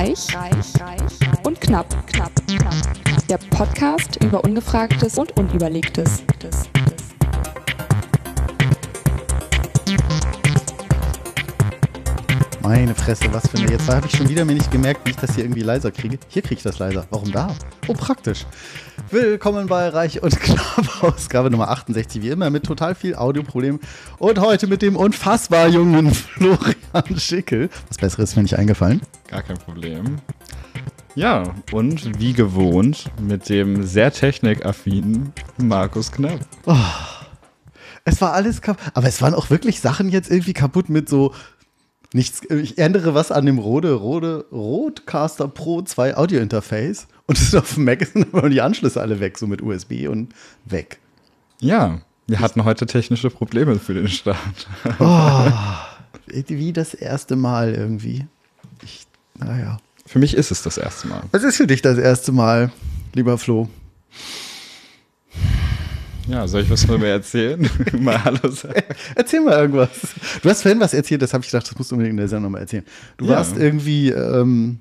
[0.00, 2.74] Reich, reich, reich und knapp, knapp, knapp.
[3.28, 6.22] Der Podcast über Ungefragtes und Unüberlegtes.
[12.70, 13.68] Meine Fresse, was für eine.
[13.68, 16.20] Jetzt habe ich schon wieder mir nicht gemerkt, wie ich das hier irgendwie leiser kriege.
[16.28, 17.04] Hier kriege ich das leiser.
[17.10, 17.52] Warum da?
[17.88, 18.46] Oh, praktisch.
[19.10, 23.80] Willkommen bei Reich und Knapp, Ausgabe Nummer 68, wie immer mit total viel Audioproblemen.
[24.18, 27.70] Und heute mit dem unfassbar jungen Florian Schickel.
[27.88, 29.00] Was Besseres ist mir nicht eingefallen.
[29.26, 30.18] Gar kein Problem.
[31.16, 36.38] Ja, und wie gewohnt mit dem sehr technikaffinen Markus Knapp.
[36.66, 36.76] Oh,
[38.04, 38.92] es war alles kaputt.
[38.94, 41.34] Aber es waren auch wirklich Sachen jetzt irgendwie kaputt mit so
[42.12, 42.42] nichts.
[42.50, 47.54] Ich ändere was an dem Rode, Rode, Rodecaster Pro 2 Audio Interface und es ist
[47.54, 50.98] auf dem Mac sind aber die Anschlüsse alle weg, so mit USB und weg.
[51.60, 54.68] Ja, wir hatten heute technische Probleme für den Start.
[54.98, 55.50] Oh,
[56.26, 58.26] wie das erste Mal irgendwie.
[58.82, 59.06] Ich,
[59.38, 59.78] naja.
[60.06, 61.22] Für mich ist es das erste Mal.
[61.32, 62.72] Was ist für dich das erste Mal,
[63.14, 63.68] lieber Flo?
[66.30, 67.68] Ja, soll ich was von mir erzählen?
[68.00, 68.82] mal Hallo sagen.
[69.16, 69.88] Erzähl mal irgendwas.
[70.42, 72.28] Du hast vorhin was erzählt, das habe ich gedacht, das musst du unbedingt in der
[72.28, 72.84] Sendung mal erzählen.
[73.16, 73.32] Du Ja.
[73.38, 74.80] warst irgendwie, ähm,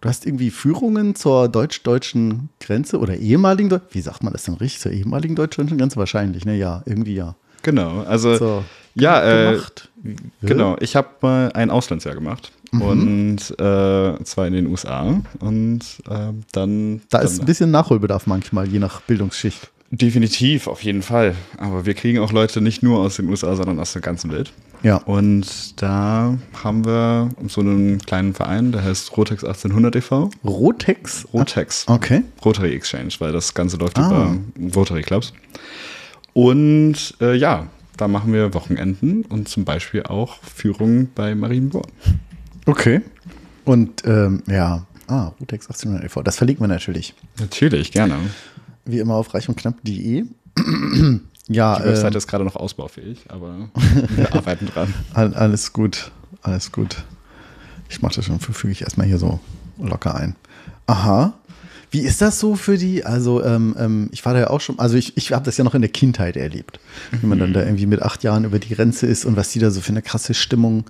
[0.00, 4.54] du hast irgendwie Führungen zur deutsch-deutschen Grenze oder ehemaligen, Deu- wie sagt man das denn
[4.54, 5.96] richtig, zur ehemaligen deutsch-deutschen Grenze?
[5.96, 6.56] Wahrscheinlich, ne?
[6.56, 7.34] Ja, irgendwie ja.
[7.62, 9.22] Genau, also So, ja,
[9.54, 9.58] äh,
[10.42, 10.76] genau.
[10.80, 12.82] Ich habe mal ein Auslandsjahr gemacht Mhm.
[12.82, 18.26] und äh, zwar in den USA und äh, dann Da dann, ist ein bisschen Nachholbedarf
[18.26, 19.70] manchmal, je nach Bildungsschicht.
[19.96, 21.34] Definitiv auf jeden Fall.
[21.58, 24.52] Aber wir kriegen auch Leute nicht nur aus den USA, sondern aus der ganzen Welt.
[24.82, 24.96] Ja.
[24.96, 30.30] Und da haben wir so einen kleinen Verein, der heißt Rotex 1800 e.V.
[30.44, 31.26] Rotex?
[31.32, 31.86] Rotex.
[31.88, 32.22] Okay.
[32.44, 34.36] Rotary Exchange, weil das Ganze läuft Ah.
[34.56, 35.32] über Rotary Clubs.
[36.34, 41.88] Und äh, ja, da machen wir Wochenenden und zum Beispiel auch Führungen bei Marienborn.
[42.66, 43.00] Okay.
[43.64, 46.22] Und ähm, ja, ah, Rotex 1800 e.V.
[46.22, 47.14] Das verlinken wir natürlich.
[47.38, 48.16] Natürlich, gerne.
[48.84, 50.24] Wie immer auf reichundknapp.de.
[51.48, 53.68] ja, Die Webseite ähm, ist gerade noch ausbaufähig, aber
[54.16, 54.92] wir arbeiten dran.
[55.12, 56.10] all- alles gut.
[56.42, 57.02] Alles gut.
[57.88, 59.40] Ich mache das schon, füge ich erstmal hier so
[59.78, 60.36] locker ein.
[60.86, 61.34] Aha.
[61.90, 63.04] Wie ist das so für die?
[63.04, 65.64] Also, ähm, ähm, ich war da ja auch schon, also ich, ich habe das ja
[65.64, 66.80] noch in der Kindheit erlebt,
[67.12, 69.60] wie man dann da irgendwie mit acht Jahren über die Grenze ist und was die
[69.60, 70.84] da so für eine krasse Stimmung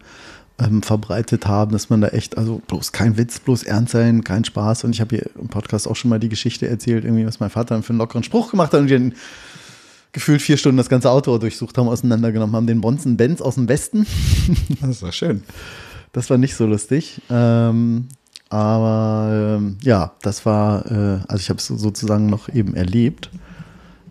[0.59, 4.45] ähm, verbreitet haben, dass man da echt, also bloß kein Witz, bloß ernst sein, kein
[4.45, 4.85] Spaß.
[4.85, 7.51] Und ich habe hier im Podcast auch schon mal die Geschichte erzählt, irgendwie, was mein
[7.51, 9.15] Vater für einen lockeren Spruch gemacht hat und die dann
[10.13, 13.69] gefühlt vier Stunden das ganze Auto durchsucht haben, auseinandergenommen haben, den Bonzen Benz aus dem
[13.69, 14.07] Westen.
[14.81, 15.43] Das doch schön.
[16.13, 17.21] Das war nicht so lustig.
[17.29, 18.07] Ähm,
[18.49, 23.31] aber ähm, ja, das war, äh, also ich habe es sozusagen noch eben erlebt.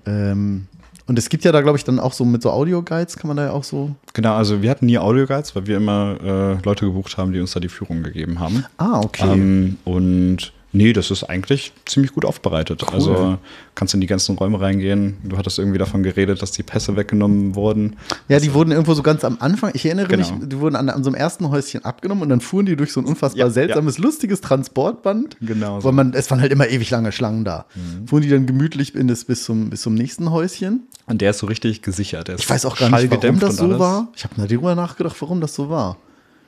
[0.06, 0.68] Ähm,
[1.06, 3.38] und es gibt ja da, glaube ich, dann auch so mit so Audio-Guides, kann man
[3.38, 3.92] da ja auch so.
[4.14, 7.52] Genau, also wir hatten nie Audioguides, weil wir immer äh, Leute gebucht haben, die uns
[7.52, 8.66] da die Führung gegeben haben.
[8.78, 9.32] Ah, okay.
[9.34, 12.84] Ähm, und nee, das ist eigentlich ziemlich gut aufbereitet.
[12.86, 12.94] Cool.
[12.94, 13.38] Also
[13.76, 15.18] kannst in die ganzen Räume reingehen.
[15.24, 17.96] Du hattest irgendwie davon geredet, dass die Pässe weggenommen wurden.
[18.28, 20.30] ja, die wurden irgendwo so ganz am Anfang, ich erinnere Genau.
[20.36, 22.92] mich, die wurden an, an so einem ersten Häuschen abgenommen und dann fuhren die durch
[22.92, 25.38] so ein unfassbar Ja, seltsames, lustiges Transportband.
[25.42, 25.86] Genau so.
[25.86, 27.66] Weil man, es waren halt immer ewig lange Schlangen da.
[28.06, 30.88] Fuhren die dann gemütlich in das, bis, zum, bis zum nächsten Häuschen.
[31.06, 32.30] Und der ist so richtig gesichert.
[32.30, 34.08] Ich weiß auch gar nicht, warum das so war.
[34.16, 35.98] Ich habe darüber nachgedacht, warum das so war.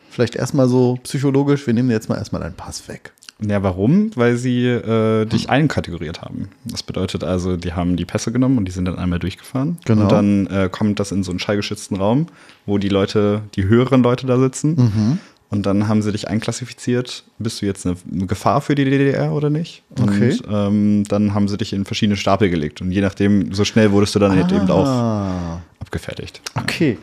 [0.10, 3.12] Vielleicht erstmal so psychologisch, wir nehmen jetzt mal erstmal deinen Pass weg.
[3.42, 4.12] Ja, warum?
[4.16, 6.50] Weil sie äh, dich einkategoriert haben.
[6.64, 9.78] Das bedeutet also, die haben die Pässe genommen und die sind dann einmal durchgefahren.
[9.86, 10.04] Genau.
[10.04, 12.28] Und dann äh, kommt das in so einen schallgeschützten Raum,
[12.66, 14.76] wo die Leute, die höheren Leute da sitzen.
[14.76, 15.20] Mhm.
[15.50, 17.24] Und dann haben sie dich einklassifiziert.
[17.38, 19.84] Bist du jetzt eine Gefahr für die DDR oder nicht?
[20.00, 20.38] Und Okay.
[20.50, 22.82] ähm, dann haben sie dich in verschiedene Stapel gelegt.
[22.82, 26.42] Und je nachdem, so schnell wurdest du dann halt eben auch Ah, abgefertigt.
[26.56, 26.98] okay.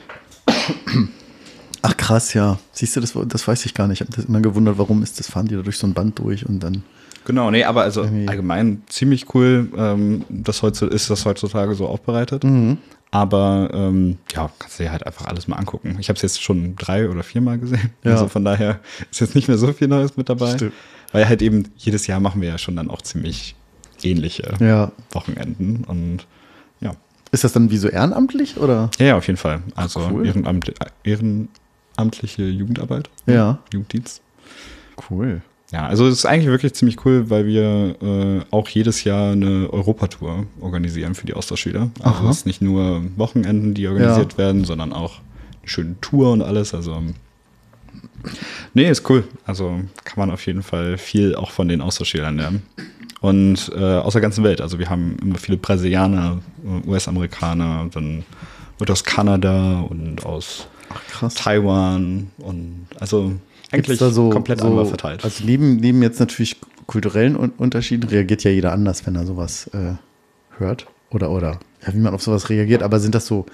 [1.82, 2.58] Ach krass, ja.
[2.72, 4.00] Siehst du, das, das weiß ich gar nicht.
[4.00, 6.18] Ich habe das immer gewundert, warum ist das, fahren die da durch so ein Band
[6.18, 6.84] durch und dann.
[7.24, 12.44] Genau, nee, aber also allgemein ziemlich cool, ähm, das heutzu, ist das heutzutage so aufbereitet.
[12.44, 12.78] Mhm.
[13.10, 15.96] Aber ähm, ja, kannst du dir halt einfach alles mal angucken.
[16.00, 17.90] Ich habe es jetzt schon drei oder viermal gesehen.
[18.04, 18.12] Ja.
[18.12, 18.80] Also von daher
[19.10, 20.54] ist jetzt nicht mehr so viel Neues mit dabei.
[20.54, 20.72] Stimmt.
[21.12, 23.54] Weil halt eben jedes Jahr machen wir ja schon dann auch ziemlich
[24.02, 24.92] ähnliche Ja.
[25.10, 25.84] Wochenenden.
[25.84, 26.26] Und
[26.80, 26.92] ja.
[27.32, 28.90] Ist das dann wie so ehrenamtlich oder?
[28.98, 29.62] ja, ja, auf jeden Fall.
[29.74, 30.26] Also cool.
[30.26, 30.72] Ehrenamt,
[32.02, 33.58] ehrenamtliche Jugendarbeit, Ja.
[33.72, 34.20] Jugenddienst.
[35.10, 35.42] Cool.
[35.72, 39.72] Ja, also es ist eigentlich wirklich ziemlich cool, weil wir äh, auch jedes Jahr eine
[39.72, 41.90] Europatour organisieren für die Austauschschüler.
[42.00, 42.30] Also Aha.
[42.30, 45.20] es ist nicht nur Wochenenden, die organisiert werden, sondern auch
[45.60, 46.74] eine schöne Tour und alles.
[46.74, 47.02] Also
[48.74, 49.24] nee, ist cool.
[49.46, 52.62] Also kann man auf jeden Fall viel auch von den Austauschschülern lernen.
[53.22, 54.60] Und äh, aus der ganzen Welt.
[54.60, 58.24] Also wir haben immer viele Brasilianer, äh, US-Amerikaner, dann
[58.78, 60.66] wird aus Kanada und aus
[61.08, 61.34] krass.
[61.34, 63.32] Taiwan und also
[63.72, 65.24] eigentlich so, komplett so, einmal verteilt.
[65.24, 66.56] Also neben, neben jetzt natürlich
[66.86, 69.94] kulturellen Un Unterschieden reagiert ja jeder anders, wenn er sowas äh,
[70.58, 70.86] hört.
[71.10, 72.82] Oder, oder, ja, wie man auf sowas reagiert.
[72.82, 73.46] Aber sind das so,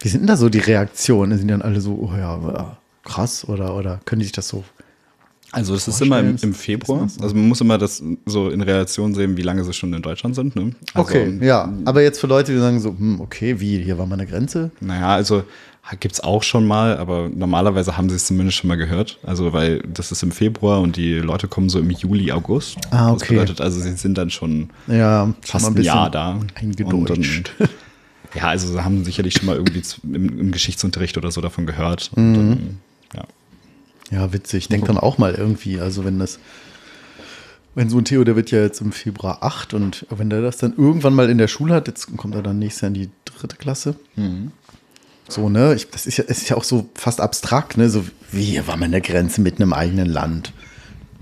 [0.00, 1.36] wie sind denn da so die Reaktionen?
[1.38, 4.64] Sind die dann alle so, oh ja, krass oder, oder können die sich das so
[5.52, 7.08] Also das ist immer im, im Februar.
[7.20, 10.34] Also man muss immer das so in Relation sehen, wie lange sie schon in Deutschland
[10.34, 10.56] sind.
[10.56, 10.72] Ne?
[10.94, 11.72] Also, Okay, ja.
[11.84, 14.70] Aber jetzt für Leute, die sagen so, hm, okay, wie, hier war mal eine Grenze.
[14.80, 15.44] Naja, also
[15.98, 19.18] gibt es auch schon mal, aber normalerweise haben sie es zumindest schon mal gehört.
[19.22, 22.76] Also weil das ist im Februar und die Leute kommen so im Juli, August.
[22.90, 23.34] Ah, Das okay.
[23.34, 26.40] bedeutet also, sie sind dann schon Ja, schon fast mal ein Jahr da.
[26.54, 27.52] Eingedeutscht.
[27.58, 27.68] Dann,
[28.34, 32.10] ja, also sie haben sicherlich schon mal irgendwie im, im Geschichtsunterricht oder so davon gehört.
[32.14, 32.78] Und dann,
[33.14, 33.24] ja.
[34.12, 34.58] Ja, witzig.
[34.64, 36.38] Ich denke dann auch mal irgendwie, also wenn das,
[37.74, 40.58] wenn so ein Theo, der wird ja jetzt im Februar 8 und wenn der das
[40.58, 43.10] dann irgendwann mal in der Schule hat, jetzt kommt er dann nächstes Jahr in die
[43.24, 43.94] dritte Klasse.
[45.32, 45.74] So, ne?
[45.74, 47.88] Ich, das ist ja, es ist ja auch so fast abstrakt, ne?
[47.88, 50.52] So, wie war man an der Grenze mit einem eigenen Land.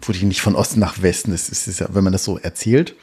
[0.03, 1.33] Wurde ich nicht von Osten nach Westen.
[1.33, 2.95] Das ist, ist ja, wenn man das so erzählt.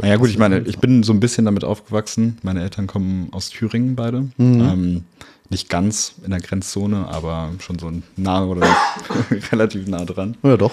[0.00, 2.38] Naja, gut, ich meine, ich bin so ein bisschen damit aufgewachsen.
[2.42, 4.28] Meine Eltern kommen aus Thüringen beide.
[4.72, 5.04] Ähm,
[5.48, 8.66] nicht ganz in der Grenzzone, aber schon so nah oder
[9.52, 10.36] relativ nah dran.
[10.42, 10.72] Ja, doch.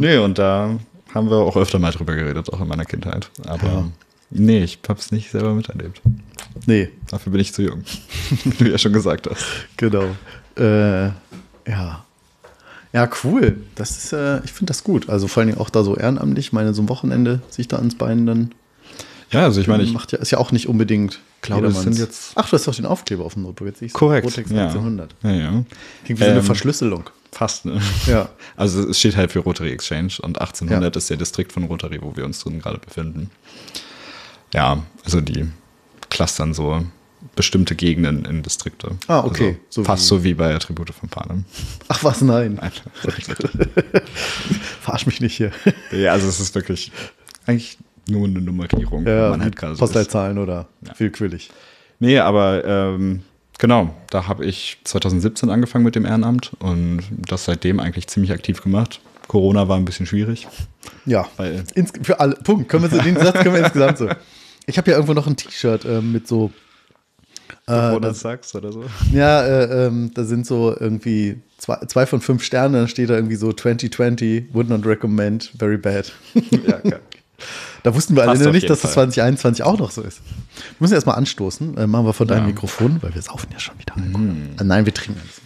[0.00, 0.78] Nee, und da
[1.14, 3.30] haben wir auch öfter mal drüber geredet, auch in meiner Kindheit.
[3.46, 3.90] Aber
[4.30, 6.00] nee, ich hab's nicht selber miterlebt.
[6.66, 7.82] Nee, Dafür bin ich zu jung.
[8.44, 9.44] Wie du ja schon gesagt hast.
[9.76, 10.04] Genau.
[10.56, 11.06] Äh,
[11.66, 12.04] ja.
[12.92, 13.58] Ja, cool.
[13.74, 15.08] Das ist, äh, ich finde das gut.
[15.08, 16.46] Also vor allen Dingen auch da so ehrenamtlich.
[16.46, 18.52] Ich meine, so ein Wochenende sich da ans Bein dann
[19.30, 22.32] Ja, also ich meine, ich macht ja, ist ja auch nicht unbedingt glaube, sind jetzt-
[22.34, 23.68] Ach, du hast doch den Aufkleber auf dem Notebook.
[23.68, 24.26] Jetzt ich korrekt.
[24.26, 24.64] Rotex ja.
[24.66, 25.14] 1900.
[25.22, 25.48] Ja, ja.
[26.04, 27.10] Klingt wie so eine Ähm, Verschlüsselung.
[27.30, 27.80] Fast, ne?
[28.06, 28.30] Ja.
[28.56, 32.16] Also es steht halt für Rotary Exchange und 1800 ist der Distrikt von Rotary, wo
[32.16, 33.30] wir uns drin gerade befinden.
[34.54, 35.46] Ja, also die
[36.10, 36.82] clustern so
[37.36, 38.96] bestimmte Gegenden in Distrikte.
[39.08, 39.48] Ah, okay.
[39.66, 41.44] Also So fast wie- so wie bei Attribute von Panem.
[41.88, 42.58] Ach was, nein.
[42.60, 42.72] Nein.
[44.80, 45.50] Verarsch mich nicht hier.
[45.92, 46.92] ja, also es ist wirklich
[47.46, 47.78] eigentlich
[48.08, 49.06] nur eine Nummerierung.
[49.06, 49.80] Ja, man halt gerade so.
[49.80, 50.92] Postleitzahlen oder Ja.
[50.98, 51.50] willkürlich.
[51.98, 53.22] Nee, aber ähm,
[53.58, 58.62] genau, da habe ich 2017 angefangen mit dem Ehrenamt und das seitdem eigentlich ziemlich aktiv
[58.62, 59.00] gemacht.
[59.28, 60.48] Corona war ein bisschen schwierig.
[61.06, 62.34] Ja, Weil- Ins, für alle.
[62.36, 62.68] Punkt.
[62.68, 64.08] Können wir so, den Satz können wir insgesamt so.
[64.66, 66.50] Ich habe ja irgendwo noch ein T-Shirt ähm, mit so
[67.66, 68.84] Äh, Äh, das- sagst oder so.
[69.12, 73.14] Ja, äh, ähm, da sind so irgendwie zwei, zwei von fünf Sternen, dann steht da
[73.14, 76.12] irgendwie so 2020, would not recommend, very bad.
[76.34, 77.00] ja, geil.
[77.84, 79.04] Da wussten wir alle Passt noch auf nicht, dass das Fall.
[79.12, 80.20] 2021 auch noch so ist.
[80.56, 81.76] Wir müssen erstmal anstoßen.
[81.78, 82.46] Äh, machen wir von deinem Ja.
[82.48, 83.94] Mikrofon, weil wir saufen ja schon wieder.
[83.96, 85.40] Äh, nein, wir trinken jetzt.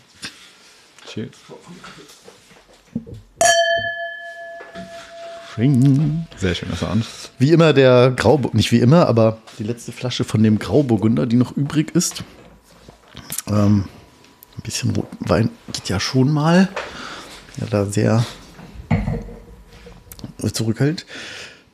[5.54, 6.26] Cheers.
[6.36, 7.06] Sehr schöner Sound.
[7.38, 11.36] Wie immer der Grauburgunder, nicht wie immer, aber die letzte Flasche von dem Grauburgunder, die
[11.36, 12.24] noch übrig ist.
[13.48, 13.84] Ähm,
[14.56, 16.68] ein bisschen roten Wein geht ja schon mal.
[17.58, 18.24] Ja, da sehr
[20.52, 21.04] zurückhält.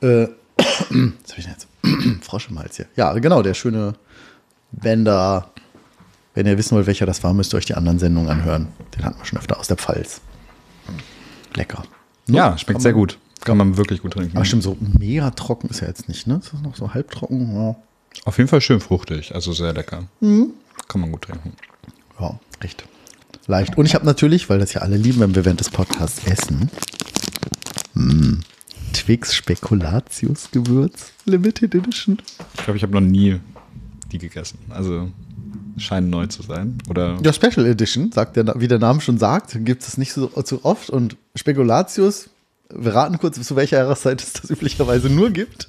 [0.01, 0.27] Äh,
[0.57, 1.69] was hab ich denn jetzt?
[2.25, 2.87] Frosch im Hals hier.
[2.97, 3.95] Ja, genau, der schöne
[4.73, 5.51] Bender.
[6.35, 8.69] Wenn ihr wissen wollt, welcher das war, müsst ihr euch die anderen Sendungen anhören.
[8.97, 10.21] Den hatten wir schon öfter aus der Pfalz.
[11.55, 11.85] Lecker.
[12.27, 13.19] Ja, schmeckt sehr gut.
[13.44, 14.37] Kann man wirklich gut trinken.
[14.37, 16.40] Aber stimmt, so mega trocken ist er jetzt nicht, ne?
[16.43, 17.55] Ist das noch so halbtrocken?
[17.55, 17.76] Ja.
[18.25, 20.05] Auf jeden Fall schön fruchtig, also sehr lecker.
[20.20, 21.52] Kann man gut trinken.
[22.20, 22.84] Ja, recht.
[23.46, 23.79] Leicht.
[23.79, 26.70] Und ich habe natürlich, weil das ja alle lieben, wenn wir während des Podcasts essen,
[27.94, 28.41] mm,
[28.93, 32.19] Twix Spekulatius Gewürz Limited Edition.
[32.55, 33.41] Ich glaube, ich habe noch nie
[34.13, 34.58] die gegessen.
[34.70, 35.10] Also
[35.79, 36.79] scheinen neu zu sein.
[36.91, 40.31] Oder Ja, Special Edition, sagt der, wie der Name schon sagt, gibt es nicht so,
[40.44, 40.91] so oft.
[40.91, 42.31] Und Spekulatius,
[42.70, 45.69] wir raten kurz, zu welcher Jahreszeit es das üblicherweise nur gibt.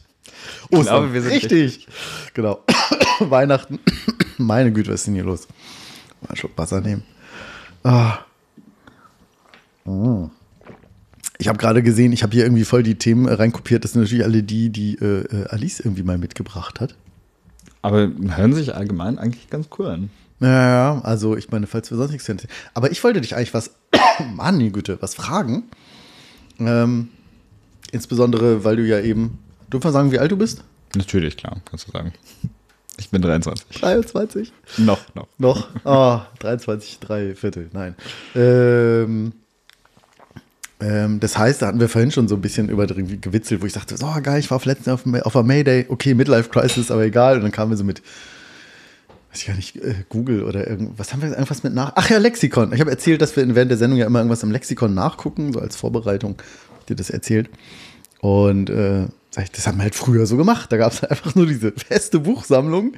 [0.71, 0.83] Ostern.
[0.83, 1.87] glaube, wir sind richtig.
[2.33, 2.63] Genau.
[3.19, 3.79] Weihnachten.
[4.37, 5.47] Meine Güte, was ist denn hier los?
[6.21, 7.03] Mal einen Schluck Wasser nehmen.
[7.83, 8.19] Ah.
[9.85, 10.25] Mm.
[11.37, 13.83] Ich habe gerade gesehen, ich habe hier irgendwie voll die Themen reinkopiert.
[13.83, 16.95] Das sind natürlich alle die, die äh, äh, Alice irgendwie mal mitgebracht hat.
[17.81, 20.09] aber hören sich allgemein eigentlich ganz cool an.
[20.41, 22.47] Ja, also ich meine, falls wir sonst nichts finden.
[22.73, 23.71] Aber ich wollte dich eigentlich was,
[24.35, 25.63] Mann, die Güte, was fragen.
[26.59, 27.09] Ähm,
[27.91, 29.39] insbesondere, weil du ja eben,
[29.71, 30.63] dürfen wir sagen, wie alt du bist?
[30.95, 32.13] Natürlich, klar, kannst du sagen.
[32.97, 33.65] Ich bin 23.
[33.79, 34.51] 23?
[34.77, 35.27] Noch, noch.
[35.37, 35.67] Noch?
[35.85, 37.95] Ah, 23, drei Viertel, nein.
[38.35, 39.31] Ähm,
[40.81, 43.73] ähm, das heißt, da hatten wir vorhin schon so ein bisschen über gewitzelt, wo ich
[43.73, 47.03] sagte, so geil, ich war auf letzten auf, auf der Mayday, okay, Midlife Crisis, aber
[47.03, 47.37] egal.
[47.37, 48.01] Und dann kamen wir so mit,
[49.31, 51.93] weiß ich gar nicht, äh, Google oder irgendwas, haben wir irgendwas mit nach?
[51.95, 52.73] Ach ja, Lexikon.
[52.73, 55.59] Ich habe erzählt, dass wir während der Sendung ja immer irgendwas im Lexikon nachgucken, so
[55.59, 56.35] als Vorbereitung,
[56.87, 57.49] dir das erzählt.
[58.21, 59.05] Und äh,
[59.53, 60.71] das haben wir halt früher so gemacht.
[60.71, 62.93] Da gab es einfach nur diese feste Buchsammlung.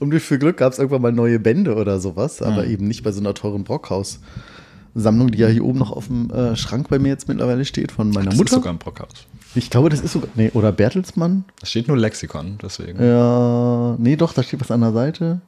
[0.00, 3.04] Und wie viel Glück gab es irgendwann mal neue Bände oder sowas, aber eben nicht
[3.04, 6.98] bei so einer teuren Brockhaus-Sammlung, die ja hier oben noch auf dem äh, Schrank bei
[6.98, 8.54] mir jetzt mittlerweile steht, von meiner Das ist Mutter.
[8.56, 9.26] sogar ein Brockhaus.
[9.54, 10.30] ich glaube, das ist sogar.
[10.34, 11.44] Nee, oder Bertelsmann.
[11.60, 13.00] Da steht nur Lexikon, deswegen.
[13.04, 15.40] Ja, nee, doch, da steht was an der Seite.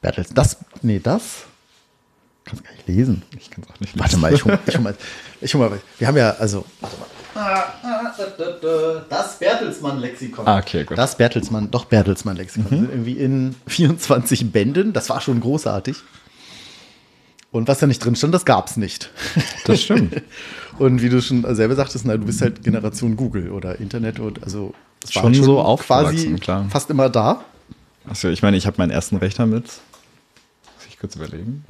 [0.00, 1.44] Bertels, das, nee, das.
[2.44, 3.22] Kannst gar nicht lesen.
[3.38, 4.00] Ich kann es auch nicht lesen.
[4.00, 4.94] Warte mal, ich hol, ich hol mal,
[5.40, 7.06] ich hol mal, wir haben ja, also, warte mal.
[9.08, 10.46] Das Bertelsmann-Lexikon.
[10.46, 10.98] Ah, okay, gut.
[10.98, 12.68] Das Bertelsmann, doch Bertelsmann-Lexikon.
[12.68, 14.92] Sind irgendwie in 24 Bänden.
[14.92, 15.96] Das war schon großartig.
[17.50, 19.10] Und was da nicht drin stand, das gab's nicht.
[19.64, 20.20] Das stimmt.
[20.78, 24.44] Und wie du schon selber sagtest, na, du bist halt Generation Google oder Internet und
[24.44, 26.66] also es war Schon so quasi aufgewachsen, klar.
[26.70, 27.44] fast immer da.
[28.08, 29.64] Also ich meine, ich habe meinen ersten Rechner mit,
[30.98, 31.64] ich kurz überlegen,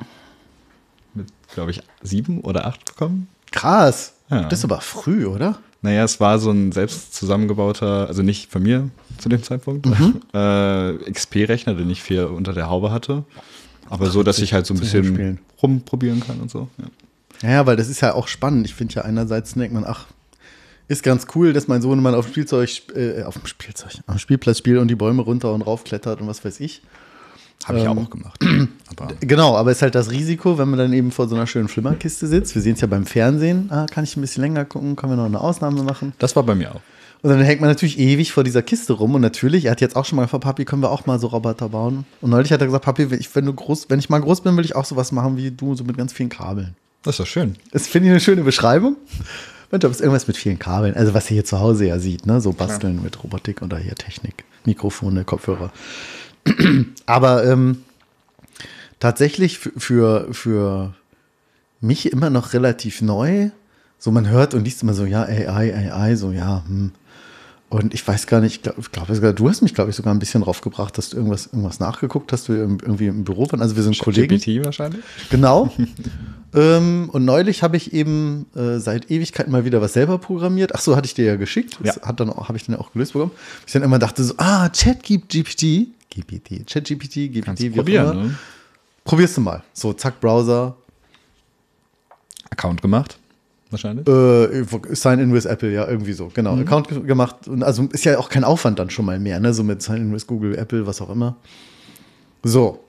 [1.14, 3.28] mit, glaube ich, sieben oder acht bekommen.
[3.50, 4.14] Krass.
[4.30, 4.44] Ja.
[4.48, 5.58] Das ist aber früh, oder?
[5.82, 10.20] Naja, es war so ein selbst zusammengebauter, also nicht von mir zu dem Zeitpunkt, Mhm.
[10.34, 13.24] äh, XP-Rechner, den ich viel unter der Haube hatte.
[13.90, 16.68] Aber so, dass ich halt so ein bisschen rumprobieren kann und so.
[16.78, 16.84] Ja.
[17.50, 18.66] Ja, weil das ist ja auch spannend.
[18.66, 20.06] Ich finde ja einerseits denkt man, ach,
[20.88, 24.18] ist ganz cool, dass mein Sohn mal auf dem Spielzeug, äh, auf dem Spielzeug, am
[24.18, 26.82] Spielplatz spielt und die Bäume runter und raufklettert und was weiß ich.
[27.64, 28.40] Habe ich Ähm, auch gemacht.
[28.96, 31.46] Aber Genau, aber es ist halt das Risiko, wenn man dann eben vor so einer
[31.46, 32.54] schönen Flimmerkiste sitzt.
[32.54, 33.70] Wir sehen es ja beim Fernsehen.
[33.70, 34.96] Ah, kann ich ein bisschen länger gucken?
[34.96, 36.14] Können wir noch eine Ausnahme machen?
[36.18, 36.80] das war bei mir auch.
[37.20, 39.14] Und dann hängt man natürlich ewig vor dieser Kiste rum.
[39.14, 41.26] Und natürlich, er hat jetzt auch schon mal gefragt, Papi, können wir auch mal so
[41.26, 42.06] Roboter bauen?
[42.20, 44.40] Und neulich hat er gesagt, Papi, wenn ich, wenn du groß, wenn ich mal groß
[44.42, 46.76] bin, will ich auch sowas machen wie du, so mit ganz vielen Kabeln.
[47.02, 47.56] Das ist doch schön.
[47.72, 48.96] Das finde ich eine schöne Beschreibung.
[49.70, 50.94] Mein Job ist irgendwas mit vielen Kabeln.
[50.94, 52.40] Also was ihr hier zu Hause ja sieht, ne?
[52.40, 55.72] So basteln mit Robotik oder hier Technik, Mikrofone, Kopfhörer.
[57.06, 57.82] Aber ähm,
[59.00, 60.94] tatsächlich für, für,
[61.80, 63.50] mich immer noch relativ neu.
[63.98, 66.92] So man hört und liest immer so, ja, AI, AI, so ja, hm.
[67.70, 70.18] Und ich weiß gar nicht, ich glaube, glaub, du hast mich, glaube ich, sogar ein
[70.18, 73.60] bisschen draufgebracht, dass du irgendwas, irgendwas nachgeguckt hast, wir im- irgendwie im Büro waren.
[73.60, 74.38] Also wir sind Kollegen.
[74.38, 75.02] GPT wahrscheinlich.
[75.28, 75.70] Genau.
[76.54, 80.74] ähm, und neulich habe ich eben äh, seit Ewigkeiten mal wieder was selber programmiert.
[80.74, 81.76] Ach so, hatte ich dir ja geschickt.
[81.82, 82.02] Das Ja.
[82.08, 83.32] hat dann habe ich dann auch gelöst bekommen.
[83.66, 85.88] Ich dann immer dachte so, ah, Chat gibt GPT,
[86.20, 88.24] GPT, Chat GPT, Kannst wie auch probieren, immer.
[88.24, 88.34] ne?
[89.04, 89.62] Probierst du mal.
[89.72, 90.76] So, zack, Browser,
[92.50, 93.18] Account gemacht,
[93.70, 94.06] wahrscheinlich.
[94.08, 96.30] äh, Sign in with Apple, ja, irgendwie so.
[96.34, 96.62] Genau, Mhm.
[96.62, 97.46] Account ge- gemacht.
[97.48, 99.52] Und also ist ja auch kein Aufwand dann schon mal mehr, ne?
[99.54, 101.36] So mit Sign in with Google, Apple, was auch immer.
[102.42, 102.82] So.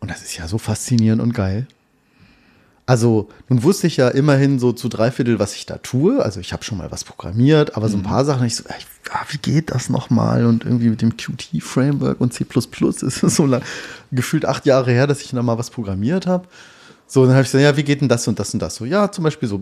[0.00, 1.66] Und das ist ja so faszinierend und geil.
[2.88, 6.24] Also, nun wusste ich ja immerhin so zu drei Viertel, was ich da tue.
[6.24, 8.76] Also, ich habe schon mal was programmiert, aber so ein paar Sachen, ich so, ey,
[9.10, 10.46] ah, wie geht das nochmal?
[10.46, 13.62] Und irgendwie mit dem Qt-Framework und C ist es so lang,
[14.12, 16.46] gefühlt acht Jahre her, dass ich da mal was programmiert habe.
[17.08, 18.76] So, dann habe ich gesagt, ja, wie geht denn das und das und das?
[18.76, 19.60] So, ja, zum Beispiel so.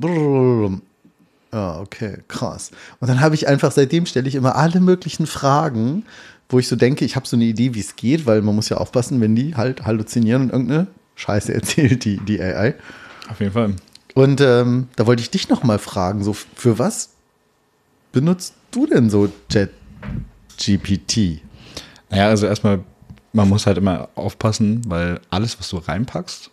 [1.52, 2.72] Ja, okay, krass.
[3.00, 6.04] Und dann habe ich einfach, seitdem stelle ich immer alle möglichen Fragen,
[6.48, 8.68] wo ich so denke, ich habe so eine Idee, wie es geht, weil man muss
[8.68, 12.74] ja aufpassen, wenn die halt halluzinieren und irgendeine Scheiße erzählt, die, die AI.
[13.28, 13.74] Auf jeden Fall.
[14.14, 17.10] Und ähm, da wollte ich dich noch mal fragen, so für was
[18.12, 19.28] benutzt du denn so
[20.56, 21.40] ChatGPT?
[22.10, 22.80] Naja, also erstmal,
[23.32, 26.50] man muss halt immer aufpassen, weil alles, was du reinpackst,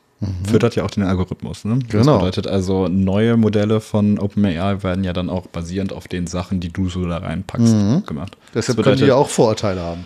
[0.48, 1.66] füttert ja auch den Algorithmus.
[1.66, 1.80] Ne?
[1.80, 1.88] Das Mhm.
[2.00, 2.18] Genau.
[2.20, 6.70] bedeutet also, neue Modelle von OpenAI werden ja dann auch basierend auf den Sachen, die
[6.72, 8.38] du so da reinpackst, gemacht.
[8.40, 8.52] Mhm.
[8.54, 10.06] Deshalb das können die ja auch Vorurteile haben.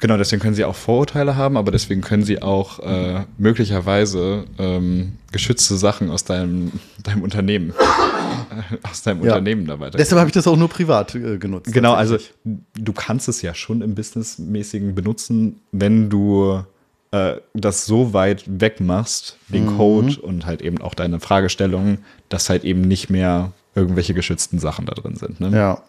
[0.00, 5.12] Genau, deswegen können sie auch Vorurteile haben, aber deswegen können sie auch äh, möglicherweise ähm,
[5.30, 9.32] geschützte Sachen aus deinem, deinem Unternehmen, äh, aus deinem Ja.
[9.32, 9.98] Unternehmen da weiter.
[9.98, 11.72] Deshalb habe ich das auch nur privat äh, genutzt.
[11.72, 16.64] Genau, also du kannst es ja schon im Businessmäßigen benutzen, wenn du
[17.12, 19.76] äh, das so weit wegmachst, den Mhm.
[19.76, 24.86] Code und halt eben auch deine Fragestellungen, dass halt eben nicht mehr irgendwelche geschützten Sachen
[24.86, 25.40] da drin sind.
[25.40, 25.50] Ne?
[25.56, 25.82] Ja.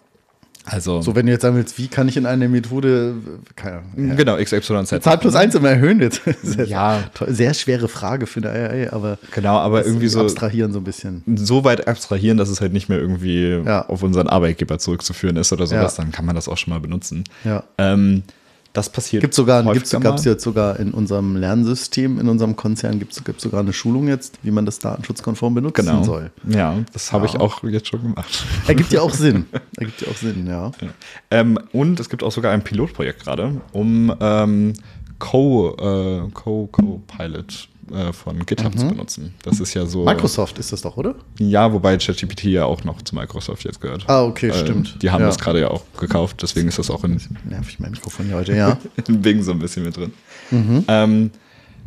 [0.65, 3.15] Also So, wenn du jetzt sagen willst, wie kann ich in einer Methode,
[3.55, 4.15] keine Ahnung, ja.
[4.15, 5.01] genau, XYZ.
[5.01, 6.21] Zahl plus eins immer erhöhen jetzt.
[6.43, 7.03] Sehr, Ja.
[7.15, 7.29] toll.
[7.33, 11.23] Sehr schwere Frage für eine AI, aber Genau, aber irgendwie so abstrahieren so ein bisschen.
[11.35, 13.87] so weit abstrahieren, dass es halt nicht mehr irgendwie Ja.
[13.87, 16.03] auf unseren Arbeitgeber zurückzuführen ist oder sowas, Ja.
[16.03, 17.23] dann kann man das auch schon mal benutzen.
[17.43, 17.63] Ja.
[17.79, 18.21] Ähm,
[18.73, 19.21] das passiert.
[19.21, 23.59] Gibt sogar, gibt's, gab's jetzt sogar in unserem Lernsystem, in unserem Konzern, gibt es sogar
[23.59, 26.03] eine Schulung jetzt, wie man das datenschutzkonform benutzen Genau.
[26.03, 26.31] soll.
[26.47, 27.33] Ja, das habe Ja.
[27.33, 28.45] ich auch jetzt schon gemacht.
[28.67, 29.45] Ergibt ja auch Sinn.
[29.77, 30.71] Ergibt ja auch Sinn, ja.
[31.29, 34.73] Ähm, und es gibt auch sogar ein Pilotprojekt gerade, um ähm,
[35.19, 39.33] Co, äh, Co, Co-Pilot äh, von GitHub zu benutzen.
[39.43, 39.99] Das ist ja so.
[39.99, 40.05] Mhm.
[40.05, 41.15] Microsoft ist das doch, oder?
[41.39, 44.05] Ja, wobei ChatGPT ja auch noch zu Microsoft jetzt gehört.
[44.07, 45.01] Ah, okay, Ähm, stimmt.
[45.01, 45.27] Die haben Ja.
[45.27, 47.19] das gerade ja auch gekauft, deswegen ist das auch in,
[47.49, 48.77] Nervig mein Mikrofon hier heute, ja.
[49.07, 50.13] in Bing so ein bisschen mit drin.
[50.51, 50.83] Mhm.
[50.87, 51.31] Ähm,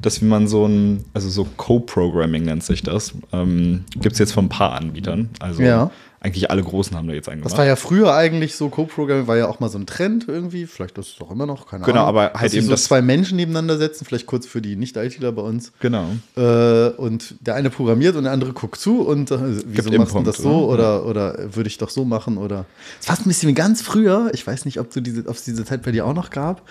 [0.02, 4.32] dass wie man so ein, also so Co-Programming nennt sich das, ähm, gibt es jetzt
[4.32, 5.30] von ein paar Anbietern.
[5.40, 5.90] Also Ja.
[6.24, 9.36] Eigentlich alle Großen haben da jetzt einen Das war ja früher eigentlich so, Co-Programming war
[9.36, 10.64] ja auch mal so ein Trend irgendwie.
[10.66, 12.20] Vielleicht ist es doch immer noch, keine Genau, Ahnung.
[12.20, 15.42] aber halt eben so das- zwei Menschen nebeneinander setzen, vielleicht kurz für die Nicht-ITler bei
[15.42, 15.72] uns.
[15.80, 16.06] genau.
[16.34, 20.14] Äh, und der eine programmiert und der andere guckt zu und äh, wieso Gibt machst
[20.14, 21.04] du das so oder?
[21.04, 22.64] oder, oder würde ich doch so machen oder
[23.00, 24.30] es war fast ein bisschen wie ganz früher.
[24.32, 26.62] Ich weiß nicht, ob du diese, ob es diese Zeit bei dir auch noch gab.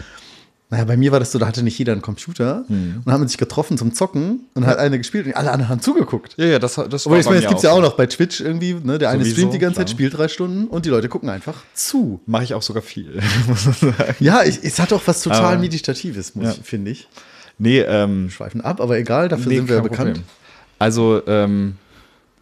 [0.70, 3.04] Naja, bei mir war das so, da hatte nicht jeder einen Computer Mhm.
[3.06, 6.34] und haben sich getroffen zum Zocken und hat einer gespielt und alle anderen haben zugeguckt.
[6.38, 7.78] Ja, ja, das, das Aber ich bei meine, es gibt ja so.
[7.78, 8.98] auch noch bei Twitch irgendwie, ne?
[8.98, 9.96] Der eine streamt die ganze Zeit, klar.
[9.96, 12.22] spielt drei Stunden und die Leute gucken einfach zu.
[12.26, 14.16] Mache ich auch sogar viel, muss man sagen.
[14.20, 16.50] Ja, ich, es hat auch was total Aber- Meditatives, Ja.
[16.52, 17.08] ich, finde ich.
[17.60, 20.10] Nee, ähm, Schweifen ab, aber egal, dafür nee, sind wir ja bekannt.
[20.16, 20.24] Problem.
[20.80, 21.76] Also, ähm,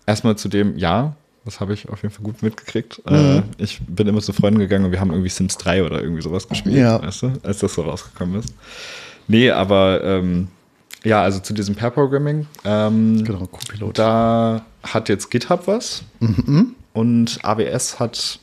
[0.06, 3.02] erstmal zu dem, ja, das habe ich auf jeden Fall gut mitgekriegt.
[3.10, 3.16] Mhm.
[3.16, 6.22] Äh, ich bin immer zu Freunden gegangen und wir haben irgendwie Sims 3 oder irgendwie
[6.22, 7.02] sowas gespielt, Ja.
[7.02, 8.54] weißt du, als das so rausgekommen ist.
[9.28, 10.48] Nee, aber ähm,
[11.04, 12.46] ja, also zu diesem Pair-Programming.
[12.66, 13.98] Ähm, Genau, Co-Pilot.
[13.98, 16.76] Da hat jetzt GitHub was Mhm.
[16.94, 18.40] und AWS hat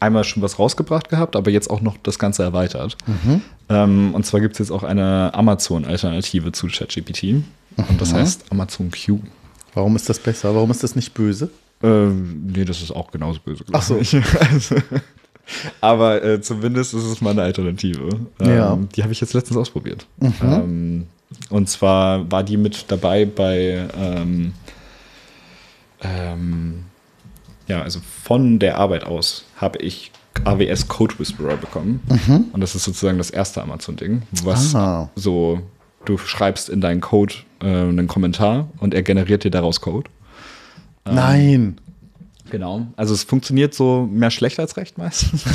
[0.00, 2.96] einmal schon was rausgebracht gehabt, aber jetzt auch noch das Ganze erweitert.
[3.06, 3.40] Mhm.
[3.70, 7.42] Ähm, und zwar gibt es jetzt auch eine Amazon-Alternative zu ChatGPT.
[7.76, 8.16] Und das Mhm.
[8.18, 9.18] heißt Amazon Q.
[9.72, 10.54] Warum ist das besser?
[10.54, 11.50] Warum ist das nicht böse?
[11.84, 13.64] Ähm, nee, das ist auch genauso böse.
[13.72, 13.96] Ach so.
[14.50, 14.76] Also,
[15.82, 18.08] aber äh, zumindest ist es mal eine Alternative.
[18.40, 18.74] Ähm, Ja.
[18.76, 18.88] Mhm.
[18.96, 20.06] Die habe ich jetzt letztens ausprobiert.
[20.42, 21.06] Ähm,
[21.50, 24.54] und zwar war die mit dabei bei, ähm,
[26.02, 26.84] ähm,
[27.66, 30.10] ja, also von der Arbeit aus habe ich
[30.44, 32.00] AWS Code Whisperer bekommen.
[32.52, 34.78] Und das ist sozusagen das erste Amazon-Ding, was Mhm.
[34.80, 35.10] Ah.
[35.14, 35.60] so,
[36.04, 40.10] du schreibst in deinen Code äh, einen Kommentar und er generiert dir daraus Code.
[41.06, 41.76] Ähm, Nein.
[42.50, 42.86] Genau.
[42.96, 45.44] Also es funktioniert so mehr schlecht als recht meistens,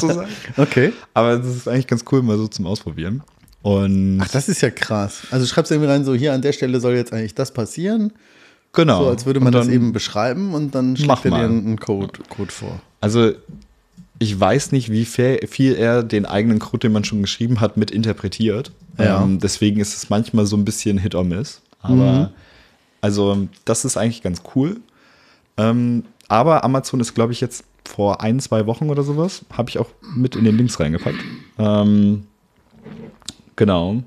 [0.00, 0.28] sagen.
[0.56, 0.92] Okay.
[1.14, 3.22] Aber das ist eigentlich ganz cool, mal so zum Ausprobieren.
[3.62, 5.22] Und Ach, das ist ja krass.
[5.30, 8.12] Also du schreibst irgendwie rein, so hier an der Stelle soll jetzt eigentlich das passieren.
[8.72, 9.04] genau.
[9.04, 12.50] So als würde man das eben beschreiben und dann schlägt er dir einen Code, Code
[12.50, 12.80] vor.
[13.02, 13.32] Also
[14.18, 17.90] ich weiß nicht, wie viel er den eigenen Code, den man schon geschrieben hat, mit
[17.90, 18.70] interpretiert.
[18.98, 19.22] Ja.
[19.22, 21.60] Ähm, deswegen ist es manchmal so ein bisschen Hit or Miss.
[21.80, 22.30] Aber
[23.00, 24.76] also das ist eigentlich ganz cool.
[25.60, 29.78] Ähm, aber Amazon ist, glaube ich, jetzt vor ein, zwei Wochen oder sowas, habe ich
[29.78, 31.18] auch mit in den Links reingepackt.
[31.58, 32.26] Ähm,
[33.56, 34.02] genau.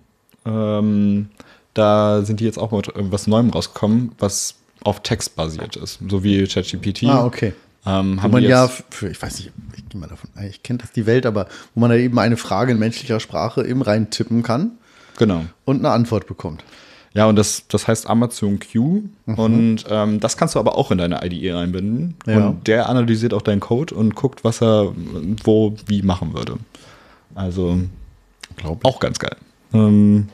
[0.45, 1.29] Ähm,
[1.73, 6.23] da sind die jetzt auch mit was Neuem rausgekommen, was auf Text basiert ist, so
[6.23, 7.03] wie ChatGPT.
[7.05, 7.53] Ah, okay.
[7.85, 10.91] Ähm, Wo man ja für, ich weiß nicht, ich gehe mal davon, ich kenne das
[10.91, 14.71] die Welt, aber wo man da eben eine Frage in menschlicher Sprache eben reintippen kann
[15.17, 15.43] Genau.
[15.65, 16.63] und eine Antwort bekommt.
[17.13, 19.03] Ja, und das, das heißt Amazon Q.
[19.25, 22.15] Und ähm, das kannst du aber auch in deine IDE einbinden.
[22.25, 22.47] Ja.
[22.47, 24.93] Und der analysiert auch deinen Code und guckt, was er
[25.43, 26.57] wo wie machen würde.
[27.35, 27.79] Also
[28.57, 29.35] Glaube auch ganz geil.
[29.73, 30.29] Ähm,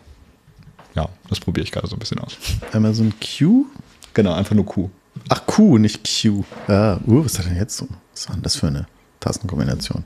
[0.95, 2.37] ja, das probiere ich gerade so ein bisschen aus.
[2.73, 3.65] Amazon Q?
[4.13, 4.89] Genau, einfach nur Q.
[5.29, 6.43] Ach, Q, nicht Q.
[6.67, 7.87] Ah, uh, was ist das denn jetzt so?
[8.13, 8.87] Was war denn das für eine
[9.19, 10.03] Tastenkombination?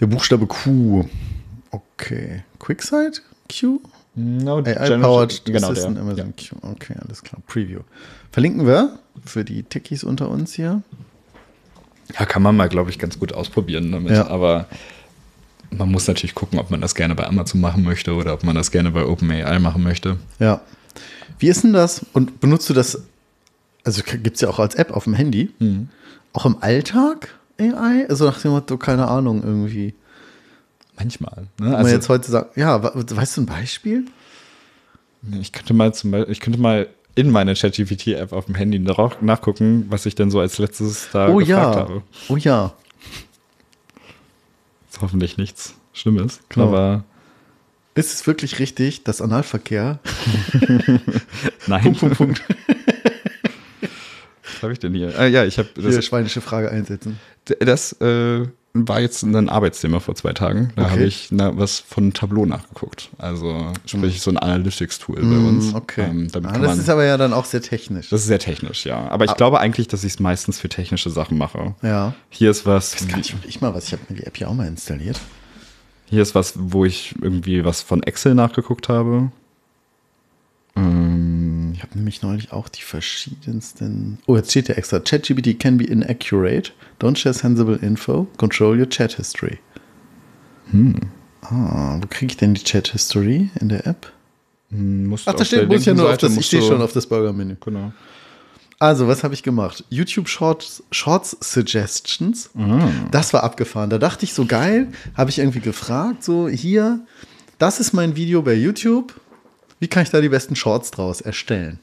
[0.00, 1.04] Der Buchstabe Q.
[1.70, 2.44] Okay.
[2.58, 3.22] QuickSight?
[3.48, 3.80] Q?
[4.18, 6.58] No, AI-powered genau, Assistant der, Amazon ja.
[6.60, 6.72] Q.
[6.72, 7.40] Okay, alles klar.
[7.46, 7.80] Preview.
[8.32, 10.82] Verlinken wir für die Techies unter uns hier.
[12.18, 14.10] ja, kann man mal, glaube ich, ganz gut ausprobieren damit.
[14.10, 14.26] Ja.
[14.26, 14.66] Aber
[15.70, 18.56] man muss natürlich gucken, ob man das gerne bei Amazon machen möchte oder ob man
[18.56, 20.16] das gerne bei OpenAI machen möchte.
[20.40, 20.62] Ja.
[21.38, 22.04] Wie ist denn das?
[22.12, 23.02] Und benutzt du das?
[23.84, 25.50] Also gibt es ja auch als App auf dem Handy.
[25.60, 25.90] Mhm.
[26.32, 28.06] Auch im Alltag AI?
[28.08, 29.94] Also nach dem Motto, keine Ahnung, irgendwie.
[30.98, 31.42] Manchmal.
[31.42, 31.48] Ne?
[31.58, 34.04] Wenn man Also, jetzt heute sagt, ja, weißt du ein Beispiel?
[35.40, 39.86] Ich könnte mal zum Beispiel, ich könnte mal in meine ChatGPT-App auf dem Handy nachgucken,
[39.88, 41.80] was ich denn so als letztes da Oh gefragt ja.
[41.80, 42.02] habe.
[42.28, 42.72] Oh ja.
[44.90, 46.40] Ist hoffentlich nichts Schlimmes.
[46.48, 46.68] Genau.
[46.68, 47.04] Aber
[47.94, 49.98] Ist es wirklich richtig, dass Analverkehr
[51.66, 51.82] nein.
[51.82, 52.42] Punkt, Punkt, Punkt.
[54.44, 55.16] Was habe ich denn hier?
[55.18, 56.04] Ah, ja, ich habe Hier das.
[56.04, 57.18] schweinische Frage einsetzen?
[57.60, 58.46] Das äh,
[58.86, 60.72] war jetzt ein Arbeitsthema vor zwei Tagen.
[60.76, 60.90] Da Okay.
[60.92, 63.08] habe ich na, was von Tableau nachgeguckt.
[63.18, 65.68] Also sprich so ein Analytics-Tool bei uns.
[65.68, 66.04] Hm, Okay.
[66.10, 68.10] Ähm, ah, das man, ist aber ja dann auch sehr technisch.
[68.10, 69.08] das ist sehr technisch, ja.
[69.08, 71.74] Aber ich glaube eigentlich, dass ich es meistens für technische Sachen mache.
[71.82, 72.14] ja.
[72.28, 72.94] Hier ist was.
[72.94, 73.86] Ich weiß gar nicht, ich mal was.
[73.86, 75.18] Ich habe mir die App ja auch mal installiert.
[76.06, 79.30] Hier ist was, wo ich irgendwie was von Excel nachgeguckt habe.
[80.78, 84.18] Ähm, Ich habe nämlich neulich auch die verschiedensten.
[84.26, 85.00] Oh, jetzt steht ja extra.
[85.00, 86.72] ChatGPT can be inaccurate.
[87.00, 88.26] Don't share sensible info.
[88.36, 89.58] Control your chat history.
[90.70, 90.94] Hm.
[91.42, 94.12] Ah, wo kriege ich denn die Chat History in der App?
[94.70, 96.92] musst Ach, auf da steht, muss ja nur auf Seite das, ich stehe schon auf
[96.92, 97.56] das Burger-Menü.
[97.64, 97.92] Genau.
[98.78, 99.84] Also, was habe ich gemacht?
[99.88, 102.50] YouTube Shorts, Shorts Suggestions.
[102.56, 102.88] Ah.
[103.10, 103.90] Das war abgefahren.
[103.90, 107.00] Da dachte ich so geil, habe ich irgendwie gefragt, so hier,
[107.58, 109.18] das ist mein Video bei YouTube.
[109.80, 111.78] Wie kann ich da die besten Shorts draus erstellen?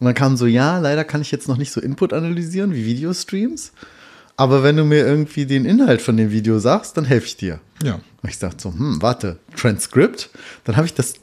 [0.00, 2.84] Und dann kam so, ja, leider kann ich jetzt noch nicht so Input analysieren wie
[2.84, 3.72] Videostreams.
[4.36, 7.60] Aber wenn du mir irgendwie den Inhalt von dem Video sagst, dann helfe ich dir.
[7.82, 8.00] Ja.
[8.22, 10.30] Und ich dachte so, hm, warte, Transkript.
[10.64, 11.14] Dann habe ich das,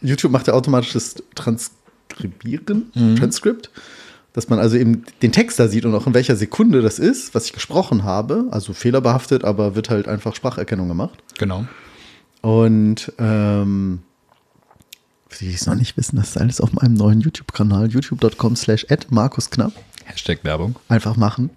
[0.00, 3.70] YouTube macht ja automatisches Transkribieren, Transkript,
[4.32, 7.34] dass man also eben den Text da sieht und auch in welcher Sekunde das ist,
[7.34, 8.46] was ich gesprochen habe.
[8.50, 11.22] Also fehlerbehaftet, aber wird halt einfach Spracherkennung gemacht.
[11.38, 11.66] Genau.
[12.40, 14.00] Und ähm,
[15.32, 18.56] für die, die es noch nicht wissen, das ist alles auf meinem neuen YouTube-Kanal, youtube.com
[18.56, 19.72] slash markusknapp.
[20.04, 20.76] Hashtag Werbung.
[20.88, 21.50] Einfach machen.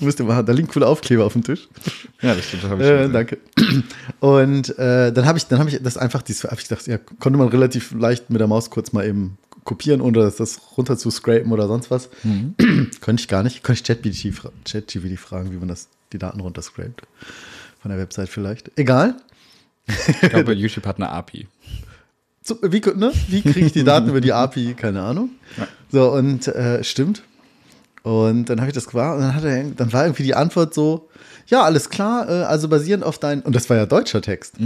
[0.00, 1.68] Müsst ihr machen, da liegen coole Aufkleber auf dem Tisch.
[2.20, 2.64] Ja, das stimmt.
[2.64, 3.38] Das habe ich Äh, danke.
[4.20, 6.98] Und äh, dann habe ich, dann habe ich das einfach, dieses, hab ich gedacht, ja,
[6.98, 10.96] konnte man relativ leicht mit der Maus kurz mal eben kopieren, ohne das, das runter
[10.98, 12.08] zu scrapen oder sonst was.
[13.00, 13.62] Könnte ich gar nicht.
[13.62, 17.02] Könnte ich ChatGPT ChatGPT fragen, wie man das, die Daten runterscrapt.
[17.80, 18.70] Von der Website vielleicht.
[18.76, 19.16] Egal.
[19.86, 21.46] Ich glaube, YouTube hat eine API.
[22.62, 23.12] Wie, ne?
[23.28, 24.74] wie kriege ich die Daten über die API?
[24.74, 25.30] Keine Ahnung.
[25.90, 27.22] So, und äh, stimmt.
[28.02, 30.74] Und dann habe ich das gemacht und dann, hat er, dann war irgendwie die Antwort
[30.74, 31.08] so,
[31.46, 34.56] ja, alles klar, äh, also basierend auf deinen, und das war ja deutscher Text,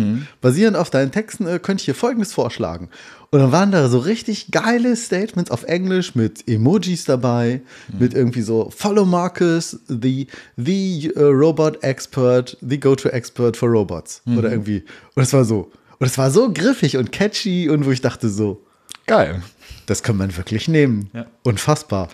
[0.40, 2.88] basierend auf deinen Texten äh, könnte ich hier Folgendes vorschlagen.
[3.30, 7.60] Und dann waren da so richtig geile Statements auf Englisch mit Emojis dabei,
[7.98, 14.22] mit irgendwie so, follow Marcus, the, the uh, robot expert, the go-to expert for robots.
[14.38, 14.84] Oder irgendwie,
[15.14, 18.28] und es war so, und es war so griffig und catchy und wo ich dachte
[18.28, 18.62] so,
[19.06, 19.42] Geil.
[19.86, 21.10] das kann man wirklich nehmen.
[21.12, 21.26] Ja.
[21.42, 22.08] Unfassbar.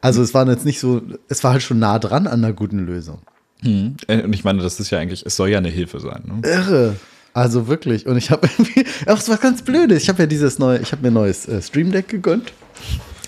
[0.00, 2.78] Also es war jetzt nicht so, es war halt schon nah dran an einer guten
[2.86, 3.20] Lösung.
[3.64, 6.22] Äh, Und ich meine, das ist ja eigentlich, es soll ja eine Hilfe sein.
[6.24, 6.48] Ne?
[6.48, 6.96] Irre.
[7.34, 8.06] Also wirklich.
[8.06, 10.02] Und ich habe irgendwie, auch was ganz Blödes.
[10.02, 12.52] Ich habe ja dieses neue, ich habe mir ein neues äh, Stream Deck gegönnt.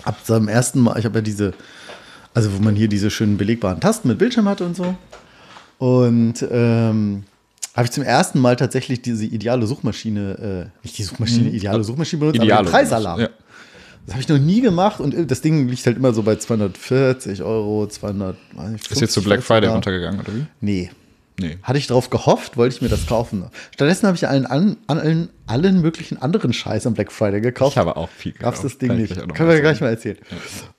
[0.03, 1.53] Ab seinem ersten Mal, ich habe ja diese,
[2.33, 4.95] also wo man hier diese schönen belegbaren Tasten mit Bildschirm hatte und so.
[5.77, 7.23] Und ähm,
[7.75, 12.19] habe ich zum ersten Mal tatsächlich diese ideale Suchmaschine, äh, nicht die Suchmaschine, ideale Suchmaschine
[12.19, 12.65] benutzt, aber Ideale.
[12.65, 13.19] den Preisalarm.
[13.21, 13.29] Ja.
[14.05, 16.35] Das habe ich noch nie gemacht und äh, das Ding liegt halt immer so bei
[16.35, 18.35] 240 Euro, 200.
[18.89, 20.45] Ist jetzt zu Black Friday runtergegangen, oder wie?
[20.59, 20.91] Nee.
[21.39, 21.57] Nee.
[21.63, 23.45] Hatte ich drauf gehofft, wollte ich mir das kaufen.
[23.73, 27.73] Stattdessen habe ich allen, an, allen, allen möglichen anderen Scheiß am Black Friday gekauft.
[27.73, 28.65] Ich habe auch viel Gab es gekauft.
[28.65, 29.21] das Ding Kann ich nicht.
[29.33, 30.17] Können wir mal gleich mal erzählen.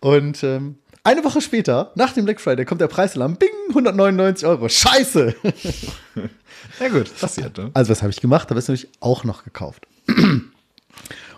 [0.00, 3.37] Und ähm, eine Woche später, nach dem Black Friday, kommt der Preisalarm.
[3.37, 4.68] Bing, 199 Euro.
[4.68, 5.35] Scheiße.
[6.81, 7.57] Ja gut, passiert.
[7.59, 7.70] Ne?
[7.75, 8.51] Also was habe ich gemacht?
[8.51, 9.87] Habe es natürlich auch noch gekauft.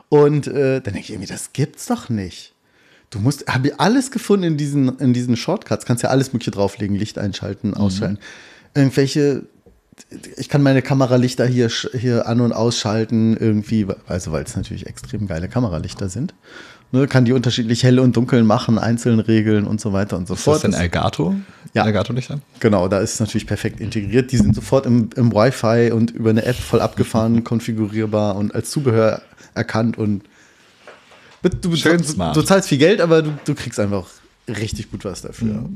[0.09, 2.55] Und äh, dann denke ich irgendwie, das gibt's doch nicht.
[3.11, 5.87] Du musst, habe ich alles gefunden in diesen, in diesen Shortcuts.
[5.87, 8.19] Kannst ja alles mögliche drauflegen, Licht einschalten, ausschalten.
[8.75, 9.45] Irgendwelche,
[10.37, 15.29] ich kann meine Kameralichter hier, hier an- und ausschalten, irgendwie, also weil es natürlich extrem
[15.29, 16.35] geile Kameralichter sind.
[16.95, 20.35] Ne, kann die unterschiedlich hell und dunkel machen, einzeln regeln und so weiter und so
[20.35, 20.63] Ist das fort.
[20.63, 21.35] denn Elgato?
[21.73, 21.85] Ja.
[21.87, 22.39] Elgato-Lichter?
[22.61, 24.31] Genau, da ist es natürlich perfekt integriert.
[24.31, 28.71] Die sind sofort im, im Wi-Fi und über eine App voll abgefahren, konfigurierbar und als
[28.71, 29.23] Zubehör
[29.57, 30.23] erkannt und
[31.43, 32.37] du, Schön du, smart.
[32.37, 34.07] du zahlst viel Geld, aber du, du kriegst einfach
[34.47, 35.69] richtig gut was dafür.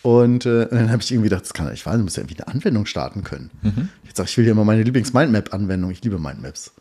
[0.00, 2.16] Und äh, dann habe ich irgendwie gedacht, das kann ja nicht wahr sein, du musst
[2.16, 3.50] ja irgendwie eine Anwendung starten können.
[4.06, 5.90] Jetzt sag ich, ich will hier mal meine Lieblings-Mindmap-Anwendung.
[5.90, 6.72] Ich liebe Mindmaps.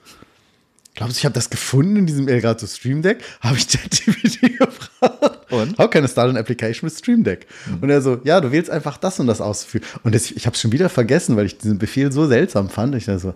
[0.95, 3.23] Glaubst du, ich habe das gefunden in diesem Elgato Stream Deck?
[3.41, 5.51] Habe ich ChatGPT gefragt.
[5.51, 5.77] Und?
[5.79, 7.47] How can I start an application with Stream Deck?
[7.81, 9.83] Und er so, ja, du wählst einfach das und das ausführen.
[10.03, 12.93] Und das, ich habe schon wieder vergessen, weil ich diesen Befehl so seltsam fand.
[12.95, 13.33] Ich dachte so,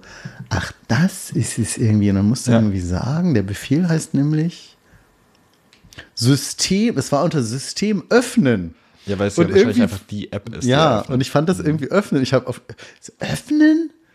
[0.49, 2.09] ach, das ist es irgendwie.
[2.11, 2.59] Und dann musst du Ja.
[2.59, 4.77] irgendwie sagen, der Befehl heißt nämlich
[6.15, 8.75] System, es war unter System öffnen.
[9.05, 10.65] Ja, weil es ja wahrscheinlich einfach die App ist.
[10.65, 12.21] Ja, und ich fand das irgendwie öffnen.
[12.21, 12.61] Ich habe auf
[12.99, 13.13] so,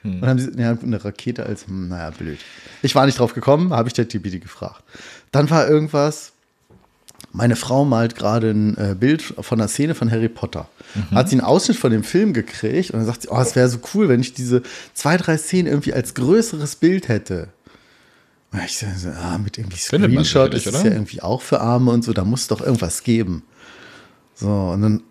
[0.02, 2.38] öffnen und dann haben sie ja, eine Rakete als hm, naja blöd.
[2.82, 4.82] Ich war nicht drauf gekommen, habe ich ChatGPT gefragt.
[5.30, 6.32] Dann war irgendwas.
[7.34, 10.68] Meine Frau malt gerade ein äh, Bild von einer Szene von Harry Potter.
[11.14, 13.68] Hat sie einen Ausschnitt von dem Film gekriegt und dann sagt sie, oh, es wäre
[13.68, 14.62] so cool, wenn ich diese
[14.92, 17.48] zwei, drei Szenen irgendwie als größeres Bild hätte.
[18.52, 22.04] Und ich so, ah, mit irgendwie Screenshot ist es ja irgendwie auch für Arme und
[22.04, 23.44] so, da muss es doch irgendwas geben.
[24.34, 25.02] So, und dann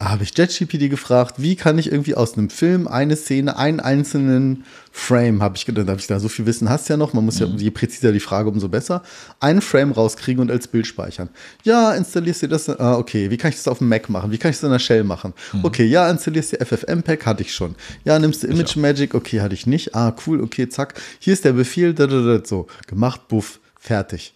[0.00, 4.64] habe ich JetGPT gefragt, wie kann ich irgendwie aus einem Film eine Szene, einen einzelnen
[4.92, 7.40] Frame, habe ich gedacht, habe ich da so viel Wissen hast ja noch, man muss
[7.40, 9.02] ja, je präziser die Frage, umso besser,
[9.40, 11.30] einen Frame rauskriegen und als Bild speichern.
[11.64, 14.30] Ja, installierst dir das, ah, okay, wie kann ich das auf dem Mac machen?
[14.30, 15.34] Wie kann ich das in der Shell machen?
[15.64, 17.74] Okay, ja, installierst dir FFmpeg, hatte ich schon.
[18.04, 19.96] Ja, nimmst du Image Magic, okay, hatte ich nicht.
[19.96, 20.94] Ah, cool, okay, zack.
[21.18, 24.34] Hier ist der Befehl, da, da, da, so, gemacht, buff, fertig.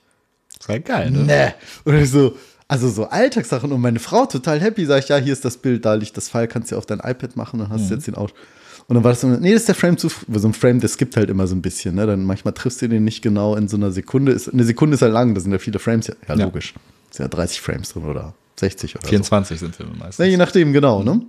[0.58, 1.22] Das war geil, ne?
[1.24, 1.54] Ne.
[1.84, 2.36] Und ich so,
[2.72, 5.84] also so Alltagssachen und meine Frau total happy, sag ich, ja, hier ist das Bild,
[5.84, 8.32] da liegt das File, kannst du auf dein iPad machen und hast jetzt den Out.
[8.88, 10.96] Und dann war das so, nee, das ist der Frame zu, so ein Frame, das
[10.96, 12.06] gibt halt immer so ein bisschen, ne?
[12.06, 14.32] Dann manchmal triffst du den nicht genau in so einer Sekunde.
[14.32, 16.44] Ist, eine Sekunde ist ja lang, da sind ja viele Frames, ja, ja Ja.
[16.46, 16.72] logisch.
[17.10, 19.08] Ist ja 30 Frames drin oder 60 oder so.
[19.10, 20.24] 24 sind Filme meistens.
[20.24, 21.20] Ja, je nachdem, genau, ne?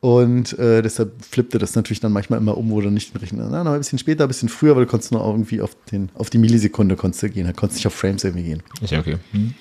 [0.00, 3.46] Und äh, deshalb flippte das natürlich dann manchmal immer um, wo du nicht rechnen.
[3.50, 6.08] Na, noch ein bisschen später, ein bisschen früher, weil du konntest nur irgendwie auf, den,
[6.14, 7.46] auf die Millisekunde konntest du gehen.
[7.46, 8.62] Da konntest du nicht auf Frames irgendwie gehen.
[8.80, 9.18] Ist ja okay.
[9.32, 9.52] Hm.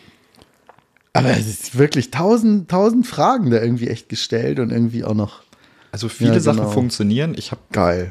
[1.14, 5.42] Aber es ist wirklich tausend, tausend Fragen da irgendwie echt gestellt und irgendwie auch noch
[5.92, 6.70] Also viele Ja, Sachen genau.
[6.72, 7.34] funktionieren.
[7.36, 7.62] Ich habe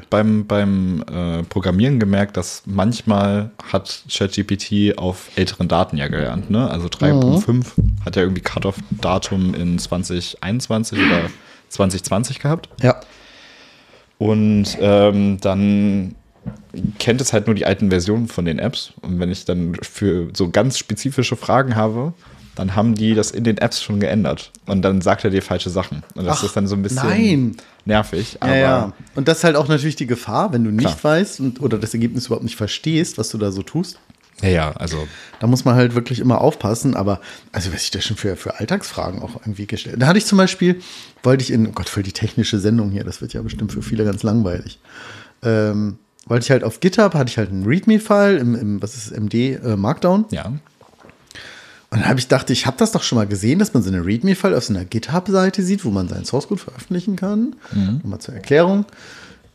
[0.09, 6.49] beim, beim äh, Programmieren gemerkt, dass manchmal hat ChatGPT auf älteren Daten ja gelernt.
[6.49, 6.69] Ne?
[6.69, 7.65] Also 3.5
[8.05, 11.29] hat ja irgendwie Cut-off-Datum in 2021 oder
[11.69, 12.67] 2020 gehabt.
[12.81, 12.99] Ja.
[14.17, 16.15] Und ähm, dann
[16.99, 18.91] kennt es halt nur die alten Versionen von den Apps.
[19.01, 22.13] Und wenn ich dann für so ganz spezifische Fragen habe,
[22.59, 24.51] dann haben die das in den Apps schon geändert.
[24.65, 26.03] Und dann sagt er dir falsche Sachen.
[26.15, 27.57] Und das Ach, ist dann so ein bisschen nein.
[27.85, 28.35] nervig.
[28.41, 28.93] Aber Ja, ja.
[29.15, 31.15] Und das ist halt auch natürlich die Gefahr, wenn du nicht Klar.
[31.15, 33.97] weißt und, oder das Ergebnis überhaupt nicht verstehst, was du da so tust.
[34.41, 35.07] ja, ja, also
[35.39, 36.97] Da muss man halt wirklich immer aufpassen.
[36.97, 37.21] Aber,
[37.53, 39.95] also, was ich da schon für, für Alltagsfragen auch irgendwie gestellt.
[40.01, 40.81] Da hatte ich zum Beispiel,
[41.23, 43.81] wollte ich in, oh Gott, für die technische Sendung hier, das wird ja bestimmt für
[43.81, 44.79] viele ganz langweilig.
[45.43, 49.17] Ähm, wollte ich halt auf GitHub, hatte ich halt einen README-File im, im, was ist
[49.17, 50.25] MD äh, Markdown.
[50.31, 50.51] ja.
[51.91, 53.89] Und dann habe ich dachte, ich habe das doch schon mal gesehen, dass man so
[53.89, 57.55] eine README-File auf so einer GitHub-Seite sieht, wo man seinen Source Code veröffentlichen kann.
[57.71, 58.01] Mhm.
[58.03, 58.85] Mal zur Erklärung,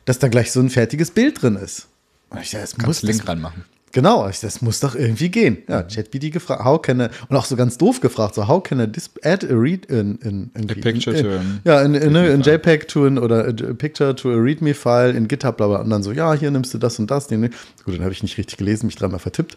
[0.04, 1.86] dass da gleich so ein fertiges Bild drin ist.
[2.30, 3.64] Und ich dachte, das muss Link das, ranmachen.
[3.92, 5.58] Genau, ich, das muss doch irgendwie gehen.
[5.68, 8.80] Ja, ChatGPT gefragt, how can I, und auch so ganz doof gefragt, so how can
[8.80, 11.94] I dis add a read in, in, in A picture in, to an ja, in,
[11.94, 12.42] in, in.
[12.42, 15.76] JPEG to an oder a picture to a README File in GitHub, bla bla.
[15.78, 17.28] Und dann so, ja, hier nimmst du das und das.
[17.28, 17.42] Den,
[17.84, 19.56] gut, dann habe ich nicht richtig gelesen, mich dreimal vertippt.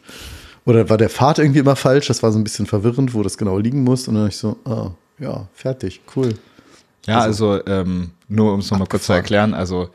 [0.68, 2.08] Oder war der Pfad irgendwie immer falsch?
[2.08, 4.10] Das war so ein bisschen verwirrend, wo das genau liegen muss.
[4.10, 6.34] Und dann ich so, ah, ja, fertig, cool.
[7.06, 9.88] Ja, also, ähm, nur um es nochmal kurz zu erklären, also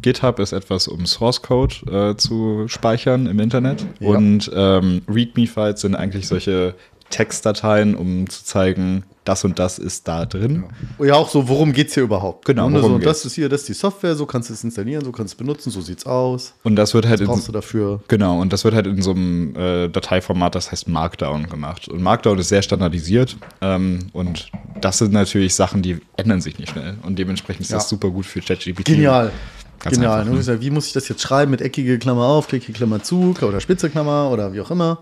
[0.00, 3.84] GitHub ist etwas, um Source Code äh, zu speichern im Internet.
[3.98, 4.10] Ja.
[4.10, 6.76] Und ähm, README-Files sind eigentlich solche
[7.10, 10.64] Textdateien, um zu zeigen, das und das ist da drin.
[10.98, 12.46] Oh Ja, auch so, worum geht es hier überhaupt?
[12.46, 14.64] Genau, Und worum so, das ist hier, das ist die Software, so kannst du es
[14.64, 16.54] installieren, so kannst du es benutzen, so sieht's aus.
[16.62, 18.02] Und das wird halt in, Brauchst du dafür?
[18.08, 21.88] Genau, und das wird halt in so einem äh, Dateiformat, das heißt Markdown gemacht.
[21.88, 23.36] Und Markdown ist sehr standardisiert.
[23.60, 26.96] Ähm, und das sind natürlich Sachen, die ändern sich nicht schnell.
[27.02, 27.76] Und dementsprechend ist Ja.
[27.76, 28.86] das super gut für ChatGPT.
[28.86, 29.32] Genial.
[29.82, 30.20] Ganz Genial.
[30.20, 30.36] einfach, ne?
[30.38, 31.50] gesagt, Wie muss ich das jetzt schreiben?
[31.50, 34.98] Mit eckige Klammer auf, klickige Klammer zu oder spitze Klammer oder wie auch immer.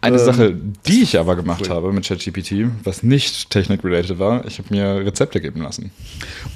[0.00, 0.54] Eine Ähm, Sache,
[0.86, 5.40] die ich aber gemacht habe mit ChatGPT, was nicht technik-related war, ich habe mir Rezepte
[5.40, 5.90] geben lassen.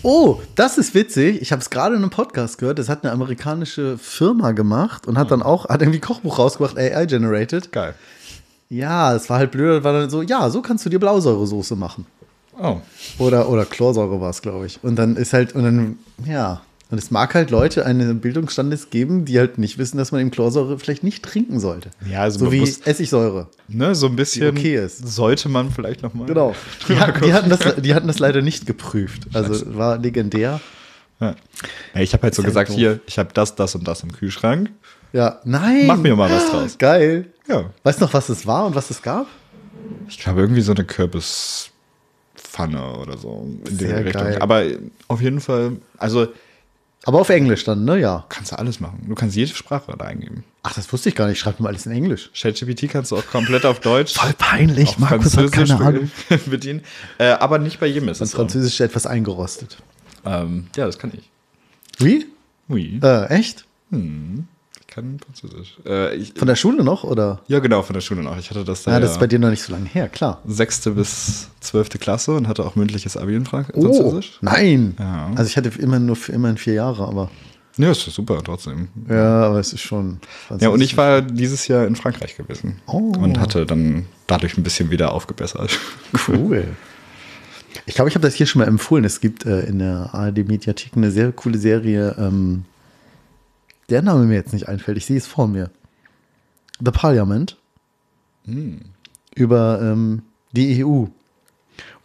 [0.02, 1.42] Oh, das ist witzig.
[1.42, 2.78] Ich habe es gerade in einem Podcast gehört.
[2.78, 7.72] Das hat eine amerikanische Firma gemacht und hat dann auch, hat irgendwie Kochbuch rausgebracht, AI-generated.
[7.72, 7.94] Geil.
[8.68, 9.78] Ja, es war halt blöd.
[9.78, 12.06] Das war dann so, ja, so kannst du dir Blausäuresoße machen.
[12.62, 12.76] Oh,
[13.18, 14.78] Oder, oder Chlorsäure war es, glaube ich.
[14.84, 16.60] Und dann ist halt, und dann, ja.
[16.90, 20.32] Und es mag halt Leute einen Bildungsstandes geben, die halt nicht wissen, dass man eben
[20.32, 21.90] Chlorsäure vielleicht nicht trinken sollte.
[22.10, 23.48] Ja, also so man wie Essigsäure.
[23.68, 25.06] ne, so ein bisschen okay ist.
[25.06, 26.26] sollte man vielleicht noch mal.
[26.26, 26.54] Genau.
[26.88, 29.28] Die, hatten, die, hatten das, die hatten das leider nicht geprüft.
[29.32, 30.60] Also war legendär.
[31.20, 31.36] Ja.
[31.94, 32.76] Ich habe halt so halt gesagt, doof.
[32.76, 34.70] hier, ich habe das, das und das im Kühlschrank.
[35.12, 35.86] Ja, nein.
[35.86, 36.78] Mach mir mal was draus.
[36.78, 37.26] Geil.
[37.48, 37.70] Ja.
[37.84, 39.26] Weißt du noch, was es war und was es gab?
[40.08, 41.70] Ich glaube, irgendwie so eine Kürbispfanne
[42.98, 44.22] oder so in Sehr Richtung.
[44.24, 44.38] geil.
[44.40, 44.64] Aber
[45.08, 46.28] auf jeden Fall, also
[47.04, 47.98] Aber auf Englisch dann, ne?
[47.98, 48.26] Ja.
[48.28, 49.04] kannst du alles machen.
[49.08, 50.44] Du kannst jede Sprache da eingeben.
[50.62, 51.38] Ach, das wusste ich gar nicht.
[51.38, 52.30] Schreibt mir alles in Englisch.
[52.34, 54.14] ChatGPT kannst du auch komplett auf Deutsch.
[54.14, 54.98] Voll peinlich.
[54.98, 56.10] Markus hat keine Ahnung.
[56.46, 56.82] bedienen.
[57.18, 58.38] Äh, aber nicht bei jedem ist Das es so.
[58.38, 59.78] Französisch etwas eingerostet.
[60.26, 61.30] Ähm, ja, das kann ich.
[61.98, 62.26] Wie?
[62.68, 63.00] Oui.
[63.02, 63.64] Äh, echt?
[63.90, 63.98] Ich
[65.00, 65.76] kann Französisch.
[65.86, 67.04] Äh, ich, Von der Schule noch?
[67.04, 67.40] Oder?
[67.48, 68.38] ja, genau, von der Schule noch.
[68.38, 70.40] Ich hatte das da Ja, das ist bei dir noch nicht so lange her, klar.
[70.46, 74.38] sechste bis zwölfte Klasse und hatte auch mündliches Abi in Frank Oh, Französisch.
[74.40, 74.94] nein.
[74.98, 75.30] Ja.
[75.34, 77.30] Also ich hatte immer nur für immerhin vier Jahre, aber
[77.76, 78.88] Ja, ist super, trotzdem.
[79.08, 80.18] ja, aber es ist schon.
[80.58, 83.12] Ja, und ich war dieses Jahr in Frankreich gewesen Oh.
[83.18, 85.78] und hatte dann dadurch ein bisschen wieder aufgebessert.
[86.28, 86.64] Cool.
[87.86, 89.04] Ich glaube, ich habe das hier schon mal empfohlen.
[89.04, 92.64] Es gibt äh, in der ARD-Mediathek eine sehr coole Serie, ähm,
[93.90, 94.96] der Name mir jetzt nicht einfällt.
[94.96, 95.70] Ich sehe es vor mir.
[96.84, 97.56] The Parliament.
[99.34, 100.22] Über ähm,
[100.52, 101.06] die EU.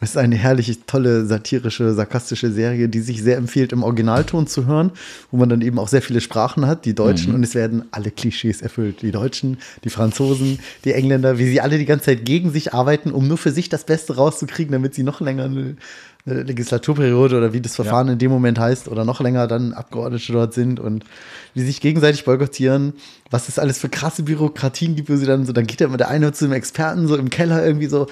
[0.02, 4.68] Es ist eine herrliche, tolle, satirische, sarkastische Serie, die sich sehr empfiehlt, im Originalton zu
[4.68, 4.92] hören,
[5.32, 8.12] wo man dann eben auch sehr viele Sprachen hat, die Deutschen, und es werden alle
[8.12, 9.02] Klischees erfüllt.
[9.02, 13.12] Die Deutschen, die Franzosen, die Engländer, wie sie alle die ganze Zeit gegen sich arbeiten,
[13.12, 15.76] um nur für sich das Beste rauszukriegen, damit sie noch länger eine
[16.26, 20.54] Legislaturperiode oder wie das Verfahren in dem Moment heißt oder noch länger dann Abgeordnete dort
[20.54, 21.06] sind und
[21.54, 22.94] die sich gegenseitig boykottieren,
[23.30, 25.98] was es alles für krasse Bürokratien gibt, wo sie dann so, dann geht ja immer
[25.98, 28.08] der eine zu einem Experten so im Keller irgendwie so,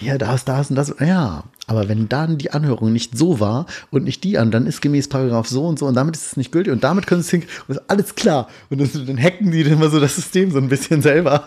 [0.00, 0.94] ja, das, das und das.
[1.00, 4.80] Ja, aber wenn dann die Anhörung nicht so war und nicht die an, dann ist
[4.80, 7.38] gemäß Paragraph so und so und damit ist es nicht gültig und damit können sie
[7.38, 8.48] es hin und ist alles klar.
[8.70, 11.44] Und das, dann hacken die dann immer so das System so ein bisschen selber.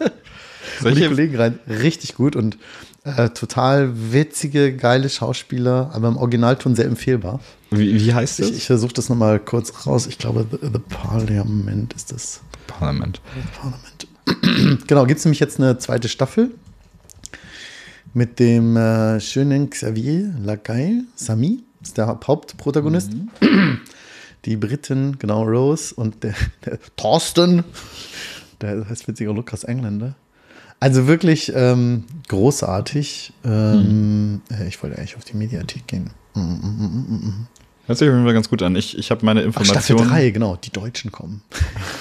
[0.85, 1.59] Und die Kollegen rein.
[1.67, 2.57] Richtig gut und
[3.03, 7.39] äh, total witzige, geile Schauspieler, aber im Originalton sehr empfehlbar.
[7.71, 8.49] Wie, wie heißt das?
[8.49, 10.07] Ich, ich versuche das nochmal kurz raus.
[10.07, 12.41] Ich glaube, The, The Parliament ist das.
[12.67, 13.21] Parlament.
[13.59, 14.87] Parlament.
[14.87, 16.51] genau, gibt es nämlich jetzt eine zweite Staffel
[18.13, 23.11] mit dem äh, schönen Xavier Lagaille, Sami, ist der Hauptprotagonist.
[23.13, 23.79] Mhm.
[24.45, 26.33] Die Briten, genau, Rose und der,
[26.65, 27.65] der Thorsten,
[28.61, 30.15] der heißt witziger Lukas Engländer.
[30.79, 33.33] Also wirklich ähm, großartig.
[33.43, 34.67] Ähm, hm.
[34.67, 36.11] Ich wollte eigentlich auf die Mediathek gehen.
[36.35, 37.47] Mm, mm, mm,
[37.85, 38.75] Hört sich auf jeden Fall ganz gut an.
[38.75, 39.99] Ich, ich habe meine Informationen.
[39.99, 41.41] Staffel 3, genau, die Deutschen kommen.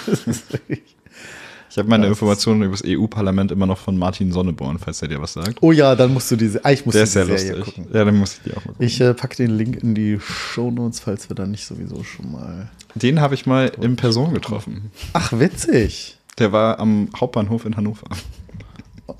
[0.68, 5.20] ich habe meine Informationen über das EU-Parlament immer noch von Martin Sonneborn, falls er dir
[5.20, 5.58] was sagt.
[5.62, 6.64] Oh ja, dann musst du diese.
[6.64, 7.74] Ah, ich muss Der ist sehr Serie lustig.
[7.74, 7.92] gucken.
[7.92, 8.86] Ja, dann muss ich die auch mal gucken.
[8.86, 12.68] Ich äh, packe den Link in die Shownotes, falls wir da nicht sowieso schon mal.
[12.94, 14.92] Den habe ich mal in Person getroffen.
[15.14, 16.18] Ach, witzig.
[16.38, 18.06] Der war am Hauptbahnhof in Hannover.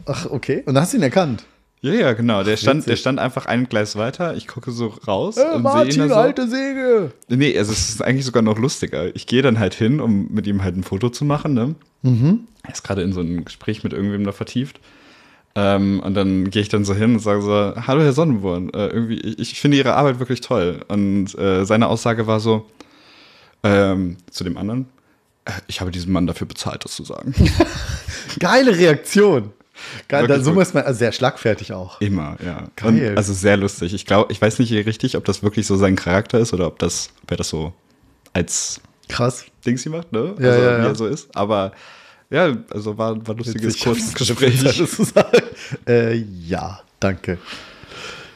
[0.07, 0.63] Ach, okay.
[0.67, 1.45] Und da hast du ihn erkannt.
[1.81, 2.43] Ja, ja, genau.
[2.43, 4.35] Der stand, der stand einfach ein Gleis weiter.
[4.35, 6.15] Ich gucke so raus äh, und Martin, sehe ihn so.
[6.17, 7.13] alte Säge.
[7.29, 9.15] Nee, also es ist eigentlich sogar noch lustiger.
[9.15, 11.55] Ich gehe dann halt hin, um mit ihm halt ein Foto zu machen.
[11.55, 11.77] Ne?
[12.03, 12.41] Mhm.
[12.65, 14.81] Er ist gerade in so ein Gespräch mit irgendwem da vertieft.
[15.55, 18.89] Ähm, und dann gehe ich dann so hin und sage so, hallo Herr Sonnenborn, äh,
[18.89, 20.81] irgendwie, ich, ich, finde Ihre Arbeit wirklich toll.
[20.89, 22.67] Und äh, seine Aussage war so,
[23.63, 24.87] ähm, zu dem anderen,
[25.45, 27.35] äh, ich habe diesen Mann dafür bezahlt, das zu sagen.
[28.39, 29.53] Geile Reaktion.
[30.09, 32.01] Geil, da, so muss man, also sehr schlagfertig auch.
[32.01, 32.69] Immer, ja.
[32.77, 33.11] Geil.
[33.11, 33.95] Und, also sehr lustig.
[33.95, 36.79] Ich glaube, ich weiß nicht richtig, ob das wirklich so sein Charakter ist oder ob
[36.79, 37.73] das, ob er das so
[38.33, 40.35] als krass Dings hier macht, ne?
[40.39, 40.83] Ja, also, ja, ja.
[40.83, 41.35] wie er so ist.
[41.35, 41.73] Aber
[42.31, 44.63] ja, also war, war lustiges kurzes Gespräch.
[45.89, 47.39] äh, ja, danke.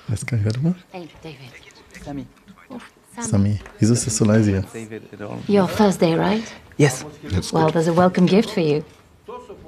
[0.09, 0.85] Weiß gar nicht, wer machst.
[0.90, 1.38] Hey, David.
[2.05, 2.26] Sammy.
[3.20, 3.61] Sammy.
[3.78, 4.64] Wieso ist das so leise hier?
[5.48, 6.42] Your first day, right?
[6.78, 7.05] Yes.
[7.52, 8.83] Well, there's a welcome gift for you.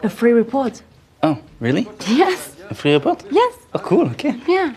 [0.02, 0.82] A free report.
[1.24, 1.86] Oh, really?
[2.06, 2.54] Yes.
[2.70, 3.24] A free report?
[3.30, 3.54] Yes.
[3.72, 4.34] Oh, cool, okay.
[4.48, 4.72] Yeah.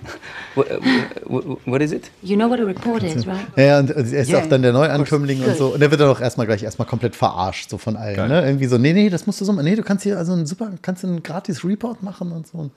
[0.55, 2.09] What, uh, what is it?
[2.23, 3.45] You know what a report is, right?
[3.55, 5.67] Ja, und er ist yeah, auch dann der Neuankömmling und so.
[5.73, 8.29] Und der wird dann auch erstmal gleich erstmal komplett verarscht, so von allen.
[8.29, 8.45] Ne?
[8.45, 9.65] Irgendwie so, nee, nee, das musst du so machen.
[9.65, 12.71] Nee, du kannst hier also einen super, kannst einen gratis Report machen und so.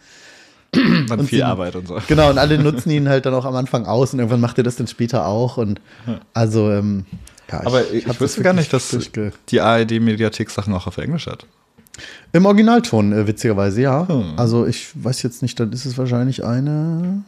[0.73, 1.99] Dann und viel sie, Arbeit und so.
[2.07, 4.65] Genau, und alle nutzen ihn halt dann auch am Anfang aus und irgendwann macht er
[4.65, 5.57] das dann später auch.
[5.57, 5.81] Und
[6.35, 7.07] also, ähm,
[7.51, 8.97] ja, Aber ich, ich, ich wusste gar nicht, dass
[9.49, 11.47] die ARD-Mediathek Sachen auch auf Englisch hat.
[12.33, 14.09] Im Originalton, äh, witzigerweise, ja.
[14.09, 14.35] Hm.
[14.37, 17.23] Also ich weiß jetzt nicht, dann ist es wahrscheinlich eine.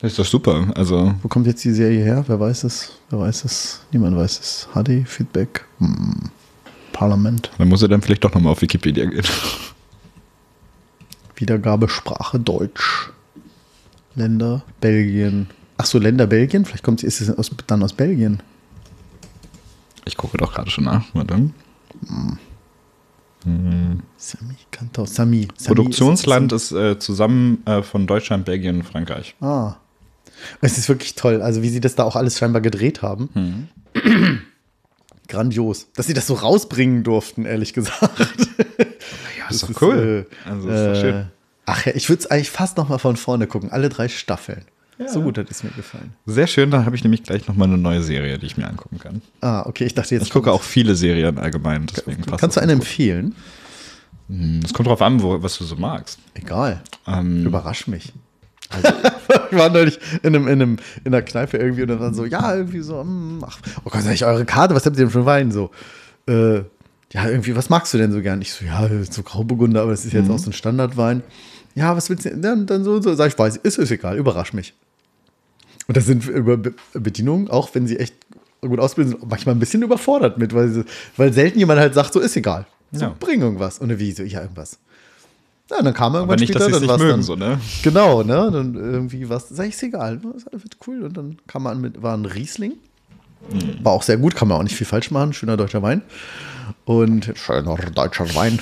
[0.00, 0.66] Das ist doch super.
[0.74, 2.24] Also Wo kommt jetzt die Serie her?
[2.26, 2.92] Wer weiß es?
[3.10, 3.80] Wer weiß es?
[3.92, 4.68] Niemand weiß es.
[4.74, 6.30] HD, Feedback, hm.
[6.92, 7.50] Parlament.
[7.58, 9.24] Dann muss er dann vielleicht doch nochmal auf Wikipedia gehen.
[11.36, 13.10] Wiedergabesprache Deutsch.
[14.14, 15.48] Länder, Belgien.
[15.78, 16.64] Ach so, Länder Belgien?
[16.64, 18.42] Vielleicht kommt ist es aus, dann aus Belgien.
[20.04, 21.04] Ich gucke doch gerade schon nach.
[21.14, 21.34] Warte.
[21.34, 22.38] Hm.
[24.22, 25.04] Sami Kantau.
[25.04, 25.48] Sami.
[25.56, 29.34] Sami Produktionsland ist, ist äh, zusammen äh, von Deutschland, Belgien und Frankreich.
[29.40, 29.74] Ah.
[30.60, 33.30] Es ist wirklich toll, also wie sie das da auch alles scheinbar gedreht haben.
[33.34, 33.68] Mhm.
[35.28, 35.88] Grandios.
[35.96, 38.12] Dass sie das so rausbringen durften, ehrlich gesagt.
[39.38, 40.26] Ja, das ist doch cool.
[40.30, 41.14] Äh, also, ist doch schön.
[41.14, 41.24] Äh,
[41.66, 43.72] ach ja, ich würde es eigentlich fast noch mal von vorne gucken.
[43.72, 44.62] Alle drei Staffeln.
[44.98, 45.08] Ja.
[45.08, 46.12] So gut hat es mir gefallen.
[46.26, 48.68] Sehr schön, dann habe ich nämlich gleich noch mal eine neue Serie, die ich mir
[48.68, 49.20] angucken kann.
[49.40, 50.24] Ah, okay, ich dachte jetzt.
[50.24, 53.34] Ich gucke auch viele Serien allgemein, deswegen passt Kannst du eine empfehlen?
[54.32, 56.18] Es hm, kommt drauf an, wo, was du so magst.
[56.34, 56.80] Egal.
[57.06, 58.12] Ähm, Überrasch mich.
[58.70, 58.88] Also,
[59.50, 62.54] wir waren neulich in, einem, in, einem, in einer Kneipe irgendwie und dann so, ja,
[62.54, 65.26] irgendwie so, hm, ach, oh Gott, sag ich eure Karte, was habt ihr denn für
[65.26, 65.52] Wein?
[65.52, 65.70] So,
[66.26, 66.60] äh,
[67.12, 68.40] ja, irgendwie, was magst du denn so gern?
[68.40, 70.34] Ich so, ja, so Grauburgunder, aber das ist jetzt mhm.
[70.34, 71.22] auch so ein Standardwein.
[71.74, 72.40] Ja, was willst du denn?
[72.40, 74.72] Dann, dann so, so, sag ich, weiß, ist, ist egal, überrasch mich.
[75.88, 76.56] Und das sind über
[76.94, 78.14] Bedienungen, auch wenn sie echt
[78.62, 80.84] gut ausbilden, sind manchmal ein bisschen überfordert mit, weil,
[81.16, 82.66] weil selten jemand halt sagt, so ist egal.
[82.92, 83.16] So, ja.
[83.18, 83.78] bring irgendwas.
[83.78, 84.78] Und wie so, ja, irgendwas.
[85.70, 87.58] Ja, dann kam irgendwann nicht, später, dann nicht mögen, dann, so, ne?
[87.82, 88.50] Genau, ne?
[88.52, 90.20] Dann irgendwie was, sag ich, ist egal.
[90.34, 91.02] Das wird cool.
[91.02, 92.74] Und dann kam man mit, war ein Riesling.
[93.50, 93.82] Mhm.
[93.82, 95.32] War auch sehr gut, kann man auch nicht viel falsch machen.
[95.32, 96.02] Schöner deutscher Wein.
[96.84, 98.58] Und schöner deutscher Wein.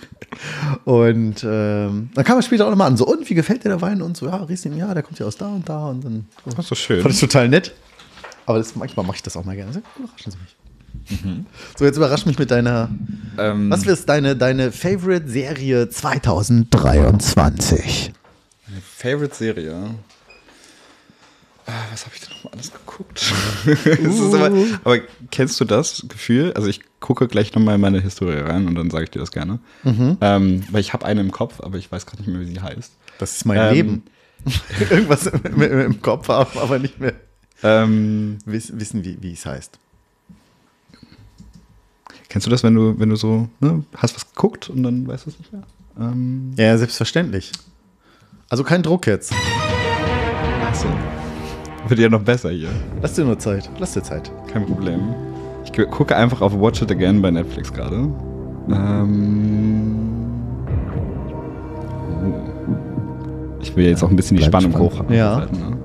[0.84, 3.80] und ähm, dann kam er später auch nochmal an, so, und wie gefällt dir der
[3.80, 4.00] Wein?
[4.00, 5.88] Und so, ja, Riesling, ja, der kommt ja aus da und da.
[5.88, 6.50] Und dann so.
[6.50, 7.02] Das ist so schön.
[7.02, 7.72] Fand ich total nett.
[8.46, 9.82] Aber das, manchmal mache ich das auch mal gerne.
[9.98, 10.56] Überraschen Sie mich.
[11.10, 11.46] Mhm.
[11.76, 12.90] So, jetzt überrasch mich mit deiner.
[13.38, 18.12] Ähm, was ist deine, deine Favorite-Serie 2023?
[18.68, 19.94] Meine Favorite-Serie?
[21.66, 23.22] Ah, was habe ich denn nochmal alles geguckt?
[24.00, 24.34] Uh.
[24.34, 24.50] aber,
[24.84, 24.98] aber,
[25.30, 26.52] kennst du das Gefühl?
[26.54, 29.30] Also ich gucke gleich nochmal in meine Historie rein und dann sage ich dir das
[29.30, 29.60] gerne.
[29.84, 30.16] Mhm.
[30.20, 32.60] Ähm, weil ich habe eine im Kopf, aber ich weiß gerade nicht mehr, wie sie
[32.60, 32.92] heißt.
[33.18, 34.02] Das ist mein ähm, Leben.
[34.90, 37.12] Irgendwas im, im, Kopf aber nicht mehr
[37.62, 39.78] ähm, wissen, wissen, wie, wie es heißt.
[42.30, 45.26] Kennst du das, wenn du, wenn du so, ne, hast was geguckt und dann weißt
[45.26, 45.62] du es nicht mehr?
[46.00, 47.50] Ähm, Ja, selbstverständlich.
[48.48, 49.32] Also kein Druck jetzt.
[50.66, 50.86] achso.
[51.88, 52.68] Wird ja noch besser hier.
[53.02, 53.68] Lass dir nur Zeit.
[53.78, 54.30] Lass dir Zeit.
[54.52, 55.00] Kein Problem.
[55.64, 58.08] Ich gu- gucke einfach auf Watch It Again bei Netflix gerade.
[58.70, 59.96] Ähm.
[63.60, 65.08] Ich will jetzt auch ein bisschen die Bleibt Spannung spannend.
[65.08, 65.12] hoch.
[65.14, 65.36] Ja.
[65.36, 65.76] halten, Ne?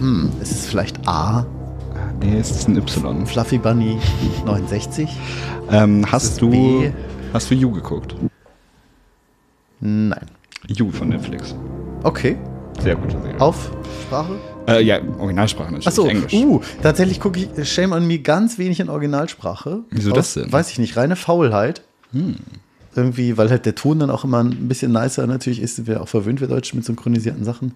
[0.00, 1.46] Hm, ist es vielleicht A?
[2.24, 3.26] Nee, es ist ein Y.
[3.26, 3.98] Fluffy Bunny
[4.46, 5.10] 69?
[5.70, 6.48] Ähm, hast du.
[6.48, 6.90] B?
[7.34, 8.14] Hast du You geguckt?
[9.80, 10.26] Nein.
[10.68, 11.54] You von Netflix.
[12.02, 12.38] Okay.
[12.80, 13.38] Sehr gute Serie.
[13.38, 13.70] Auf
[14.06, 14.36] Sprache?
[14.66, 15.86] Äh, ja, Originalsprache natürlich.
[15.86, 16.32] Achso, Englisch.
[16.32, 19.80] uh, tatsächlich gucke ich Shame on Me ganz wenig in Originalsprache.
[19.90, 20.44] Wieso Aus, das denn?
[20.44, 20.52] Hm.
[20.52, 21.82] Weiß ich nicht, reine Faulheit.
[22.96, 26.08] Irgendwie, weil halt der Ton dann auch immer ein bisschen nicer natürlich ist, wir auch
[26.08, 27.74] verwöhnt, wir Deutschen mit synchronisierten Sachen.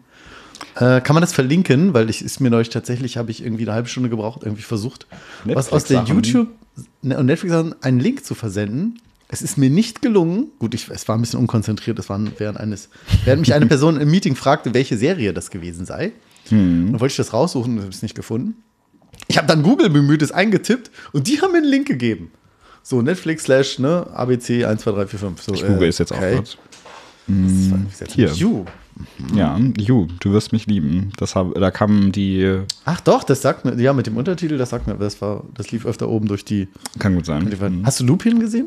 [0.76, 3.74] Äh, kann man das verlinken, weil ich ist mir neulich tatsächlich, habe ich irgendwie eine
[3.74, 5.06] halbe Stunde gebraucht, irgendwie versucht,
[5.44, 6.04] was aus der.
[6.04, 6.48] YouTube
[7.02, 9.00] ne, und Netflix einen Link zu versenden.
[9.30, 10.46] Es ist mir nicht gelungen.
[10.58, 11.98] Gut, ich, es war ein bisschen unkonzentriert.
[11.98, 12.88] Das war während eines,
[13.24, 16.12] während mich eine Person im Meeting fragte, welche Serie das gewesen sei.
[16.48, 16.92] Hm.
[16.92, 18.56] Dann wollte ich das raussuchen und habe es nicht gefunden.
[19.26, 22.30] Ich habe dann Google bemüht, es eingetippt und die haben mir einen Link gegeben.
[22.82, 25.42] So, Netflix slash, ne, ABC 1, 2, 3, 4, 5.
[25.42, 26.36] So, Ich google äh, es jetzt auch okay.
[26.36, 26.56] kurz.
[27.26, 28.32] Das war jetzt Hier.
[28.32, 28.64] You.
[29.34, 31.12] Ja, You, du wirst mich lieben.
[31.18, 32.60] Das hab, da kamen die.
[32.84, 35.70] Ach doch, das sagt mir, ja, mit dem Untertitel, das sagt mir, das war, das
[35.70, 36.68] lief öfter oben durch die.
[36.98, 37.48] Kann gut sein.
[37.84, 38.66] Hast du Lupin gesehen?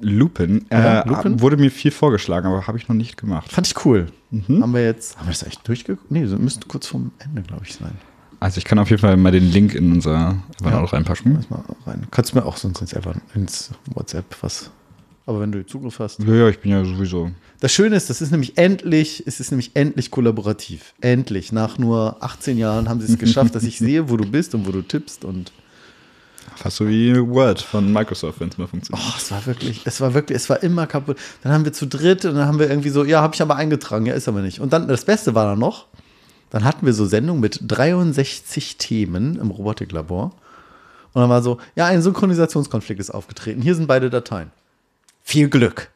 [0.00, 1.40] Lupin, Ja, äh, Lupin?
[1.40, 3.52] wurde mir viel vorgeschlagen, aber habe ich noch nicht gemacht.
[3.52, 4.06] Fand ich cool.
[4.30, 4.62] Mhm.
[4.62, 6.10] Haben wir jetzt, haben wir das echt durchgeguckt?
[6.10, 7.92] Nee, so müsste kurz vorm Ende, glaube ich, sein.
[8.40, 11.34] Also ich kann auf jeden Fall mal den Link in unser Evernote reinpacken.
[11.36, 12.06] Lass mal rein.
[12.10, 14.70] Kannst du mir auch sonst ins, Evan- ins WhatsApp was.
[15.26, 16.20] Aber wenn du Zugriff hast.
[16.22, 17.32] Ja, ja, ich bin ja sowieso.
[17.58, 20.94] Das Schöne ist, das ist nämlich endlich, es ist nämlich endlich kollaborativ.
[21.00, 21.50] Endlich.
[21.50, 24.66] Nach nur 18 Jahren haben sie es geschafft, dass ich sehe, wo du bist und
[24.66, 25.24] wo du tippst.
[25.24, 25.50] Und
[26.54, 29.04] Fast so wie Word von Microsoft, wenn es mal funktioniert.
[29.06, 31.18] oh, es war wirklich, es war wirklich, es war immer kaputt.
[31.42, 33.56] Dann haben wir zu dritt und dann haben wir irgendwie so, ja, habe ich aber
[33.56, 34.60] eingetragen, ja, ist aber nicht.
[34.60, 35.86] Und dann, das Beste war dann noch,
[36.50, 40.32] dann hatten wir so Sendungen mit 63 Themen im Robotiklabor.
[41.12, 43.60] Und dann war so, ja, ein Synchronisationskonflikt ist aufgetreten.
[43.60, 44.50] Hier sind beide Dateien.
[45.28, 45.90] Viel Glück.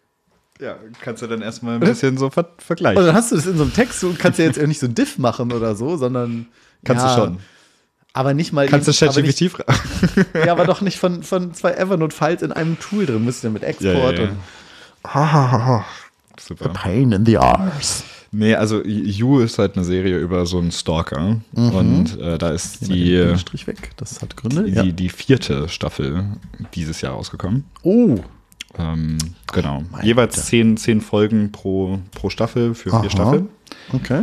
[0.61, 2.99] Ja, kannst du dann erstmal ein bisschen so ver vergleichen.
[2.99, 4.87] Und dann hast du das in so einem Text und kannst ja jetzt nicht so
[4.87, 6.49] ein Diff machen oder so, sondern.
[6.85, 7.39] Kannst ja, du schon.
[8.13, 8.67] Aber nicht mal.
[8.67, 10.27] Kannst du eben- nicht- ChatGPT fragen?
[10.47, 13.25] Ja, aber doch nicht von, von zwei Evernote-Files in einem Tool drin.
[13.25, 14.23] Müsst ihr mit Export Ja, ja, ja.
[14.31, 14.37] und.
[15.05, 15.85] Ah,
[16.39, 16.71] Super.
[16.71, 18.03] pain in the arse.
[18.33, 21.41] Nee, also You ist halt eine Serie über so einen Stalker.
[21.53, 23.91] Und äh, da ist die, Strich weg.
[23.97, 24.65] Das hat Gründe.
[24.65, 24.83] die, ja.
[24.83, 26.25] die vierte Staffel
[26.75, 27.65] dieses Jahr rausgekommen.
[27.83, 28.19] Oh.
[28.79, 29.19] Ähm,
[29.53, 29.83] genau.
[30.03, 33.01] Jeweils zehn, zehn Folgen pro, pro Staffel für Aha.
[33.01, 33.49] vier Staffeln.
[33.93, 34.23] Okay.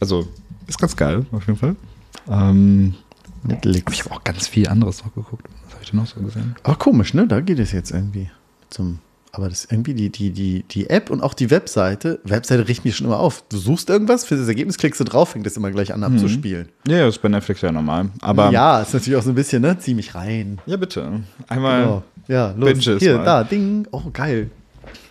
[0.00, 0.28] Also
[0.66, 1.76] ist ganz geil, auf jeden Fall.
[2.28, 2.94] Ähm,
[3.44, 3.92] Netflix.
[3.92, 5.46] ich habe auch ganz viel anderes noch geguckt.
[5.64, 6.56] Was habe ich denn noch so gesehen?
[6.62, 7.26] Aber komisch, ne?
[7.26, 8.30] Da geht es jetzt irgendwie
[8.70, 8.98] zum.
[9.32, 12.20] Aber das irgendwie die, die, die, die App und auch die Webseite.
[12.24, 13.44] Webseite riecht mich schon immer auf.
[13.50, 16.70] Du suchst irgendwas, für das Ergebnis klickst du drauf, fängt das immer gleich an abzuspielen.
[16.88, 18.08] Ja, das ist bei Netflix ja normal.
[18.22, 19.78] Aber ja, ist natürlich auch so ein bisschen, ne?
[19.78, 20.58] Zieh mich rein.
[20.64, 21.20] ja bitte.
[21.48, 21.86] Einmal.
[21.86, 22.70] Oh, ja, los.
[22.70, 23.24] Binges Hier, mal.
[23.24, 23.86] da, Ding.
[23.92, 24.50] Oh, geil.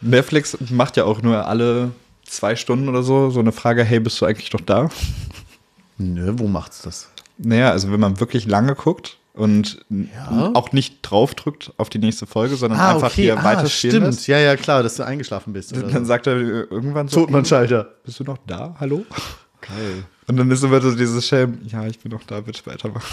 [0.01, 1.91] Netflix macht ja auch nur alle
[2.26, 4.89] zwei Stunden oder so so eine Frage, hey, bist du eigentlich noch da?
[5.97, 7.09] Nö, wo macht's das?
[7.38, 10.51] Naja, also wenn man wirklich lange guckt und Ja.
[10.53, 14.05] auch nicht draufdrückt auf die nächste Folge, sondern einfach hier weiterspielen Ah, stimmt.
[14.16, 15.74] lässt, Ja, ja, klar, dass du eingeschlafen bist.
[15.74, 16.07] Oder dann so.
[16.09, 17.89] sagt er irgendwann so, Totmannschalter.
[18.05, 18.76] bist du noch da?
[18.80, 19.05] Hallo?
[19.61, 20.03] Geil.
[20.28, 23.05] Und dann ist immer so dieses Schelm, ja, ich bin noch da, bitte weitermachen.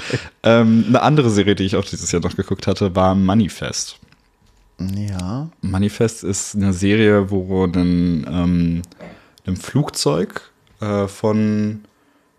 [0.42, 3.98] ähm, eine andere Serie, die ich auch dieses Jahr noch geguckt hatte, war Manifest.
[4.78, 5.48] Ja.
[5.60, 8.82] Manifest ist eine Serie, wo ein, ähm,
[9.46, 11.84] ein Flugzeug äh, von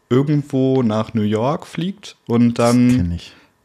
[0.09, 3.19] irgendwo nach New York fliegt und dann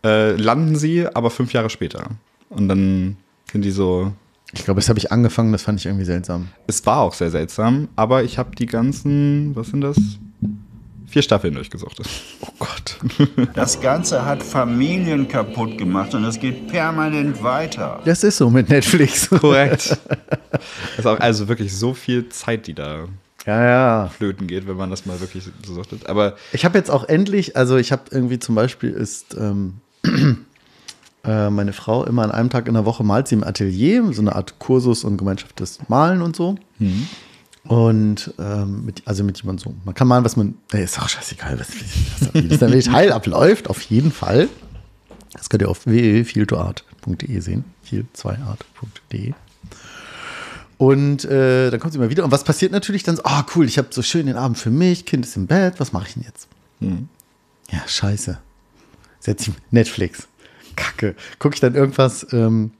[0.04, 2.08] äh, landen sie, aber fünf Jahre später.
[2.48, 3.16] Und dann
[3.50, 4.12] sind die so.
[4.52, 6.48] Ich glaube, das habe ich angefangen, das fand ich irgendwie seltsam.
[6.66, 9.98] Es war auch sehr seltsam, aber ich habe die ganzen, was sind das?
[11.08, 12.02] Vier Staffeln durchgesucht.
[12.42, 12.98] Oh Gott.
[13.54, 18.02] Das Ganze hat Familien kaputt gemacht und es geht permanent weiter.
[18.04, 19.28] Das ist so mit Netflix.
[19.30, 19.98] Korrekt.
[20.50, 23.06] Das ist auch also wirklich so viel Zeit, die da
[23.46, 24.08] ja, ja.
[24.08, 26.06] flöten geht, wenn man das mal wirklich so suchtet.
[26.08, 29.74] Aber Ich habe jetzt auch endlich, also ich habe irgendwie zum Beispiel ist ähm,
[31.24, 34.20] äh, meine Frau immer an einem Tag in der Woche malt sie im Atelier, so
[34.20, 36.56] eine Art Kursus und Gemeinschaft des Malen und so.
[37.64, 39.74] Und ähm, mit, also mit jemandem so.
[39.84, 40.54] Man kann malen, was man.
[40.72, 41.68] Ey, ist auch scheißegal, was,
[42.34, 44.48] wie das dann im Detail abläuft, auf jeden Fall.
[45.32, 47.64] Das könnt ihr auf www.fieltoart.de sehen.
[47.86, 49.34] Viel2art.de.
[50.78, 52.24] Und äh, dann kommt sie mal wieder.
[52.24, 53.16] Und was passiert natürlich dann?
[53.16, 55.74] so, Ah, cool, ich habe so schön den Abend für mich, Kind ist im Bett,
[55.78, 56.48] was mache ich denn jetzt?
[56.80, 58.38] Ja, scheiße.
[59.20, 60.28] Setz ich Netflix.
[60.76, 61.16] Kacke.
[61.40, 62.70] Gucke ich dann irgendwas, ähm,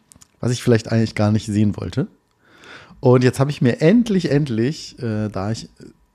[0.41, 2.07] was ich vielleicht eigentlich gar nicht sehen wollte.
[3.01, 5.69] Und jetzt habe ich mir endlich, endlich, äh, da ich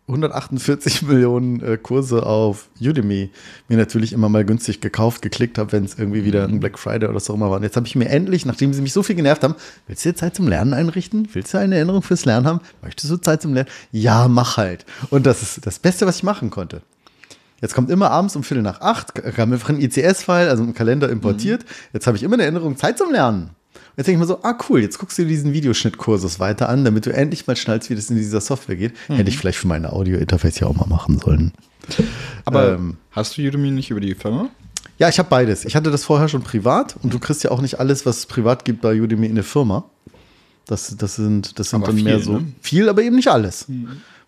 [0.07, 3.29] 148 Millionen äh, Kurse auf Udemy
[3.69, 7.09] mir natürlich immer mal günstig gekauft, geklickt habe, wenn es irgendwie wieder ein Black Friday
[7.09, 7.57] oder so immer war.
[7.57, 9.55] Und jetzt habe ich mir endlich, nachdem sie mich so viel genervt haben,
[9.87, 11.29] willst du dir Zeit zum Lernen einrichten?
[11.31, 12.59] Willst du eine Erinnerung fürs Lernen haben?
[12.81, 13.69] Möchtest du Zeit zum Lernen?
[13.91, 14.85] Ja, mach halt.
[15.09, 16.81] Und das ist das Beste, was ich machen konnte.
[17.61, 21.07] Jetzt kommt immer abends um Viertel nach acht, kam einfach ein ICS-File, also im Kalender
[21.07, 21.63] importiert.
[21.93, 23.51] Jetzt habe ich immer eine Erinnerung, Zeit zum Lernen.
[23.95, 26.83] Jetzt denke ich mir so, ah cool, jetzt guckst du dir diesen Videoschnittkursus weiter an,
[26.83, 28.93] damit du endlich mal schnallst, wie das in dieser Software geht.
[29.07, 31.51] Hätte ich vielleicht für meine Audio-Interface ja auch mal machen sollen.
[32.45, 32.97] Aber Ähm.
[33.11, 34.49] hast du Udemy nicht über die Firma?
[34.97, 35.65] Ja, ich habe beides.
[35.65, 38.25] Ich hatte das vorher schon privat und du kriegst ja auch nicht alles, was es
[38.25, 39.83] privat gibt bei Udemy in der Firma.
[40.65, 42.53] Das, das sind, das sind Aber dann mehr viel, so ne?
[42.61, 43.67] viel, aber eben nicht alles.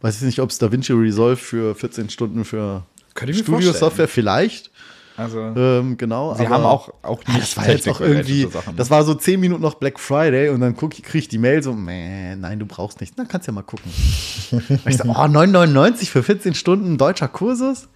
[0.01, 2.84] Weiß ich nicht, ob es DaVinci Resolve für 14 Stunden für
[3.16, 4.70] Studio-Software vielleicht.
[5.18, 6.34] Also, Ähm, genau.
[6.36, 8.76] sie aber- haben auch, auch Ah, nicht das war jetzt auch irgendwie, Sachen.
[8.76, 11.74] das war so 10 Minuten noch Black Friday und dann kriege ich die Mail so,
[11.74, 13.16] "Meh, nein, du brauchst nichts.
[13.18, 13.89] Na, kannst ja mal gucken.
[14.86, 17.88] Ich so, oh, 9,99 für 14 Stunden deutscher Kursus.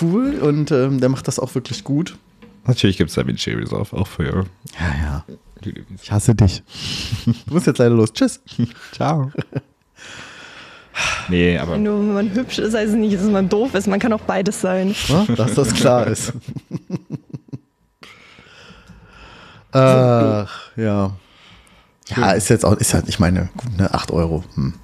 [0.00, 0.34] Cool.
[0.40, 2.16] Und ähm, der macht das auch wirklich gut.
[2.66, 4.44] Natürlich gibt es DaVinci Resolve auch für Ja,
[5.02, 5.24] ja.
[6.02, 6.62] Ich hasse dich.
[7.46, 8.12] Du musst jetzt leider los.
[8.12, 8.40] Tschüss.
[8.92, 9.30] Ciao.
[11.28, 13.86] nee, aber Nur wenn man hübsch ist, heißt es nicht, dass man doof ist.
[13.86, 14.94] Man kann auch beides sein.
[15.08, 15.26] Ne?
[15.36, 16.32] Dass das klar ist.
[19.72, 21.16] Ach, ja.
[22.14, 24.44] Ja, ist jetzt auch, ist halt, ich meine, gut, ne, 8 Euro.
[24.54, 24.74] Hm.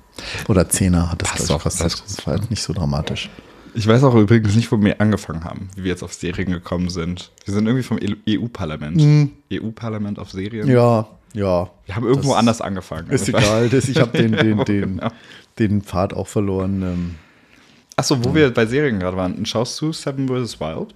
[0.49, 1.83] Oder 10er hat das, Passt doch, ich, kostet.
[1.83, 2.05] alles gut.
[2.19, 3.31] Das war halt nicht so dramatisch.
[3.75, 6.89] ich weiß auch übrigens nicht, wo wir angefangen haben, wie wir jetzt auf Serien gekommen
[6.89, 7.31] sind.
[7.45, 7.99] Wir sind irgendwie vom
[8.29, 9.31] EU-Parlament.
[9.53, 10.67] EU-Parlament auf Serien.
[10.67, 10.73] Mhm.
[10.75, 11.71] Ja, ja.
[11.87, 13.11] Wir haben irgendwo anders angefangen.
[13.11, 15.11] Ist Also, egal, das, ich habe den, den, den, Genau.
[15.59, 16.83] den Pfad auch verloren.
[16.83, 17.15] Ähm.
[17.97, 19.45] Achso, wo wir bei Serien gerade waren.
[19.47, 20.59] Schaust du Seven vs.
[20.61, 20.95] Wild?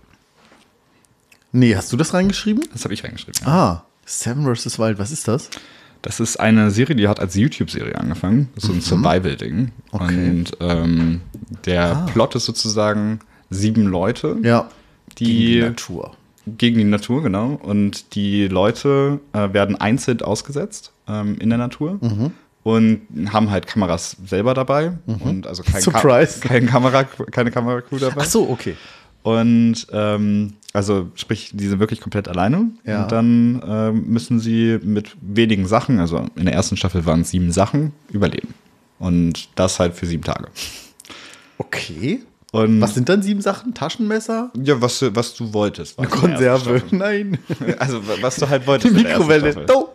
[1.52, 2.64] Nee, hast du das reingeschrieben?
[2.72, 3.40] Das habe ich reingeschrieben.
[3.44, 3.52] ja.
[3.52, 4.78] Ah, Seven vs.
[4.78, 5.50] Wild, was ist das?
[6.02, 8.50] Das ist eine Serie, die hat als YouTube-Serie angefangen.
[8.56, 9.56] So ein Survival-Ding.
[9.56, 9.70] Mhm.
[9.92, 10.04] Okay.
[10.30, 11.20] Und ähm,
[11.64, 14.68] der Plot ist sozusagen sieben Leute, Ja.
[15.18, 16.14] die Natur.
[16.46, 17.58] Gegen die Natur, genau.
[17.62, 21.98] Und die Leute äh, werden einzeln ausgesetzt ähm, in der Natur.
[22.00, 22.32] Mhm.
[22.62, 26.40] Und haben halt Kameras selber dabei und also kein Surprise.
[26.40, 28.22] Ka kein Kamera, keine Kameracrew dabei.
[28.22, 28.74] Ach so, okay.
[29.22, 32.70] Und ähm, also sprich, die sind wirklich komplett alleine.
[32.84, 33.02] Ja.
[33.02, 37.30] Und dann ähm, müssen sie mit wenigen Sachen, also in der ersten Staffel waren es
[37.30, 38.54] sieben Sachen, überleben.
[38.98, 40.48] Und das halt für sieben Tage.
[41.58, 42.20] Okay.
[42.54, 43.74] Und Was sind dann sieben Sachen?
[43.74, 44.50] Taschenmesser?
[44.62, 45.98] ja, was, du- was du wolltest.
[45.98, 46.82] Eine Konserve?
[46.90, 47.38] Nein.
[47.78, 48.96] Also was du halt wolltest.
[48.96, 49.66] Die Mikrowelle.
[49.72, 49.88] Oh.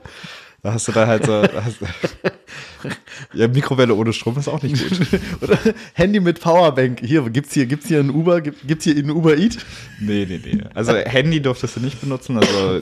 [0.62, 1.42] Da hast du da halt so.
[1.42, 1.78] Hast,
[3.34, 5.08] ja, Mikrowelle ohne Strom ist auch nicht gut.
[5.42, 5.58] Oder
[5.94, 7.00] Handy mit Powerbank.
[7.02, 9.58] Hier, gibt's hier, gibt's hier ein Uber, gibt, gibt's hier einen Uber Eat?
[10.02, 10.62] Nee, nee, nee.
[10.74, 12.38] Also Handy durftest du nicht benutzen.
[12.38, 12.82] Also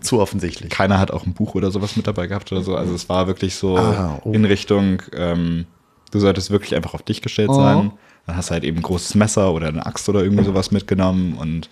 [0.00, 0.70] Zu offensichtlich.
[0.70, 2.76] keiner hat auch ein Buch oder sowas mit dabei gehabt oder so.
[2.76, 4.30] Also es war wirklich so Ah, oh.
[4.32, 5.66] in Richtung, ähm,
[6.12, 7.54] du solltest wirklich einfach auf dich gestellt Oh.
[7.54, 7.90] sein.
[8.26, 11.34] Dann hast du halt eben ein großes Messer oder eine Axt oder irgendwie sowas mitgenommen
[11.34, 11.68] und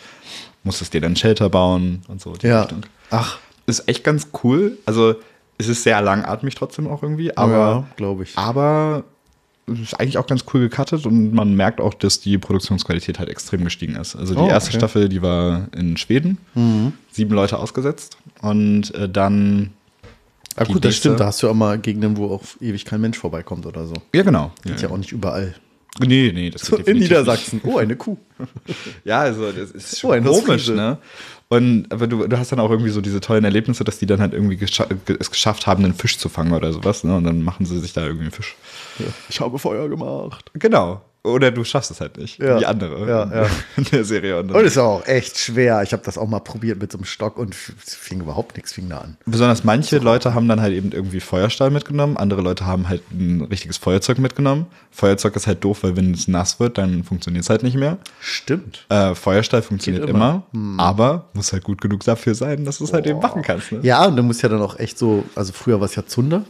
[0.62, 2.34] musstest dir dann Shelter bauen und so.
[2.42, 2.62] Ja.
[2.62, 2.82] Richtung.
[3.10, 4.78] Ach, Ist echt ganz cool.
[4.86, 5.14] Also
[5.58, 8.36] es ist sehr langatmig trotzdem auch irgendwie, aber, ja, glaube ich.
[8.36, 9.04] aber
[9.66, 13.28] es ist eigentlich auch ganz cool gecuttet und man merkt auch, dass die Produktionsqualität halt
[13.30, 14.14] extrem gestiegen ist.
[14.16, 14.76] Also die Oh, erste okay.
[14.76, 14.80] Mhm.
[14.80, 16.38] Staffel, die war in Schweden,
[17.10, 19.70] sieben Leute ausgesetzt und äh, dann
[20.56, 21.20] Ah, gut, das nächste- stimmt.
[21.20, 23.94] Da hast du ja auch mal Gegenden, wo auch ewig kein Mensch vorbeikommt oder so.
[24.14, 24.52] ja genau.
[24.64, 25.54] Ist ja auch nicht überall.
[26.00, 27.60] Nee, nee, das So, in Niedersachsen.
[27.64, 28.16] Oh, eine Kuh.
[28.66, 28.76] Nicht.
[29.04, 30.98] Ja, also das ist Oh, schon ein komisch, ne?
[31.48, 34.20] Und aber du, du hast dann auch irgendwie so diese tollen Erlebnisse, dass die dann
[34.20, 37.14] halt irgendwie gescha ge- es geschafft haben, einen Fisch zu fangen oder sowas, ne?
[37.16, 38.56] Und dann machen sie sich da irgendwie einen Fisch.
[39.28, 40.50] Ich habe Feuer gemacht.
[40.54, 41.02] Genau.
[41.24, 42.38] Oder du schaffst es halt nicht.
[42.38, 42.58] Ja.
[42.58, 43.46] Die andere Ja, ja.
[43.78, 44.38] in der Serie.
[44.40, 45.82] Und Und ist auch echt schwer.
[45.82, 48.74] Ich habe das auch mal probiert mit so einem Stock und es fing überhaupt nichts,
[48.74, 49.16] fing da an.
[49.24, 53.40] besonders manche Leute haben dann halt eben irgendwie Feuerstahl mitgenommen, andere Leute haben halt ein
[53.40, 54.66] richtiges Feuerzeug mitgenommen.
[54.90, 57.96] Feuerzeug ist halt doof, weil wenn es nass wird, dann funktioniert es halt nicht mehr.
[58.20, 58.84] Stimmt.
[58.90, 60.82] Äh, Feuerstahl funktioniert Geht immer, immer.
[60.82, 63.72] aber muss halt gut genug dafür sein, dass du es halt eben machen kannst.
[63.72, 63.78] Ne?
[63.82, 66.44] Ja, und dann muss ja dann auch echt so, also früher war es ja Zunder.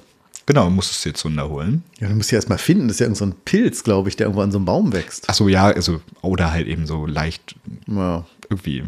[0.47, 1.83] Genau, musstest du jetzt Zunder holen.
[2.01, 2.89] Ja, dann musst du ja erstmal finden.
[2.89, 5.29] Das ist ja irgend so Pilz, glaube ich, der irgendwo an so einem Baum wächst.
[5.31, 7.55] Achso, ja, also, oder halt eben so leicht
[7.87, 8.27] Ja.
[8.51, 8.85] irgendwie.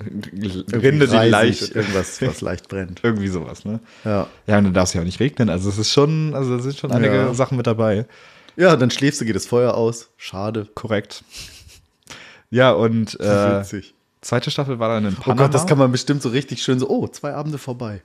[0.00, 1.74] Rinde, die leicht.
[1.74, 3.00] Irgendwas, was leicht brennt.
[3.02, 3.80] Irgendwie sowas, ne?
[4.04, 4.26] Ja.
[4.46, 5.48] Ja, und dann darf es ja auch nicht regnen.
[5.48, 7.34] Also es ist schon, also da sind schon einige Ja.
[7.34, 8.06] Sachen mit dabei.
[8.56, 10.08] Ja, dann schläfst du, geht das Feuer aus.
[10.16, 10.68] Schade.
[10.74, 11.22] Korrekt.
[12.50, 13.94] Ja, und äh, Witzig.
[14.20, 15.44] zweite Staffel war dann in Oh Panama.
[15.44, 18.02] Gott, das kann man bestimmt so richtig schön so, oh, zwei Abende vorbei.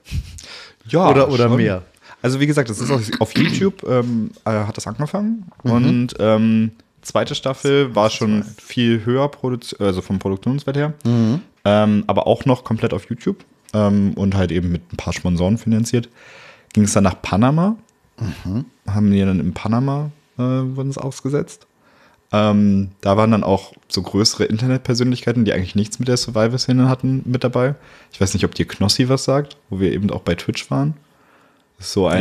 [0.88, 1.56] ja, oder- oder schon.
[1.56, 1.82] mehr.
[2.22, 5.50] Also wie gesagt, das ist auf, auf YouTube, ähm, äh, hat das angefangen.
[5.62, 5.72] Mhm.
[5.72, 9.30] Und ähm, zweite Staffel war schon viel höher,
[9.78, 10.94] also vom Produktionswert her.
[11.04, 11.40] Mhm.
[11.64, 13.44] Ähm, aber auch noch komplett auf YouTube.
[13.74, 16.08] ähm, und halt eben mit ein paar Sponsoren finanziert.
[16.72, 17.76] Ging es dann nach Panama.
[18.86, 21.66] Haben die dann in Panama äh, wurden es ausgesetzt.
[22.30, 27.22] Ähm, da waren dann auch so größere Internetpersönlichkeiten, die eigentlich nichts mit der Survivor-Szene hatten,
[27.24, 27.74] mit dabei.
[28.12, 30.94] Ich weiß nicht, ob dir Knossi was sagt, wo wir eben auch bei Twitch waren.
[31.78, 32.20] Das ist so einer,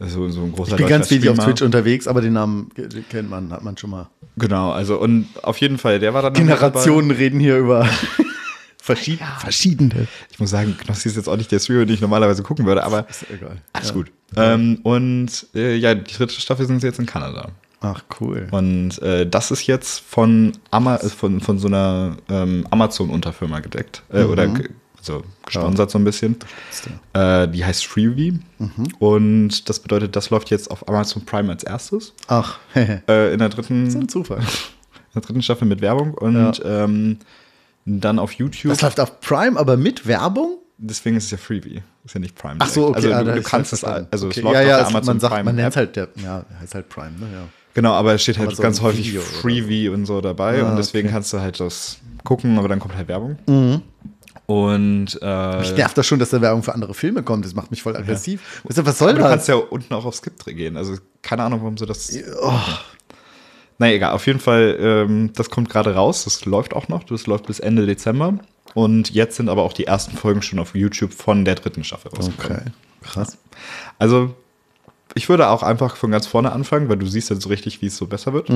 [0.00, 0.06] Ja.
[0.08, 1.38] so, so ein großer Ich bin ganz wenig auf.
[1.38, 4.08] Twitch unterwegs, aber den Namen ke- kennt man, hat man schon mal.
[4.36, 7.86] Genau, also und auf jeden Fall, der war dann Generationen reden hier über
[8.82, 9.90] verschied verschiedene.
[9.90, 10.06] Dabei.
[10.30, 12.82] Ich muss sagen, Knossi ist jetzt auch nicht der Streamer, den ich normalerweise gucken würde,
[12.82, 13.56] aber Ist egal.
[13.72, 13.94] alles Ja.
[13.94, 14.12] gut.
[14.36, 17.50] Ähm, und äh, ja, die dritte Staffel sind sie jetzt in Kanada.
[17.82, 18.46] Ach, cool.
[18.50, 24.02] Und äh, das ist jetzt von, Ama äh, von, von so einer ähm, Amazon-Unterfirma gedeckt.
[24.12, 24.68] Äh, Oder ge
[25.00, 26.36] also gesponsert so ein bisschen.
[27.12, 28.34] Äh, die heißt Freeview.
[28.98, 32.14] Und das bedeutet, das läuft jetzt auf Amazon Prime als erstes.
[32.28, 32.58] Ach.
[32.74, 34.40] Äh, in der dritten, so ein in Zufall.
[35.14, 36.14] der dritten Staffel mit Werbung.
[36.14, 37.18] Und ähm,
[37.84, 38.70] dann auf YouTube.
[38.70, 40.58] Das läuft auf Prime, aber mit Werbung?
[40.78, 41.82] Deswegen ist es ja Freebie.
[42.04, 42.56] Ist ja nicht Prime.
[42.58, 42.96] Ach so, okay.
[42.96, 44.08] Also ah, du, du ist kannst halt es, verstanden.
[44.10, 44.38] also okay.
[44.38, 45.76] es läuft ja, auf ja, der es, Amazon man sagt, Prime man nennt App.
[45.76, 47.48] halt der, ja, heißt halt Prime, ne, ja.
[47.74, 50.76] Genau, aber es steht halt Amazon ganz häufig Video Freebie und so dabei Ah, und
[50.76, 51.14] deswegen okay.
[51.14, 53.36] kannst du halt das gucken, aber dann kommt halt Werbung.
[54.50, 57.44] Und äh, Mich nervt das schon, dass da Werbung für andere Filme kommt.
[57.44, 58.60] Das macht mich voll aggressiv.
[58.68, 59.30] Du, was soll aber du das?
[59.30, 60.76] kannst ja unten auch auf Skip gehen.
[60.76, 62.12] Also keine Ahnung, warum sie das.
[62.42, 62.52] Oh,
[63.78, 64.10] Naja, egal.
[64.12, 66.24] Auf jeden Fall, ähm, das kommt gerade raus.
[66.24, 67.04] Das läuft auch noch.
[67.04, 68.40] Das läuft bis Ende Dezember.
[68.74, 72.10] Und jetzt sind aber auch die ersten Folgen schon auf YouTube von der dritten Staffel
[72.10, 72.60] rausgekommen.
[72.62, 72.70] okay.
[73.02, 73.38] Krass.
[74.00, 74.34] Also,
[75.14, 77.86] ich würde auch einfach von ganz vorne anfangen, weil du siehst jetzt so richtig, wie
[77.86, 78.50] es so besser wird.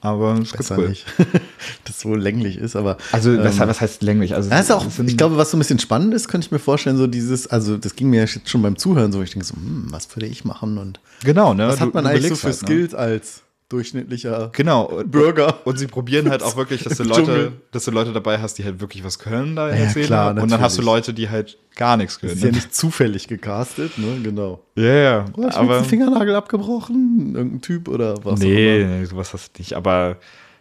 [0.00, 0.90] Aber es Besser cool.
[0.90, 1.06] nicht.
[1.84, 2.96] das so länglich ist, aber.
[3.12, 4.34] Also, was, ähm, was heißt länglich?
[4.34, 6.58] Also, Das ist auch, ich glaube, was so ein bisschen spannend ist, könnte ich mir
[6.58, 9.54] vorstellen, so dieses, also das ging mir jetzt schon beim Zuhören so, ich denke so,
[9.54, 11.68] hm, was würde ich machen und genau, ne?
[11.68, 12.66] was hat man eigentlich so für halt, ne?
[12.66, 15.02] Skills als durchschnittlicher Genau.
[15.04, 15.58] Bürger?
[15.66, 17.52] Und sie probieren halt auch wirklich, dass du Leute, Dschungel.
[17.72, 20.06] dass du Leute dabei hast, die halt wirklich was können da Ja, Szene.
[20.06, 22.32] klar, und dann hast du Leute, die halt gar nichts können.
[22.32, 22.56] ist ja ne?
[22.56, 24.20] nicht zufällig gecastet, ne?
[24.22, 24.62] Genau.
[24.76, 25.24] Ja, ja.
[25.36, 27.34] Oh, hast du aber jetzt den Fingernagel abgebrochen?
[27.34, 28.40] Irgendein Typ oder was?
[28.40, 28.94] nee, auch immer?
[28.98, 29.74] nee, sowas hast du nicht.
[29.74, 30.16] Aber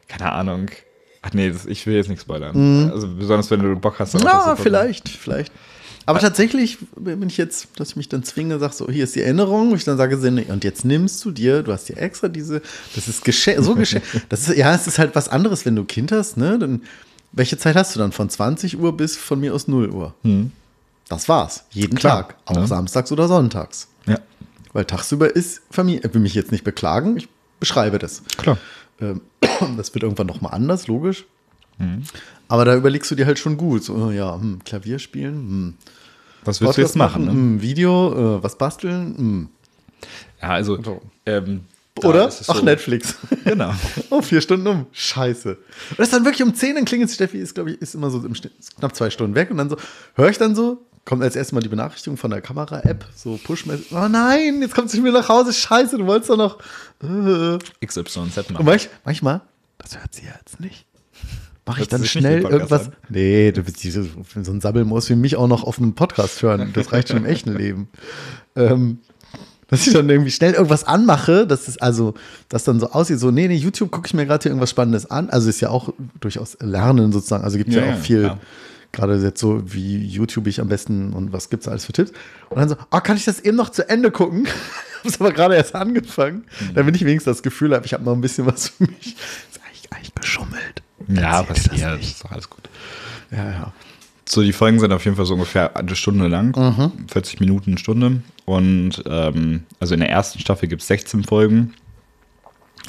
[0.07, 0.67] keine Ahnung.
[1.21, 2.91] Ach nee, das, ich will jetzt nichts spoilern.
[2.91, 4.13] Also besonders wenn du Bock hast.
[4.21, 5.51] Ja, vielleicht, vielleicht.
[6.05, 9.21] Aber tatsächlich bin ich jetzt, dass ich mich dann zwinge, sag so, hier ist die
[9.21, 12.61] Erinnerung, und ich dann sage, und jetzt nimmst du dir, du hast dir extra diese,
[12.93, 14.07] das ist geschenkt, so geschenkt.
[14.29, 16.59] Das ist, ja, es ist halt was anderes, wenn du Kind hast, ne?
[16.59, 16.83] Dann,
[17.31, 18.11] welche Zeit hast du dann?
[18.11, 20.13] Von 20 Uhr bis von mir aus 0 Uhr.
[21.09, 21.65] Das war's.
[21.71, 22.35] Jeden Klar, Tag.
[22.45, 22.67] Auch ne?
[22.67, 23.87] samstags oder sonntags.
[24.05, 24.19] Ja,
[24.73, 26.01] Weil tagsüber ist Familie.
[26.05, 27.27] Ich will mich jetzt nicht beklagen, ich
[27.59, 28.23] beschreibe das.
[28.37, 28.57] klar.
[29.01, 29.21] Ähm,
[29.77, 31.25] das wird irgendwann noch mal anders, logisch.
[31.78, 32.03] Mhm.
[32.47, 33.84] Aber da überlegst du dir halt schon gut.
[33.84, 35.73] So, ja, hm, Klavier spielen, hm,
[36.43, 37.26] Was willst du jetzt Podcast machen?
[37.26, 37.32] Ne?
[37.32, 39.49] hm, Video, äh, was basteln, hm.
[40.41, 40.82] Ja, also.
[40.82, 41.01] So.
[41.26, 41.61] Ähm,
[42.03, 42.28] oder?
[42.28, 43.15] es Ach, so- Netflix.
[43.45, 43.73] Genau.
[44.09, 44.86] oh, vier Stunden um.
[44.91, 45.49] Scheiße.
[45.51, 48.09] Und das ist dann wirklich um 10, dann klingelt Steffi, ist, glaube ich, ist immer
[48.09, 48.34] so im
[48.80, 49.51] knapp zwei Stunden weg.
[49.51, 49.78] Und dann so,
[50.15, 53.65] höre ich dann so, kommt als erstes mal die Benachrichtigung von der Kamera-App, so push
[53.65, 53.86] -mäßig.
[53.91, 55.53] Oh nein, jetzt kommt sie mir nach Hause.
[55.53, 56.59] Scheiße, du wolltest doch noch.
[57.03, 57.59] Äh.
[57.86, 58.65] XYZ Und machen.
[58.65, 59.41] manch, manchmal,
[59.78, 60.86] das hört sie ja jetzt nicht.
[61.66, 62.88] Mache ich dann schnell irgendwas.
[62.88, 62.93] an?
[63.09, 66.70] Nee, du bist so ein Sabbelmaus wie mich auch noch auf einem Podcast hören.
[66.74, 67.88] Das reicht schon im echten Leben.
[68.55, 68.99] Ähm,
[69.68, 72.13] dass ich dann irgendwie schnell irgendwas anmache, dass es also,
[72.49, 75.09] das dann so aussieht, so, nee, nee, YouTube gucke ich mir gerade hier irgendwas Spannendes
[75.09, 75.32] an.
[75.32, 77.43] Also ist ja auch durchaus Lernen sozusagen.
[77.43, 78.39] Also gibt ja, Ja, auch ja, viel, klar.
[78.91, 82.11] gerade jetzt so, wie YouTube ich am besten und was gibt's alles für Tipps.
[82.51, 84.47] Und dann so, oh, kann ich das eben noch zu Ende gucken?
[85.03, 86.76] Hab's aber gerade erst angefangen, Mhm.
[86.76, 89.16] damit ich wenigstens das Gefühl habe, ich habe noch ein bisschen was für mich.
[89.16, 90.84] Ist eigentlich, eigentlich geschummelt.
[91.07, 92.01] Ja, passiert.
[92.01, 92.67] Ist doch alles gut.
[93.31, 93.73] Ja, ja.
[94.27, 97.07] So, die Folgen sind auf jeden Fall so ungefähr eine Stunde lang, Mhm.
[97.09, 98.21] 40 Minuten, eine Stunde.
[98.45, 101.73] Und ähm, also in der ersten Staffel gibt es 16 Folgen.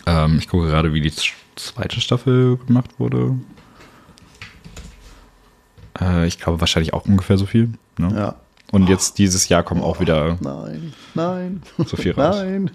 [0.06, 1.12] Ähm, ich gucke gerade, wie die
[1.56, 3.36] zweite Staffel gemacht wurde.
[6.00, 7.70] Äh, ich glaube wahrscheinlich auch ungefähr so viel.
[7.98, 8.12] Ne?
[8.14, 8.34] Ja.
[8.72, 11.62] Und jetzt dieses Jahr kommen auch wieder Nein, nein.
[11.86, 12.36] so viel raus.
[12.36, 12.70] Nein.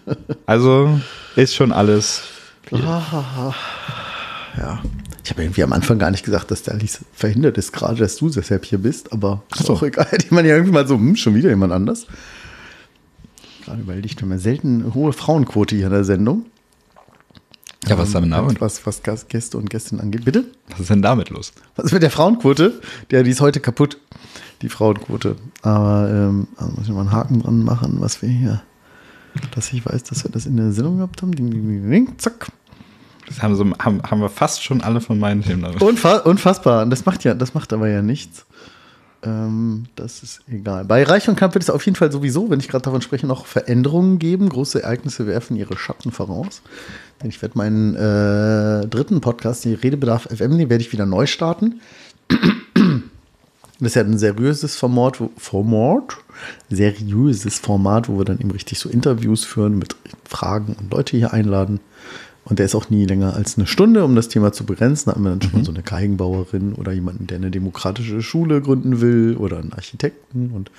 [0.45, 0.99] Also
[1.35, 2.23] ist schon alles.
[2.71, 4.81] Ja.
[5.23, 8.15] Ich habe irgendwie am Anfang gar nicht gesagt, dass der Alice verhindert ist, gerade dass
[8.17, 9.73] du deshalb hier bist, aber ist so.
[9.73, 10.07] auch egal.
[10.09, 12.07] Hätte man ja irgendwie mal so, hm, schon wieder jemand anders.
[13.65, 16.45] Gerade weil ich mal selten eine hohe Frauenquote hier in der Sendung.
[17.87, 18.61] Ja, was ist damit Ähm, damit?
[18.61, 20.25] was, was Gäste und Gästinnen angeht.
[20.25, 20.45] Bitte?
[20.69, 21.51] Was ist denn damit los?
[21.75, 22.79] Was ist mit der Frauenquote?
[23.09, 23.97] Der, die ist heute kaputt,
[24.61, 25.35] die Frauenquote.
[25.61, 28.61] Aber ähm, also muss ich mal einen Haken dran machen, was wir hier,
[29.55, 31.31] dass ich weiß, dass wir das in der Sendung gehabt haben.
[31.33, 32.47] Ding, ding, ding, zack.
[33.31, 35.63] Das haben, so, haben, haben wir fast schon alle von meinen Themen.
[35.79, 36.85] Unfa unfassbar.
[36.85, 38.45] Das macht ja, das macht aber ja nichts.
[39.23, 40.85] Ähm, das ist egal.
[40.85, 43.27] Bei Reich und Knapp wird es auf jeden Fall sowieso, wenn ich gerade davon spreche,
[43.27, 44.49] noch Veränderungen geben.
[44.49, 46.61] Große Ereignisse werfen ihre Schatten voraus.
[47.23, 51.81] Ich werde meinen äh, dritten Podcast, die Redebedarf FM, den werde ich wieder neu starten.
[53.79, 56.17] Das ist ja ein seriöses Format, Format,
[56.69, 61.33] seriöses Format, wo wir dann eben richtig so Interviews führen mit Fragen und Leute hier
[61.33, 61.79] einladen.
[62.43, 65.09] Und der ist auch nie länger als eine Stunde, um das Thema zu begrenzen.
[65.09, 68.61] Da haben wir dann schon mal so eine Geigenbauerin oder jemanden, der eine demokratische Schule
[68.61, 70.71] gründen will oder einen Architekten und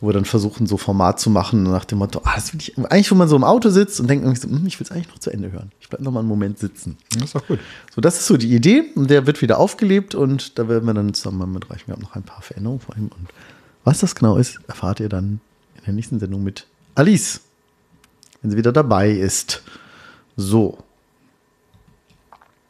[0.00, 2.76] wo wir dann versuchen, so Format zu machen nach dem Motto, ah, das will ich,
[2.76, 5.08] eigentlich, wo man so im Auto sitzt und denkt, so, hm, ich will es eigentlich
[5.08, 5.72] noch zu Ende hören.
[5.80, 6.98] Ich bleibe noch mal einen Moment sitzen.
[7.14, 7.58] Das ist doch gut.
[7.94, 10.92] So, das ist so die Idee und der wird wieder aufgelebt und da werden wir
[10.92, 13.28] dann zusammen mit Reich, wir haben noch ein paar Veränderungen vor ihm und
[13.84, 15.40] was das genau ist, erfahrt ihr dann
[15.76, 17.40] in der nächsten Sendung mit Alice,
[18.42, 19.62] wenn sie wieder dabei ist.
[20.36, 20.78] So.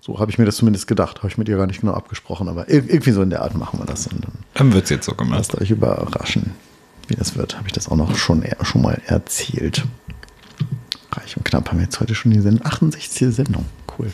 [0.00, 1.18] So habe ich mir das zumindest gedacht.
[1.18, 3.54] Habe ich mit ihr gar nicht genau abgesprochen, aber ir- irgendwie so in der Art
[3.56, 5.38] machen wir das und dann Dann wird es jetzt so gemacht.
[5.38, 6.52] lasst euch überraschen,
[7.08, 7.56] wie das wird.
[7.56, 9.84] Habe ich das auch noch schon, schon mal erzählt.
[11.12, 12.64] Reich und knapp haben wir jetzt heute schon die Sendung.
[12.66, 13.34] 68.
[13.34, 13.64] Sendung.
[13.98, 14.12] Cool.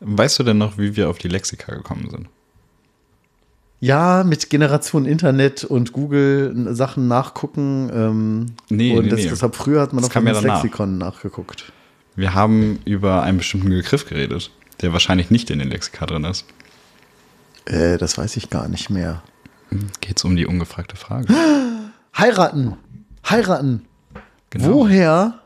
[0.00, 2.28] Weißt du denn noch, wie wir auf die Lexika gekommen sind?
[3.80, 7.90] Ja, mit Generation Internet und Google Sachen nachgucken.
[7.92, 9.28] Ähm, Nee, und nee, das, nee.
[9.30, 10.42] deshalb früher hat man Das ja das.
[10.42, 11.72] Lexikon nachgeguckt.
[12.18, 14.50] Wir haben über einen bestimmten Begriff geredet,
[14.80, 16.46] der wahrscheinlich nicht in den Lexika drin ist.
[17.64, 19.22] Äh, das weiß ich gar nicht mehr.
[20.00, 21.32] Geht es um die ungefragte Frage?
[22.18, 22.76] Heiraten.
[23.30, 23.84] Heiraten.
[24.50, 24.66] Genau.
[24.66, 25.38] Woher?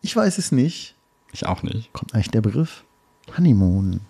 [0.00, 0.94] Ich weiß es nicht.
[1.30, 1.92] Ich auch nicht.
[1.92, 2.84] Kommt eigentlich der Begriff?
[3.36, 4.00] Honeymoon.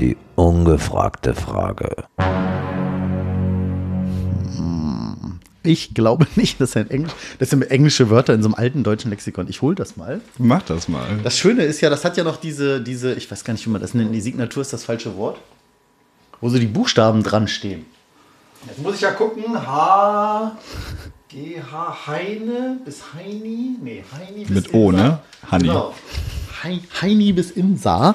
[0.00, 2.08] Die ungefragte Frage.
[5.66, 9.10] Ich glaube nicht, dass ein Englisch, das sind englische Wörter in so einem alten deutschen
[9.10, 9.48] Lexikon.
[9.48, 10.20] Ich hole das mal.
[10.38, 11.18] Mach das mal.
[11.22, 13.70] Das Schöne ist ja, das hat ja noch diese, diese, ich weiß gar nicht, wie
[13.70, 15.38] man das nennt, die Signatur ist das falsche Wort,
[16.40, 17.84] wo so die Buchstaben dran stehen.
[18.66, 20.56] Jetzt muss ich ja gucken, H,
[21.28, 25.20] G, H, Heine bis Heini, nee, Heini bis Mit O, ne?
[25.50, 25.68] Hanni.
[25.68, 25.94] Genau.
[26.62, 28.14] Hei- Heini bis Insa.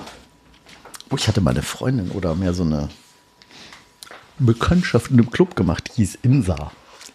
[1.10, 2.89] Oh, ich hatte mal eine Freundin oder mehr so eine
[4.39, 6.72] Bekanntschaft in einem Club gemacht, die hieß Insa.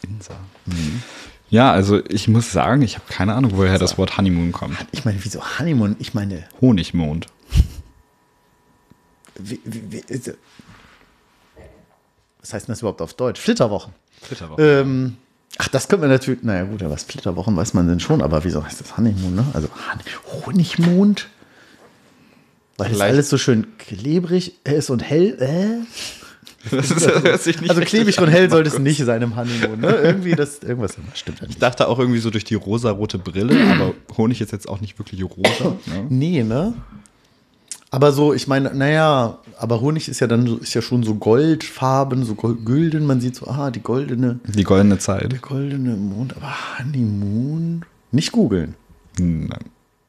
[0.09, 0.35] Insa.
[1.51, 4.77] Ja, also ich muss sagen, ich habe keine Ahnung, woher das Wort Honeymoon kommt.
[4.93, 5.97] Ich meine, wieso Honeymoon?
[5.99, 7.27] Ich meine, Honigmond.
[9.39, 10.03] wie, wie, wie,
[12.41, 13.41] was heißt denn das überhaupt auf Deutsch?
[13.41, 13.93] Flitterwochen.
[14.23, 14.65] Flitterwochen.
[14.65, 15.17] Ähm,
[15.59, 18.45] ach, das könnte man natürlich, naja gut, aber was Flitterwochen weiß man denn schon, aber
[18.45, 19.45] wieso heißt das Honeymoon, ne?
[19.53, 21.29] Also Hon- Honigmond?
[22.77, 25.87] Weil das Vielleicht- alles so schön klebrig ist und hell, äh?
[26.71, 28.25] Das ist, das hört sich nicht Also an.
[28.25, 29.89] und hell sollte es nicht sein im Honeymoon, ne?
[29.97, 31.63] Irgendwie das, irgendwas stimmt ja Ich nicht.
[31.63, 35.23] dachte auch irgendwie so durch die rosarote Brille, aber Honig ist jetzt auch nicht wirklich
[35.25, 35.77] rosa.
[35.87, 36.05] Ne?
[36.09, 36.75] Nee, ne?
[37.91, 41.15] Aber so, ich meine, naja, aber Honig ist ja dann so, ist ja schon so
[41.15, 43.07] goldfarben, so gülden.
[43.07, 45.31] Man sieht so, ah, die goldene, Die goldene Zeit.
[45.31, 46.37] der goldene Mond.
[46.37, 47.85] Aber Honeymoon?
[48.11, 48.75] Nicht googeln.
[49.19, 49.49] Nein.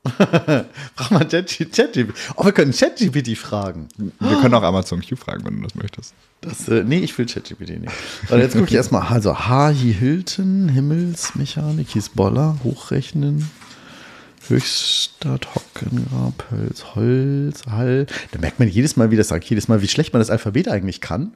[0.95, 2.14] Frag mal ChatGPT.
[2.36, 3.88] Oh, wir können ChatGPT fragen.
[3.97, 6.14] Wir können auch Amazon Q fragen, wenn du das möchtest.
[6.41, 7.93] Das, äh, nee, ich will ChatGPT nicht.
[8.30, 9.08] Aber jetzt gucke ich erstmal.
[9.08, 9.93] Also, H.I.
[9.93, 13.49] Hilton, Himmelsmechanik, Hisbollah, Hochrechnen,
[14.47, 18.05] Höchstadt, Hockengrab, Hölz, Holz, Hall.
[18.32, 20.68] Da merkt man jedes Mal, wie das sagt, jedes Mal, wie schlecht man das Alphabet
[20.68, 21.34] eigentlich kann.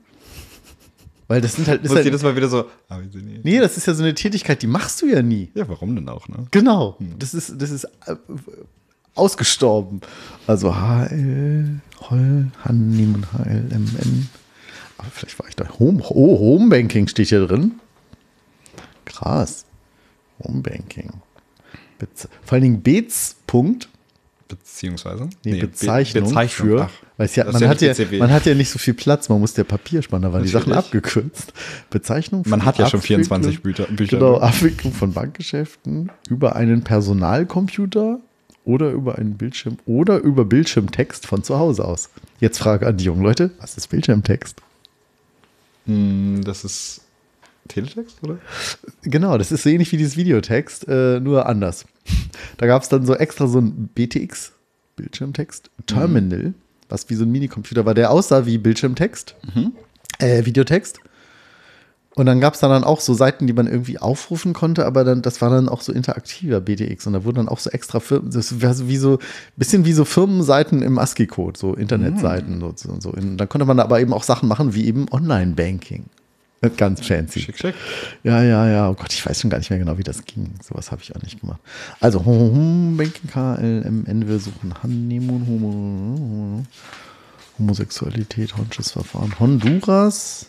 [1.32, 1.82] Weil das sind halt.
[1.82, 2.65] Ist halt jedes Mal wieder so.
[2.89, 2.99] ah,
[3.43, 5.49] nee, das ist ja so eine Tätigkeit, die machst du ja nie.
[5.55, 6.45] Ja, warum denn auch, ne?
[6.51, 6.97] Genau.
[7.19, 8.17] Das ist, das ist äh,
[9.15, 10.01] ausgestorben.
[10.45, 14.27] Also HL, Holl, Hannim, HLMN.
[14.97, 15.69] Aber vielleicht war ich da.
[15.79, 17.79] Home, oh, Homebanking steht hier drin.
[19.05, 19.63] Krass.
[20.43, 21.13] Homebanking.
[22.43, 23.38] Vor allen Dingen Bets.
[23.47, 23.88] Punkt.
[24.57, 25.29] Beziehungsweise?
[25.43, 26.67] Nee, Be- Bezeichnung, Bezeichnung.
[26.69, 26.81] für.
[26.83, 28.17] Ach, Weil ja, man, ist hat ja, BCW.
[28.19, 30.49] man hat ja nicht so viel Platz, man muss der Papier sparen, da waren die
[30.49, 31.53] Sachen abgekürzt.
[31.89, 33.83] Bezeichnung für Man hat ja schon Abwicklung- 24 Bücher.
[33.85, 38.19] Bücher Genau, Abwicklung von Bankgeschäften über einen Personalcomputer
[38.65, 42.09] oder über einen Bildschirm oder über Bildschirmtext von zu Hause aus.
[42.39, 44.57] Jetzt Frage an die jungen Leute, was ist Bildschirmtext?
[45.87, 47.01] Hm, Das ist
[47.68, 48.38] Teletext, oder?
[49.03, 51.86] Genau, das ist so ähnlich wie dieses Videotext, äh, nur anders.
[52.57, 54.53] Da gab es dann so extra so ein BTX,
[54.95, 56.53] Bildschirmtext, Terminal,
[56.89, 59.36] was wie so ein Minicomputer war, der aussah wie Bildschirmtext,
[60.20, 60.99] äh, Videotext.
[62.14, 65.05] Und dann gab es dann, dann auch so Seiten, die man irgendwie aufrufen konnte, aber
[65.05, 67.07] dann, das war dann auch so interaktiver BTX.
[67.07, 69.20] Und da wurden dann auch so extra Firmen, das war so wie so,
[69.55, 73.12] bisschen wie so Firmenseiten im ASCII-Code, so Internetseiten so, so, so.
[73.12, 76.03] Und dann konnte man da aber eben auch Sachen machen wie eben Online-Banking.
[76.78, 77.39] Ganz fancy.
[77.39, 77.76] Schick, schick.
[78.24, 78.89] Ja, ja, ja.
[78.89, 80.53] Oh Gott, ich weiß schon gar nicht mehr genau, wie das ging.
[80.64, 81.59] Sowas habe ich auch nicht gemacht.
[81.99, 86.64] Also, Banking KLMN, wir suchen Honeymoon, Homo,
[87.57, 89.34] Homosexualität, Honsches-Verfahren.
[89.39, 90.47] Honduras,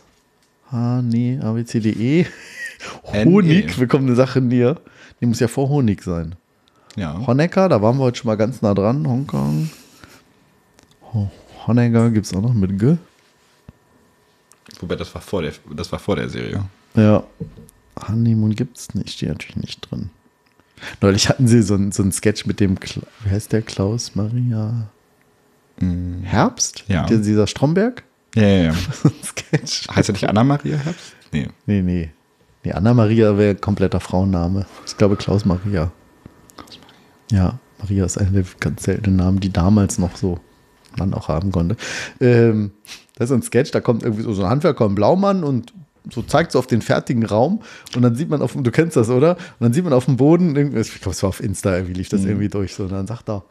[0.70, 2.26] H, nee, ABCDE.
[3.12, 3.24] NE.
[3.24, 4.80] Honig, wir kommen eine Sache näher.
[5.20, 6.34] Die muss ja vor Honig sein.
[6.96, 7.26] Ja.
[7.26, 9.06] Honecker, da waren wir heute schon mal ganz nah dran.
[9.08, 9.70] Hongkong.
[11.14, 11.30] Ho-
[11.66, 12.96] Honecker gibt es auch noch mit G.
[14.82, 16.62] Wobei, das war vor der, das war vor der Serie.
[16.94, 17.22] Ja.
[18.08, 20.10] Honeymoon gibt es nicht, steht natürlich nicht drin.
[21.00, 24.14] Neulich hatten sie so, ein- so einen Sketch mit dem, Kla wie heißt der, Klaus
[24.14, 24.88] Maria
[26.22, 26.84] Herbst?
[26.88, 27.06] Ja.
[27.06, 28.02] Der, dieser Stromberg?
[28.34, 28.72] Ja, ja, ja.
[29.02, 29.88] So ein Sketch.
[29.94, 31.14] Heißt er nicht Anna-Maria Herbst?
[31.32, 31.48] Nee.
[31.66, 32.10] Nee, nee.
[32.64, 34.66] Nee, Anna-Maria wäre kompletter Frauenname.
[34.86, 35.90] Ich glaube Klaus Maria.
[37.30, 40.38] Ja, Maria ist einer der ganz seltenen Namen, die damals noch so
[40.96, 41.76] man auch haben konnte.
[42.20, 42.70] Ähm,
[43.22, 45.72] das ist ein Sketch, da kommt irgendwie so so ein Handwerker, ein Blaumann und
[46.10, 47.60] so zeigt so auf den fertigen Raum
[47.94, 49.36] und dann sieht man auf dem, du kennst das, oder?
[49.36, 52.08] Und dann sieht man auf dem Boden, ich glaube, es war auf Insta, irgendwie lief
[52.08, 53.44] das irgendwie durch, so, und dann sagt er,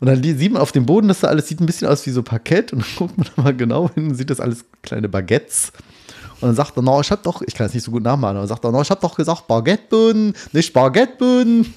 [0.00, 2.10] und dann sieht man auf dem Boden, dass da alles sieht ein bisschen aus wie
[2.10, 5.08] so Parkett und dann guckt man da mal genau hin und sieht das alles kleine
[5.08, 5.72] Baguettes.
[6.40, 8.36] Und dann sagt er, no, ich hab doch, ich kann es nicht so gut nachmachen,
[8.36, 11.72] aber sagt er, no, ich hab doch gesagt, Baguetteboden, nicht Baguetteboden.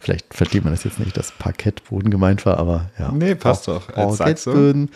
[0.00, 3.12] Vielleicht versteht man das jetzt nicht, dass Parkettboden gemeint war, aber ja.
[3.12, 3.90] Nee, passt doch.
[3.92, 4.90] Baguetteboden.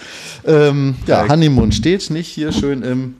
[0.45, 1.29] Ähm, ja.
[1.29, 3.14] Honeymoon steht nicht hier schön im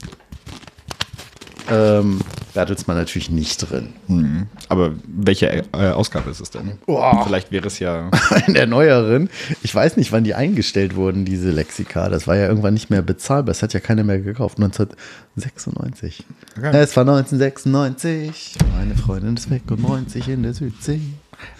[1.71, 2.21] ähm,
[2.55, 3.91] Bertelsmann natürlich nicht drin.
[4.07, 4.47] Hm.
[4.69, 6.79] Aber welche äh, Ausgabe ist es denn?
[6.87, 7.23] Boah.
[7.25, 8.11] Vielleicht wäre es ja.
[8.47, 9.29] in der neueren.
[9.63, 12.09] Ich weiß nicht, wann die eingestellt wurden, diese Lexika.
[12.09, 13.53] Das war ja irgendwann nicht mehr bezahlbar.
[13.53, 14.59] Das hat ja keiner mehr gekauft.
[14.59, 16.25] 1996.
[16.57, 16.71] Okay.
[16.79, 18.55] Es war 1996.
[18.75, 21.01] Meine Freundin ist weg und 90 in der Südsee.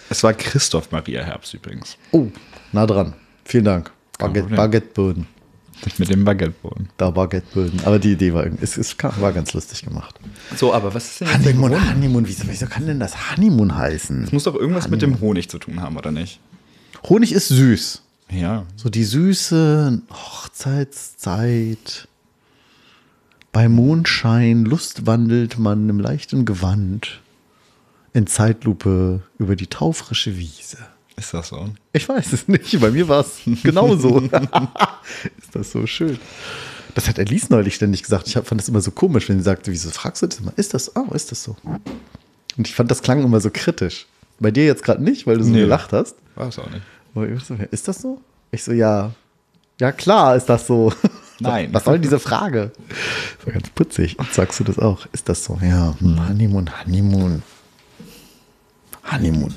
[0.09, 1.97] Es war Christoph Maria Herbst übrigens.
[2.11, 2.27] Oh,
[2.71, 3.13] nah dran.
[3.45, 3.91] Vielen Dank.
[4.17, 4.55] Baguette.
[4.55, 5.27] Baguetteböden.
[5.85, 6.89] Nicht mit dem Baguetteboden.
[6.97, 7.81] Da Baguetteböden.
[7.85, 10.15] Aber die Idee war, es kam- war ganz lustig gemacht.
[10.55, 12.27] So, aber was ist denn Honeymoon, Honeymoon.
[12.27, 14.23] Wieso, wieso kann denn das Honeymoon heißen?
[14.23, 16.39] Es muss doch irgendwas mit dem Honig zu tun haben, oder nicht?
[17.07, 18.01] Honig ist süß.
[18.31, 18.65] Ja.
[18.75, 22.07] So die süße Hochzeitszeit.
[23.51, 27.21] Bei Mondschein lustwandelt man im leichten Gewand
[28.17, 30.77] in Zeitlupe über die taufrische Wiese.
[31.15, 31.69] Ist das so?
[31.93, 34.19] Ich weiß es nicht, bei mir war es genauso.
[35.37, 36.19] ist das so schön.
[36.95, 38.27] Das hat Elise neulich ständig gesagt.
[38.27, 40.51] Ich fand das immer so komisch, wenn sie sagte, wieso fragst du das immer?
[40.55, 41.55] Ist das, oh, ist das so?
[42.57, 44.07] Und ich fand, das klang immer so kritisch.
[44.39, 45.61] Bei dir jetzt gerade nicht, weil du so Nee.
[45.61, 46.15] gelacht hast.
[46.35, 46.81] War es auch nicht.
[47.13, 48.19] Aber ich so, Ist das so?
[48.51, 49.11] Ich so, ja.
[49.79, 50.91] Ja, klar ist das so.
[51.39, 51.69] Nein.
[51.71, 52.71] Was soll denn diese Frage?
[53.37, 54.17] Das war ganz putzig.
[54.31, 55.05] Sagst du das auch?
[55.13, 55.59] Ist das so?
[55.61, 57.43] Ja, hm, Honeymoon, Honeymoon.
[59.11, 59.53] Honeymoon.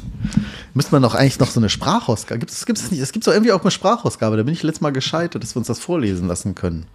[0.74, 2.38] Müsste man doch eigentlich noch so eine Sprachausgabe.
[2.38, 3.00] Gibt es gibt's nicht?
[3.00, 4.36] Es gibt doch irgendwie auch eine Sprachausgabe.
[4.36, 6.86] Da bin ich letztes Mal gescheitert, dass wir uns das vorlesen lassen können.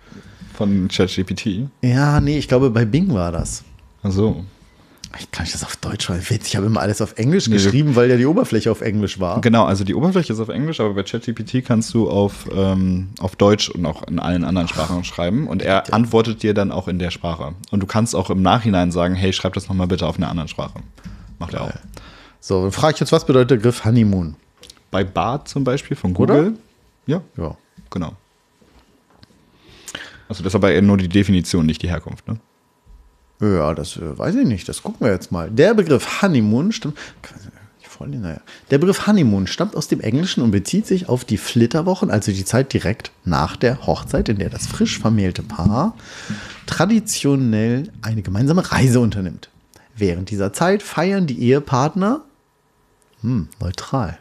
[0.56, 1.68] Von ChatGPT.
[1.82, 3.64] Ja, nee, ich glaube, bei Bing war das.
[4.04, 4.46] Ach so.
[5.18, 6.22] Ich kann ich das auf Deutsch schreiben?
[6.30, 9.40] Ich habe immer alles auf Englisch Nee, geschrieben, weil ja die Oberfläche auf Englisch war.
[9.40, 13.38] Genau, also die Oberfläche ist auf Englisch, aber bei ChatGPT kannst du auf, ähm, auf
[13.38, 17.00] Deutsch und auch in allen anderen Sprachen schreiben und er antwortet dir dann auch in
[17.00, 17.54] der Sprache.
[17.72, 20.50] Und du kannst auch im Nachhinein sagen, hey, schreib das nochmal bitte auf einer anderen
[20.50, 20.80] Sprache.
[21.40, 21.72] Macht er auch.
[22.48, 24.36] So, dann frage ich jetzt, was bedeutet der Begriff Honeymoon?
[24.92, 26.36] Bei Bart zum Beispiel von Oder?
[26.36, 26.60] Google.
[27.08, 27.58] Ja, Ja.
[27.90, 28.14] genau.
[30.30, 32.38] Also das ist aber nur die Definition, nicht die Herkunft, ne?
[33.42, 34.70] Ja, das äh, weiß ich nicht.
[34.70, 35.50] Das gucken wir jetzt mal.
[35.50, 36.96] Der Begriff Honeymoon stammt.
[38.00, 38.42] Naja.
[38.70, 42.46] Der Begriff Honeymoon stammt aus dem Englischen und bezieht sich auf die Flitterwochen, also die
[42.46, 45.96] Zeit direkt nach der Hochzeit, in der das frisch vermählte Paar
[46.68, 49.50] traditionell eine gemeinsame Reise unternimmt.
[49.98, 52.22] Während dieser Zeit feiern die Ehepartner
[53.26, 54.18] hm, neutral.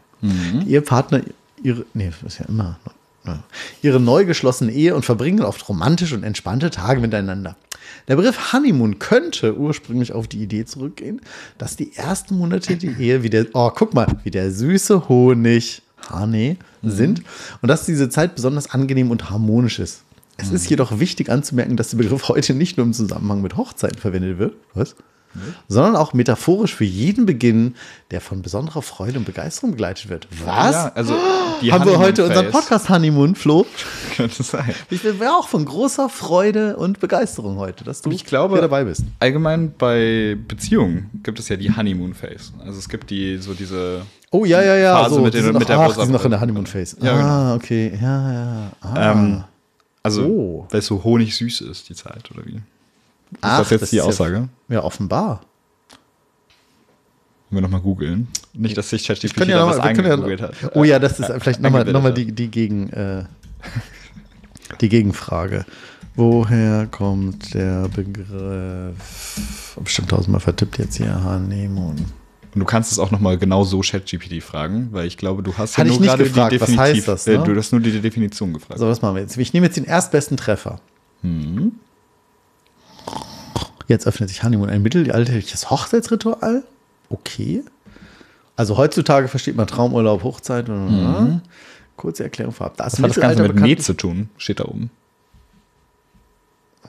[0.65, 1.21] Die Ehepartner
[1.61, 2.79] ihre, nee, ist ja immer,
[3.25, 3.43] ja,
[3.81, 7.55] ihre neu geschlossene Ehe und verbringen oft romantische und entspannte Tage miteinander.
[8.07, 11.21] Der Begriff Honeymoon könnte ursprünglich auf die Idee zurückgehen,
[11.57, 15.81] dass die ersten Monate die Ehe wie der, oh, guck mal, wie der süße Honig,
[16.09, 17.23] Honey, sind
[17.61, 20.01] und dass diese Zeit besonders angenehm und harmonisch ist.
[20.37, 23.99] Es ist jedoch wichtig anzumerken, dass der Begriff heute nicht nur im Zusammenhang mit Hochzeiten
[23.99, 24.95] verwendet wird, was?
[25.67, 27.75] Sondern auch metaphorisch für jeden Beginn,
[28.11, 30.27] der von besonderer Freude und Begeisterung begleitet wird.
[30.45, 30.73] Was?
[30.75, 31.15] Ja, also
[31.61, 33.65] die Haben wir heute unseren Podcast Honeymoon, Flo?
[34.15, 34.73] Könnte sein.
[34.89, 39.03] Ich bin auch von großer Freude und Begeisterung heute, dass du Ich glaube, dabei bist.
[39.19, 42.53] Allgemein bei Beziehungen gibt es ja die Honeymoon Phase.
[42.63, 44.95] Also es gibt die so diese Oh ja, ja, ja.
[45.03, 46.41] Phase so, mit den- noch, mit der die sind noch in der.
[46.41, 46.97] Honeymoon Phase.
[47.01, 47.27] Ja, genau.
[47.27, 47.97] ah, okay.
[48.01, 48.71] Ja, ja.
[48.81, 49.11] Ah.
[49.11, 49.43] ähm,
[50.03, 50.67] also Oh.
[50.69, 52.55] weil es so honig süß ist die Zeit oder wie?
[52.55, 52.61] Ist
[53.41, 54.49] Ach, das jetzt die ist ja- Aussage?
[54.67, 55.41] Ja, offenbar.
[57.49, 58.27] Wollen wir nochmal googeln?
[58.53, 60.75] Nicht, dass sich ChatGPT ja da noch was eingegoogelt ja, hat.
[60.75, 63.25] Oh ja, das ist vielleicht nochmal noch mal die, die, Gegen, äh,
[64.81, 65.65] die Gegenfrage.
[66.15, 69.75] Woher kommt der Begriff?
[69.83, 71.97] Bestimmt tausendmal vertippt jetzt hier Honeymoon.
[72.55, 75.77] Und du kannst es auch nochmal genau so ChatGPT fragen, weil ich glaube, du hast
[75.77, 77.43] ja ich nur nicht gerade gefragt, die was Definitiv, heißt das, äh, ne?
[77.43, 78.79] du hast nur die Definition gefragt.
[78.79, 79.37] So, was machen wir jetzt?
[79.37, 80.79] Ich nehme jetzt den erstbesten Treffer.
[81.21, 81.73] Mhm.
[83.87, 86.63] Jetzt öffnet sich Honeymoon ein mittelalterliches Hochzeitsritual.
[87.09, 87.63] Okay.
[88.55, 90.67] Also heutzutage versteht man Traumurlaub, Hochzeit.
[90.67, 91.41] Mhm.
[91.97, 92.77] Kurze Erklärung vorab.
[92.77, 94.29] Das Was hat das Ganze mit Met zu tun?
[94.37, 94.89] Steht da oben.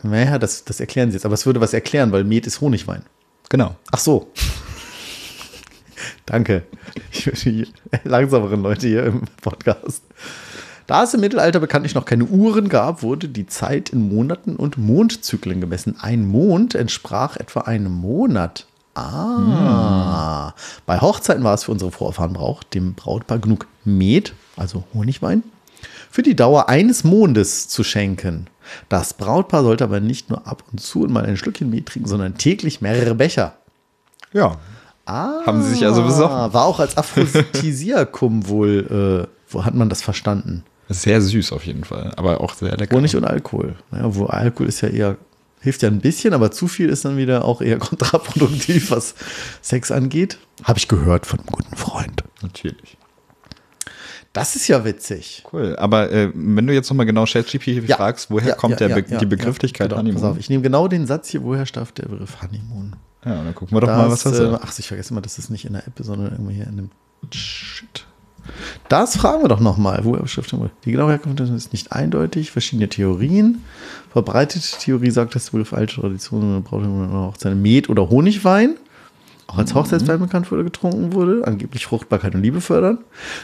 [0.03, 1.25] Naja, das, das erklären sie jetzt.
[1.25, 3.03] Aber es würde was erklären, weil Met ist Honigwein.
[3.49, 3.77] Genau.
[3.93, 4.31] Ach so.
[6.27, 6.65] Danke.
[7.13, 7.69] Ich wünsche die
[8.05, 10.03] langsameren Leute hier im Podcast.
[10.87, 14.79] Da es im Mittelalter bekanntlich noch keine Uhren gab, wurde die Zeit in Monaten und
[14.79, 15.97] Mondzyklen gemessen.
[16.01, 18.67] Ein Mond entsprach etwa einem Monat.
[18.95, 20.55] Ah.
[20.87, 25.43] Bei Hochzeiten war es für unsere Vorfahren Brauch, dem Brautpaar genug Met, also Honigwein,
[26.11, 28.47] für die Dauer eines Mondes zu schenken.
[28.89, 32.39] Das Brautpaar sollte aber nicht nur ab und zu mal ein Schlückchen Met trinken, sondern
[32.39, 33.55] täglich mehrere Becher.
[34.33, 34.57] Ja.
[35.05, 36.53] Ah, Haben sie sich also besoffen?
[36.53, 40.65] War auch als Aphrodisiakum wohl, äh, wo hat man das verstanden?
[40.89, 42.95] Sehr süß auf jeden Fall, aber auch sehr lecker.
[42.97, 43.77] Honig und Alkohol.
[43.91, 45.17] Naja, wo Alkohol ist ja eher,
[45.61, 49.15] hilft ja ein bisschen, aber zu viel ist dann wieder auch eher kontraproduktiv, was
[49.63, 50.39] Sex angeht.
[50.65, 52.23] Habe ich gehört von einem guten Freund.
[52.43, 52.97] Natürlich.
[54.33, 55.45] Das ist ja witzig.
[55.53, 55.75] Cool.
[55.77, 57.97] Aber äh, wenn du jetzt nochmal genau ChatGPT Ja.
[57.97, 60.33] fragst, woher Ja, kommt ja, der ja, Be ja, die Begrifflichkeit ja, genau, pass Honeymoon?
[60.33, 62.95] auf, ich nehme genau den Satz hier, woher stammt der Begriff Honeymoon?
[63.25, 64.61] Ja, dann gucken wir doch mal, was das äh, ist.
[64.63, 66.91] Ach, ich vergesse immer, das ist nicht in der App, sondern irgendwo hier in dem
[67.33, 68.06] Shit.
[68.89, 70.05] Das fragen wir doch nochmal.
[70.05, 70.73] Wo Beschriftung wurde.
[70.85, 72.51] Die genaue Herkunft ist nicht eindeutig.
[72.51, 73.63] Verschiedene Theorien.
[74.13, 78.77] Verbreitete Theorie sagt, dass der Begriff alte Tradition braucht auch seine Met- oder Honigwein.
[79.49, 81.47] Auch als Hochzeitswein bekannt wurde, getrunken wurde.
[81.47, 82.99] Angeblich Fruchtbarkeit und Liebe fördern.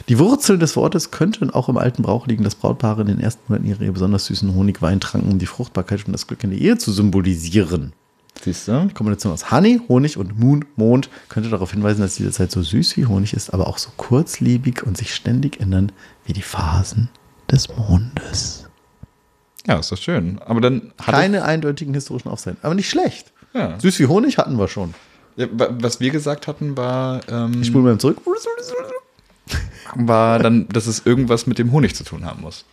[0.09, 3.42] Die Wurzeln des Wortes könnten auch im alten Brauch liegen, dass Brautpaare in den ersten
[3.46, 6.76] Monaten ihre besonders süßen Honigwein tranken, um die Fruchtbarkeit und das Glück in der Ehe
[6.78, 7.92] zu symbolisieren.
[8.41, 8.87] Siehst du?
[8.89, 12.62] Die Kombination aus Honey, Honig und Moon, Mond könnte darauf hinweisen, dass diese Zeit so
[12.62, 15.93] süß wie Honig ist, aber auch so kurzlebig und sich ständig ändern
[16.24, 17.09] wie die Phasen
[17.51, 18.66] des Mondes.
[19.66, 20.41] Ja, ist doch schön.
[20.45, 23.33] Aber dann Keine eindeutigen historischen Aufzeichnungen, aber nicht schlecht.
[23.55, 23.78] Ja.
[23.78, 24.93] Süß wie Honig hatten wir schon.
[25.37, 28.16] ja, wa- was wir gesagt hatten, war, ähm, Ich spule mal zurück.
[29.95, 32.64] war dann, dass es irgendwas mit dem Honig zu tun haben muss.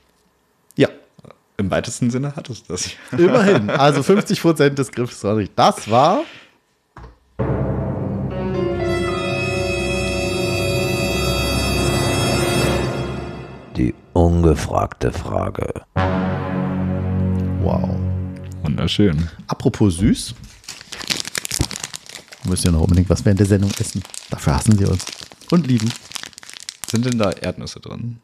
[1.59, 2.89] Im weitesten Sinne hat es das.
[3.11, 3.69] immerhin.
[3.69, 5.57] Also 50 Prozent des Griffes war richtig.
[5.57, 6.23] Das war
[13.75, 15.67] Die ungefragte Frage.
[17.61, 17.89] wow.
[18.63, 19.29] Wunderschön.
[19.47, 20.35] Apropos süß.
[22.43, 24.01] Wir müssen ja noch unbedingt was während der Sendung essen.
[24.29, 25.05] Dafür hassen sie uns.
[25.51, 25.91] Und lieben.
[26.87, 28.19] Sind denn da Erdnüsse drin?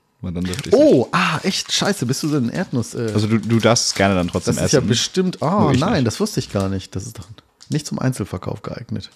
[0.71, 2.05] Oh, ah, echt scheiße.
[2.05, 2.93] Bist du so ein Erdnuss?
[2.95, 4.87] Äh, Also du, du darfst es gerne dann trotzdem Das ist ja essen.
[4.87, 5.41] bestimmt.
[5.41, 6.07] Oh nein, nicht.
[6.07, 6.95] das wusste ich gar nicht.
[6.95, 7.27] Das ist doch
[7.69, 9.09] nicht zum Einzelverkauf geeignet.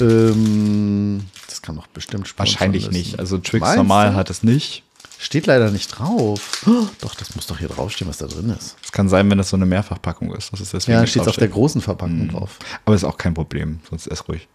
[0.00, 3.18] Ähm, das kann doch bestimmt sponsern Wahrscheinlich nicht.
[3.18, 4.16] Also Twix Meinst normal du?
[4.16, 4.82] hat es nicht.
[5.18, 6.62] Steht leider nicht drauf.
[6.66, 8.76] Oh, doch, das muss doch hier draufstehen, was da drin ist.
[8.84, 10.52] Es kann sein, wenn das so eine Mehrfachpackung ist.
[10.52, 12.58] Das ist deswegen Ja, dann steht es auf der großen Verpackung drauf.
[12.84, 14.46] Aber ist auch kein Problem, sonst ess ruhig.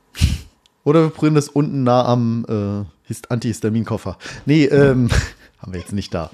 [0.84, 4.18] Oder wir probieren das unten nah am äh, Hist- Antihistaminkoffer.
[4.46, 5.10] Nee, ähm,
[5.62, 6.30] haben wir jetzt nicht da.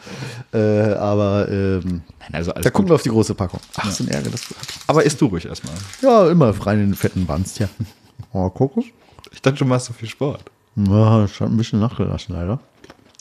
[0.53, 3.59] Äh, aber ähm, Nein, also da gucken wir auf die große Packung.
[3.75, 4.29] Ach, so ein Ärger.
[4.29, 4.41] Das,
[4.87, 5.73] Aber isst du ruhig erstmal.
[6.01, 7.67] ja, immer rein in den fetten Banst, ja.
[8.33, 8.85] Oh, Kokos.
[9.31, 10.43] Ich dachte, du machst so viel Sport.
[10.75, 12.59] Ja, das hat ein bisschen nachgelassen, leider.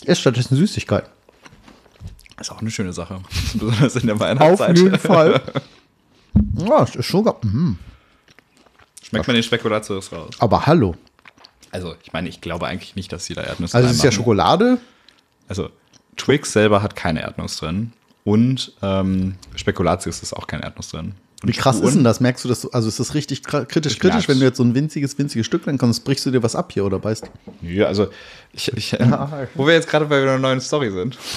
[0.03, 1.09] Ich esse stattdessen Süßigkeiten.
[2.41, 3.21] Ist auch eine schöne Sache.
[3.55, 4.79] Besonders in der Weihnachtszeit.
[5.01, 5.41] Fall.
[6.59, 7.25] ja, es ist schon.
[7.25, 7.79] ge- Mhm.
[9.03, 10.35] Schmeckt man den Spekulatius raus.
[10.39, 10.95] Aber hallo.
[11.71, 14.11] Also, ich meine, ich glaube eigentlich nicht, dass sie da Erdnüsse Also, es ist ja.
[14.13, 14.79] Schokolade.
[15.49, 15.71] Also,
[16.17, 17.93] Twix selber hat keine Erdnuss drin.
[18.25, 21.15] Und ähm, Spekulatius ist auch kein Erdnuss drin.
[21.43, 22.21] Und Wie krass Spuren- ist denn das?
[22.21, 22.63] Merkst du das?
[22.63, 24.29] so- Also, ist das richtig kritisch, Ich kritisch, merk's.
[24.29, 26.73] wenn du jetzt so ein winziges, winziges Stück dann kommst, brichst du dir was ab
[26.73, 27.31] hier oder beißt?
[27.63, 28.09] Ja, also,
[28.53, 28.93] ich, ich,
[29.55, 31.19] wo wir jetzt gerade bei einer neuen Story sind.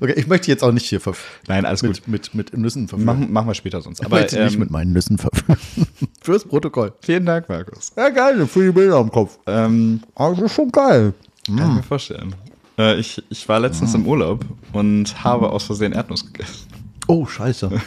[0.00, 1.00] Okay, ich möchte jetzt auch nicht hier
[1.46, 1.90] Nein, alles gut.
[2.08, 3.06] mit, mit, mit Nüssen verführen.
[3.06, 4.00] Machen, machen wir später sonst.
[4.00, 5.58] ich Aber nicht ähm, mit meinen Nüssen verführen.
[6.22, 6.92] Fürs Protokoll.
[7.02, 7.92] vielen Dank, Markus.
[7.96, 9.38] Ja, geil, für die Bilder am Kopf.
[9.46, 10.00] Ähm,
[10.42, 11.14] ist schon geil.
[11.46, 12.34] Kann ich mir vorstellen.
[12.78, 16.66] Äh, ich, ich war letztens im Urlaub und habe aus Versehen Erdnuss gegessen.
[17.06, 17.70] Oh, scheiße.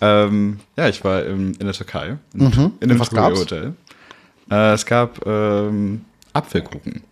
[0.00, 2.98] Ähm, ja, ich war im, in der Türkei, in, in einem Mhm.
[2.98, 3.40] Was gab's?
[3.40, 3.72] Hotel.
[4.50, 7.02] Äh, es gab ähm, Apfelkuchen.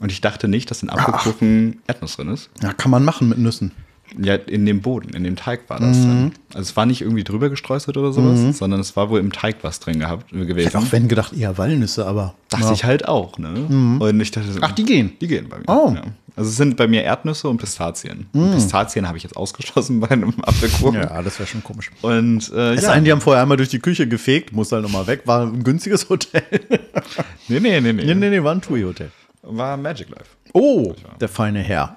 [0.00, 2.50] Und ich dachte nicht, dass in Apfelkuchen Erdnuss drin ist.
[2.62, 3.72] Ja, kann man machen mit Nüssen.
[4.16, 6.32] Ja, in dem Boden, in dem Teig war das Mhm.
[6.54, 9.56] Also es war nicht irgendwie drüber gestreuselt oder sowas, sondern es war wohl im Teig
[9.62, 10.66] was drin gehabt Ich gewesen.
[10.66, 12.34] hätte auch wenn gedacht, eher Walnüsse, aber.
[12.48, 12.72] Dachte ja.
[12.72, 13.98] ich halt auch, ne?
[14.00, 15.12] Und ich dachte Ach, die gehen?
[15.20, 15.64] Die gehen bei mir.
[15.68, 15.92] Oh.
[15.94, 16.02] Ja.
[16.36, 18.26] Also es sind bei mir Erdnüsse und Pistazien.
[18.32, 21.00] Und Pistazien habe ich jetzt ausgeschlossen bei einem Apfelkuchen.
[21.02, 21.90] Ja, das wäre schon komisch.
[22.00, 22.88] Und äh, Es ja.
[22.88, 25.42] sei denn, die haben vorher einmal durch die Küche gefegt, muss halt nochmal weg, war
[25.46, 26.42] ein günstiges Hotel.
[27.48, 29.10] nee, nee, nee, nee, nee, nee, nee, war ein TUI-Hotel.
[29.42, 30.26] War Magic Life.
[30.52, 31.96] Oh, der feine Herr.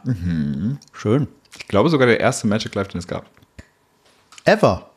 [0.91, 1.27] Schön.
[1.61, 3.25] Ich glaube sogar der erste Magic Life, den es gab.
[4.45, 4.89] Ever.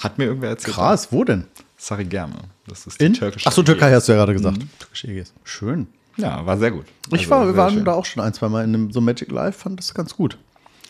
[0.00, 0.74] Hat mir irgendwer erzählt.
[0.74, 1.46] Krass, wo denn?
[1.76, 2.36] Sarigerme.
[2.66, 3.12] Das ist die In?
[3.14, 4.58] türkische Achso, Türkei hast du ja gerade gesagt.
[4.78, 5.32] Türkische Ägäis.
[5.44, 5.86] Schön.
[6.16, 6.86] Ja, war sehr gut.
[7.08, 7.84] Ich Also, war, wir waren schön.
[7.84, 10.38] da auch schon ein, zwei Mal in einem, so Magic Live, fand das ganz gut.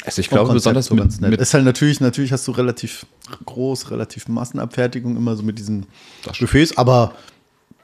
[0.04, 1.30] Also ich glaube, besonders so ganz nett.
[1.30, 3.06] mit ist halt natürlich, natürlich hast du relativ
[3.46, 5.86] groß, relativ Massenabfertigung immer so mit diesen
[6.38, 7.14] Buffets, aber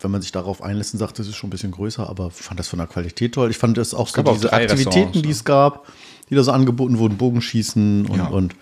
[0.00, 2.60] wenn man sich darauf einlässt und sagt, das ist schon ein bisschen größer, aber fand
[2.60, 3.50] das von der Qualität toll.
[3.50, 5.86] Ich fand das auch so diese Aktivitäten, die es gab,
[6.30, 8.26] die da so angeboten wurden, Bogenschießen und, Ja.
[8.26, 8.54] und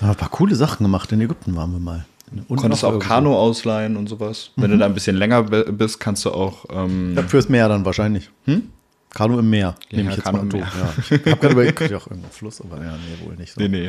[0.00, 1.10] haben ein paar coole Sachen gemacht.
[1.12, 2.06] In Ägypten waren wir mal.
[2.48, 3.08] Und konntest auch irgendwo.
[3.08, 4.50] Kanu ausleihen und sowas.
[4.56, 6.64] Wenn du da ein bisschen länger bi- bist, kannst du auch.
[6.70, 8.30] Ähm, Ja, fürs Meer dann wahrscheinlich.
[8.46, 8.62] Hm?
[9.10, 10.44] Kanu im Meer, Ja, nehme ich jetzt Kanu mal.
[10.46, 10.60] Meer.
[10.60, 10.92] Ja.
[10.98, 13.60] Ich habe gerade überlegt, könnte ja auch irgendwo Fluss, aber ja, nee, wohl nicht so.
[13.60, 13.86] nee, nee.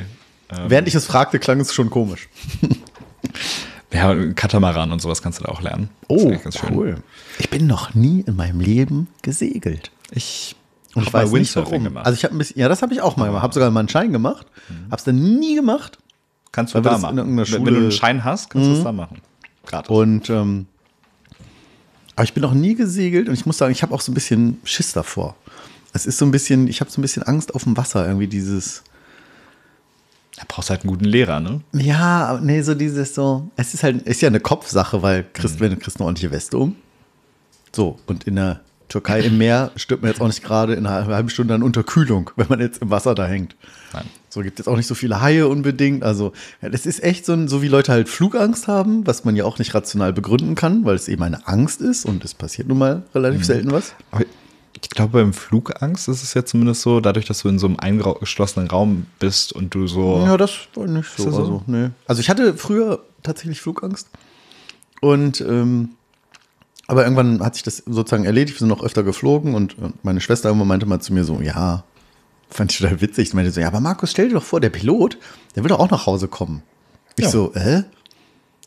[0.49, 2.29] Ähm, Während ich es fragte, klang es schon komisch.
[3.93, 5.89] ja, Katamaran und sowas kannst du da auch lernen.
[6.07, 6.31] Oh,
[6.71, 6.97] cool.
[7.39, 9.91] Ich bin noch nie in meinem Leben gesegelt.
[10.11, 10.55] Ich,
[10.97, 11.83] Und ich weiß nicht warum.
[11.83, 12.05] gemacht.
[12.05, 13.43] Also ich habe ein bisschen, ja, das habe ich auch mal gemacht.
[13.43, 14.47] Habe sogar mal einen Schein gemacht.
[14.85, 15.97] Habe es dann nie gemacht.
[16.51, 17.17] kannst du da machen.
[17.17, 19.21] Wenn- Wenn du einen Schein hast, kannst du es da machen.
[19.65, 19.89] Gratis.
[19.89, 20.65] Und ähm,
[22.15, 24.15] aber ich bin noch nie gesegelt und ich muss sagen, ich habe auch so ein
[24.15, 25.35] bisschen Schiss davor.
[25.93, 28.27] Es ist so ein bisschen, ich habe so ein bisschen Angst auf dem Wasser, irgendwie
[28.27, 28.83] dieses.
[30.35, 31.61] Da brauchst du halt einen guten Lehrer, ne?
[31.73, 33.49] Ja, aber nee, so dieses so.
[33.55, 36.57] Es ist halt, ist ja eine Kopfsache, weil kriegst, wenn du kriegst eine ordentliche Weste
[36.57, 36.75] um.
[37.75, 41.07] So, und in der Türkei im Meer stirbt man jetzt auch nicht gerade in einer
[41.07, 43.55] halben Stunde an Unterkühlung, wenn man jetzt im Wasser da hängt.
[43.93, 44.05] Nein.
[44.29, 46.03] So gibt es auch nicht so viele Haie unbedingt.
[46.03, 49.35] Also, ja, das ist echt so, ein, so wie Leute halt Flugangst haben, was man
[49.35, 52.67] ja auch nicht rational begründen kann, weil es eben eine Angst ist und es passiert
[52.67, 53.93] nun mal relativ selten was.
[54.11, 54.25] Aber
[54.81, 57.77] ich glaube, beim Flugangst ist es ja zumindest so, dadurch, dass du in so einem
[57.77, 60.23] eingeschlossenen Raum bist und du so.
[60.25, 61.31] Ja, das war nicht so.
[61.31, 61.37] So?
[61.37, 61.89] Also, nee.
[62.05, 64.09] also ich hatte früher tatsächlich Flugangst.
[65.01, 65.89] Und ähm,
[66.87, 68.55] aber irgendwann hat sich das sozusagen erledigt.
[68.55, 71.41] Wir sind noch öfter geflogen und äh, meine Schwester irgendwann meinte mal zu mir so,
[71.41, 71.83] ja,
[72.49, 73.27] fand ich total witzig.
[73.29, 75.17] Ich meinte so, ja, aber Markus, stell dir doch vor, der Pilot,
[75.55, 76.63] der will doch auch nach Hause kommen.
[77.17, 77.31] Ich Ja.
[77.31, 77.83] so, äh?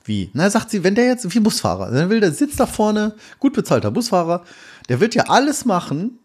[0.05, 0.31] Wie?
[0.33, 3.53] Na, sagt sie, wenn der jetzt, wie Busfahrer, dann will der sitzt da vorne, gut
[3.53, 4.45] bezahlter Busfahrer,
[4.89, 6.19] der wird ja alles machen,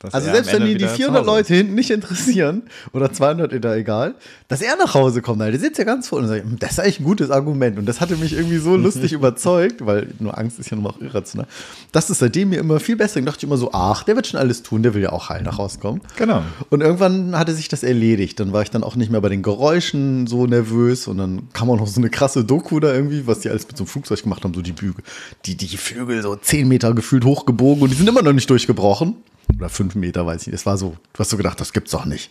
[0.00, 1.36] dass also selbst wenn ihn die wieder zu 400 Hause ist.
[1.48, 4.14] Leute hinten nicht interessieren oder 200 ist da egal,
[4.48, 5.52] dass er nach Hause kommt, Alter.
[5.52, 7.86] der sitzt ja ganz vorne und sagt, "Hm, das ist eigentlich ein gutes Argument und
[7.86, 11.00] das hatte mich irgendwie so lustig überzeugt, weil nur Angst ist ja nun mal auch
[11.02, 11.46] irrational,
[11.92, 13.26] dass es seitdem mir immer viel besser ging.
[13.26, 15.42] dachte ich immer so, ach, der wird schon alles tun, der will ja auch heil
[15.42, 16.00] nach Hause kommen.
[16.16, 16.42] Genau.
[16.70, 18.40] Und irgendwann hatte sich das erledigt.
[18.40, 21.68] Dann war ich dann auch nicht mehr bei den Geräuschen so nervös und dann kam
[21.68, 24.22] auch noch so eine krasse Doku da irgendwie, was die alles mit so einem Flugzeug
[24.22, 25.04] gemacht haben, so die Bügel,
[25.44, 29.16] die, die Flügel so 10 Meter gefühlt hochgebogen und die sind immer noch nicht durchgebrochen.
[29.56, 30.54] Oder 5 Meter, weiß ich nicht.
[30.54, 32.30] Das war so, du hast so gedacht, das gibt's doch nicht.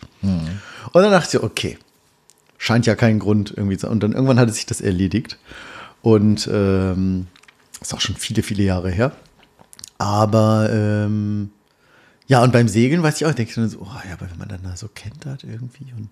[0.92, 1.78] Und dann dachte ich, okay,
[2.58, 3.88] scheint ja keinen Grund irgendwie zu.
[3.88, 5.38] Und dann irgendwann hatte sich das erledigt.
[6.02, 7.26] Und ähm,
[7.80, 9.12] ist auch schon viele, viele Jahre her.
[9.98, 11.50] Aber ähm,
[12.26, 14.48] ja, und beim Segeln weiß ich auch, denke ich so, oh ja, aber wenn man
[14.48, 16.10] dann da so kentert irgendwie und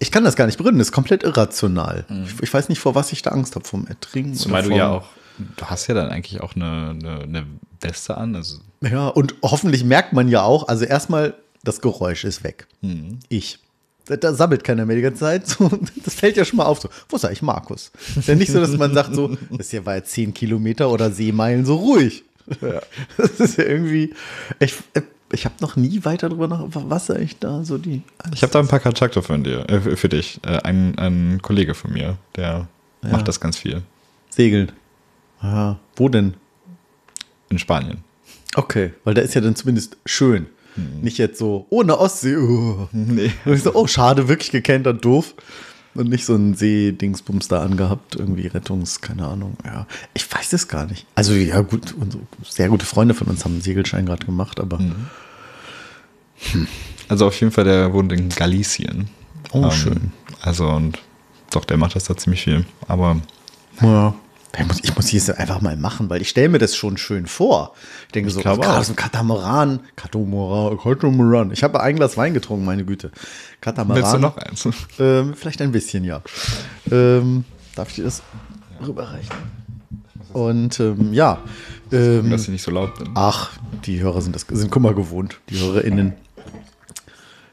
[0.00, 2.04] ich kann das gar nicht begründen, das ist komplett irrational.
[2.24, 4.34] Ich, ich weiß nicht, vor was ich da Angst habe, vom Ertrinken.
[4.34, 5.08] Zumal du ja auch,
[5.38, 7.46] du hast ja dann eigentlich auch eine, eine, eine
[7.80, 8.34] Weste an.
[8.36, 12.66] Also Ja, und hoffentlich merkt man ja auch, also erstmal, das Geräusch ist weg.
[12.82, 13.18] Mhm.
[13.28, 13.58] Ich.
[14.06, 15.46] Da, da sabbelt keiner mehr die ganze Zeit.
[15.46, 15.70] So,
[16.04, 16.80] das fällt ja schon mal auf.
[16.80, 17.92] So, wo ist eigentlich Markus?
[18.16, 21.10] Ist ja nicht so, dass man sagt, so, das hier war ja 10 Kilometer oder
[21.10, 22.24] Seemeilen so ruhig.
[23.18, 24.14] Das ist ja irgendwie.
[24.60, 24.74] Ich,
[25.32, 28.02] ich habe noch nie weiter drüber nach, was eigentlich da so die.
[28.34, 30.40] ich habe da ein paar Kontakte von dir, äh, für- dich.
[30.46, 32.66] Äh, ein, ein Kollege von mir, der
[33.02, 33.82] macht das ganz viel.
[34.30, 34.72] Segeln.
[35.42, 36.34] Ja, wo denn?
[37.50, 37.98] In Spanien.
[38.54, 40.46] Okay, weil da ist ja dann zumindest schön.
[41.02, 42.36] Nicht jetzt so, oh, eine Ostsee.
[42.36, 42.88] Oh.
[42.92, 43.32] Nee.
[43.44, 45.34] Und ich so, oh, schade, wirklich gekentert, doof.
[45.94, 49.56] Und nicht so ein Seedingsbums da angehabt, irgendwie Rettungs, keine Ahnung.
[49.64, 51.06] Ja, ich weiß es gar nicht.
[51.16, 54.78] Also, ja, gut, unsere sehr gute Freunde von uns haben einen Segelschein gerade gemacht, aber
[57.08, 59.08] Also auf jeden Fall, der wohnt in Galicien.
[59.52, 60.12] Oh, schön.
[60.42, 60.98] Also und
[61.50, 62.64] doch, der macht das da ziemlich viel.
[62.86, 63.20] Aber
[63.80, 64.14] ja.
[64.58, 67.26] Ich muss, ich muss hier einfach mal machen, weil ich stelle mir das schon schön
[67.26, 67.74] vor.
[68.06, 68.84] Ich denke so, glaube gerade auch.
[68.84, 71.52] so ein Katamaran, Katamaran, Katamaran.
[71.52, 73.10] Ich habe ein Glas Wein getrunken, meine Güte.
[73.60, 74.02] Katamaran.
[74.02, 74.68] willst du noch eins?
[74.98, 76.22] Ähm, vielleicht ein bisschen, ja.
[76.90, 77.44] Ähm,
[77.74, 78.22] darf ich dir das
[78.84, 79.34] rüberreichen?
[80.32, 81.38] Und ähm, ja.
[81.90, 83.10] Ähm, Dass ich nicht so laut bin.
[83.14, 83.50] ach,
[83.84, 86.14] die Hörer sind das sind Kummer gewohnt, die HörerInnen.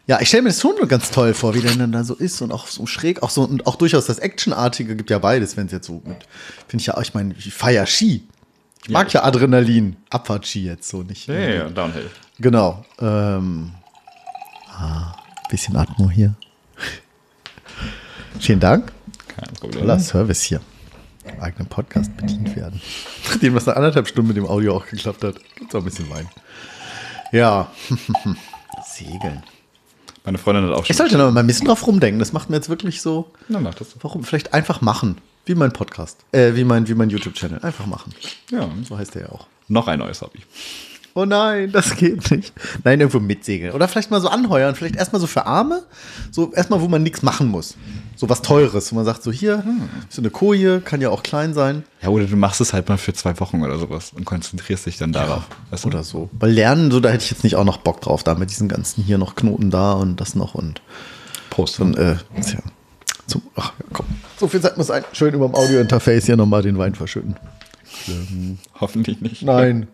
[0.08, 2.40] Ja, ich stelle mir das schon ganz toll vor, wie der dann da so ist
[2.42, 5.66] und auch so schräg, auch so und auch durchaus das Actionartige gibt ja beides, wenn
[5.66, 6.28] es jetzt so mit,
[6.68, 8.24] finde ich ja auch, ich meine, ich feier Ski.
[8.84, 11.26] Ich mag ja, Adrenalin, Abfahrtski jetzt so nicht.
[11.28, 12.08] Ja, ja, ja, Downhill.
[12.38, 12.86] Genau.
[13.00, 13.72] Ähm,
[14.70, 15.16] ah,
[15.50, 16.36] bisschen Atmo hier.
[18.40, 18.92] Vielen Dank.
[19.28, 19.82] Kein Problem.
[19.82, 20.62] Toller Service hier.
[21.24, 22.80] Im eigenen Podcast bedient werden.
[23.28, 26.08] Nachdem das eine anderthalb Stunden mit dem Audio auch geklappt hat, gibt's auch ein bisschen
[26.12, 26.30] Wein.
[27.32, 27.72] Ja.
[28.86, 29.42] Segeln.
[30.26, 30.92] Meine Freundin hat auch schon.
[30.92, 32.20] Ich sollte noch mal ein bisschen drauf rumdenken.
[32.20, 33.32] Das macht mir jetzt wirklich so.
[33.48, 33.96] Na, mach das.
[34.02, 34.24] Warum?
[34.24, 35.20] Vielleicht einfach machen.
[35.46, 36.26] Wie mein Podcast.
[36.32, 37.60] Äh, wie mein, wie mein YouTube-Channel.
[37.62, 38.14] Einfach machen.
[38.50, 38.68] Ja.
[38.88, 39.46] So heißt der ja auch.
[39.68, 40.40] Noch ein neues Hobby.
[41.18, 42.54] Oh nein, das geht nicht.
[42.84, 43.74] Nein, irgendwo mitsegeln.
[43.74, 44.76] Oder vielleicht mal so anheuern.
[44.76, 45.84] Vielleicht erstmal so für Arme.
[46.30, 47.78] So erstmal, wo man nichts machen muss.
[48.18, 48.92] So was Teures.
[48.92, 51.84] Wo man sagt, so hier, hm, so eine Koje, kann ja auch klein sein.
[52.02, 54.98] Ja, oder du machst es halt mal für zwei Wochen oder sowas und konzentrierst dich
[54.98, 55.44] dann darauf.
[55.70, 55.88] weißt du?
[55.88, 56.30] Oder so.
[56.34, 58.24] Weil lernen, so, da hätte ich jetzt nicht auch noch Bock drauf.
[58.26, 60.82] Da mit diesen ganzen hier noch Knoten da und das noch und
[61.50, 61.80] Prost.
[61.80, 62.60] dann, äh, tja.
[63.26, 64.06] Zum, ach, ja, komm.
[64.38, 65.06] So viel Zeit muss sein.
[65.14, 67.38] Schön über dem Audio-Interface hier nochmal den Wein verschütten.
[68.82, 69.44] Hoffentlich nicht.
[69.44, 69.88] Nein.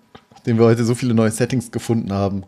[0.45, 2.43] Den wir heute so viele neue Settings gefunden haben.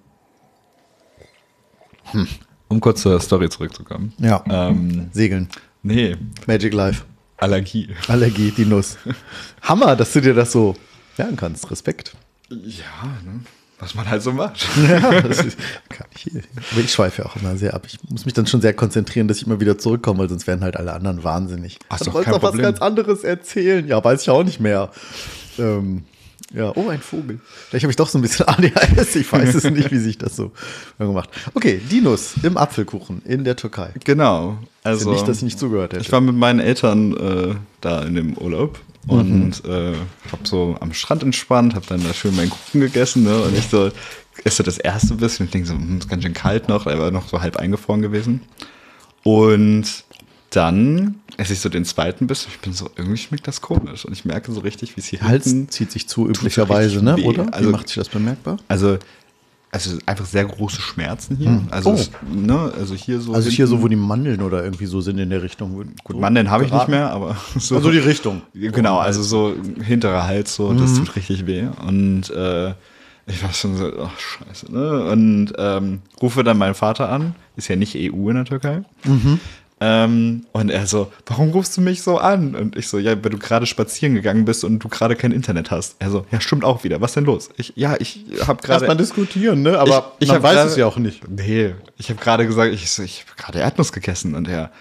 [2.67, 4.13] Um kurz zur Story zurückzukommen.
[4.17, 4.43] Ja.
[4.49, 5.47] Ähm, Segeln.
[5.83, 6.15] nee,
[6.47, 7.03] Magic Life.
[7.37, 7.89] Allergie.
[8.07, 8.97] Allergie, die Nuss.
[9.61, 10.75] Hammer, dass du dir das so
[11.17, 11.69] lernen kannst.
[11.69, 12.15] Respekt.
[12.49, 13.41] Ja, ne?
[13.83, 14.65] was man halt so macht.
[14.87, 15.57] Ja, das ist,
[15.89, 16.31] kann ich,
[16.71, 17.85] aber ich schweife ja auch immer sehr ab.
[17.87, 20.61] Ich muss mich dann schon sehr konzentrieren, dass ich immer wieder zurückkomme, weil sonst werden
[20.61, 21.79] halt alle anderen wahnsinnig.
[21.89, 23.87] Ach, du doch wolltest noch was ganz anderes erzählen.
[23.87, 24.91] Ja, weiß ich auch nicht mehr.
[25.57, 26.05] Ähm,
[26.53, 27.39] ja, oh, ein Vogel.
[27.69, 29.15] Vielleicht habe ich doch so ein bisschen ADHS.
[29.15, 30.51] Ich weiß es nicht, wie sich das so
[30.99, 31.29] gemacht.
[31.53, 33.89] Okay, die Nuss im Apfelkuchen in der Türkei.
[34.03, 34.57] Genau.
[34.83, 36.01] Also Also, nicht, dass ich nicht zugehört hätte.
[36.03, 39.11] ich war mit meinen Eltern äh, da in dem Urlaub Mhm.
[39.11, 39.93] und äh,
[40.31, 43.37] hab so am Strand entspannt, hab dann da schön meinen Kuchen gegessen ne?
[43.41, 43.91] und ich so
[44.45, 47.11] esse das erste bisschen und denke so, hm, ist ganz schön kalt noch, er war
[47.11, 48.39] noch so halb eingefroren gewesen.
[49.23, 49.85] Und
[50.55, 54.05] dann esse ich so den zweiten Biss und ich bin so, irgendwie schmeckt das komisch
[54.05, 57.17] und ich merke so richtig, wie es hier Hals hinten zieht sich zu üblicherweise, ne?
[57.17, 57.23] weh.
[57.25, 57.47] Oder?
[57.47, 58.57] Wie Also- macht sich das bemerkbar?
[58.67, 58.97] Also,
[59.71, 61.59] also einfach sehr große Schmerzen hier.
[61.71, 61.93] Also, Oh.
[61.95, 63.33] es, ne, also hier so.
[63.33, 65.73] Also hier so, wo hinten- die Mandeln oder irgendwie so sind in der Richtung.
[66.03, 67.75] Gut, so Mandeln habe ich nicht mehr, aber so.
[67.77, 68.43] Also die Richtung.
[68.53, 70.77] Genau, also so hinterer Hals, so, Mhm.
[70.77, 71.65] das tut richtig weh.
[71.87, 72.75] Und äh,
[73.25, 75.05] ich war schon so, ach scheiße, ne?
[75.05, 78.83] Und ähm, rufe dann meinen Vater an, ist ja nicht EU in der Türkei.
[79.05, 79.39] Mhm.
[79.81, 82.55] Ähm, und er so, warum rufst du mich so an?
[82.55, 85.71] Und ich so, ja, weil du gerade spazieren gegangen bist und du gerade kein Internet
[85.71, 85.95] hast.
[85.99, 87.01] Er so, ja, stimmt auch wieder.
[87.01, 87.49] Was denn los?
[87.57, 88.85] Ich, ja, ich habe gerade.
[88.85, 89.77] Erstmal diskutieren, ne?
[89.79, 91.27] Aber ich hab weiß grade- es ja auch nicht.
[91.29, 94.71] Nee, ich habe gerade gesagt, ich, so, ich habe gerade Erdnuss gegessen und er,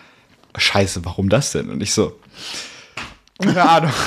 [0.56, 1.70] scheiße, warum das denn?
[1.70, 2.18] Und ich so,
[3.40, 3.92] keine Ahnung.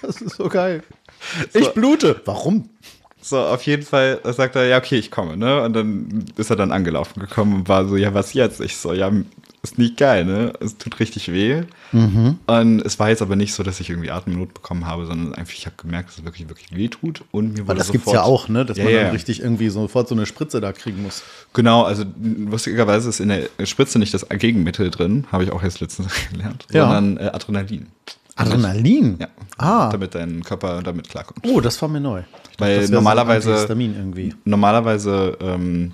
[0.00, 0.82] Das ist so geil.
[1.52, 2.20] Ich blute.
[2.24, 2.70] Warum?
[3.20, 5.60] So, auf jeden Fall sagt er, ja, okay, ich komme, ne?
[5.62, 8.60] Und dann ist er dann angelaufen gekommen und war so, ja, was jetzt?
[8.62, 9.12] Ich so, ja,
[9.64, 10.52] ist nicht geil, ne?
[10.60, 11.62] Es tut richtig weh.
[11.90, 12.38] Mhm.
[12.46, 15.54] Und es war jetzt aber nicht so, dass ich irgendwie Atemnot bekommen habe, sondern einfach,
[15.54, 17.22] ich habe gemerkt, dass es wirklich, wirklich weh tut.
[17.32, 18.64] Und mir Weil wurde das gibt's sofort- ja auch, ne?
[18.64, 19.02] Dass Ja, man ja.
[19.04, 21.22] dann richtig irgendwie sofort so eine Spritze da kriegen muss.
[21.52, 25.80] Genau, also lustigerweise ist in der Spritze nicht das Gegenmittel drin, habe ich auch jetzt
[25.80, 26.84] letztens gelernt, Ja.
[26.92, 27.86] sondern äh, Adrenalin.
[28.36, 29.16] Adrenalin?
[29.20, 29.28] Ja.
[29.58, 29.88] Ah.
[29.90, 31.46] Damit dein Körper damit klarkommt.
[31.46, 32.22] Oh, das war mir neu.
[32.52, 34.34] Ich Weil so normalerweise- Antihistamin irgendwie.
[34.44, 35.92] Normalerweise ähm,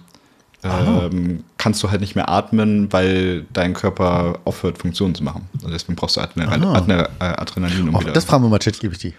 [0.64, 5.46] ähm, kannst du halt nicht mehr atmen, weil dein Körper aufhört, Funktionen zu machen.
[5.58, 6.72] Also deswegen brauchst du Adrenal Aha.
[6.72, 8.12] Adrenal äh, Adrenalin, um Och, wieder.
[8.14, 9.12] das fragen wir mal ChatGPT.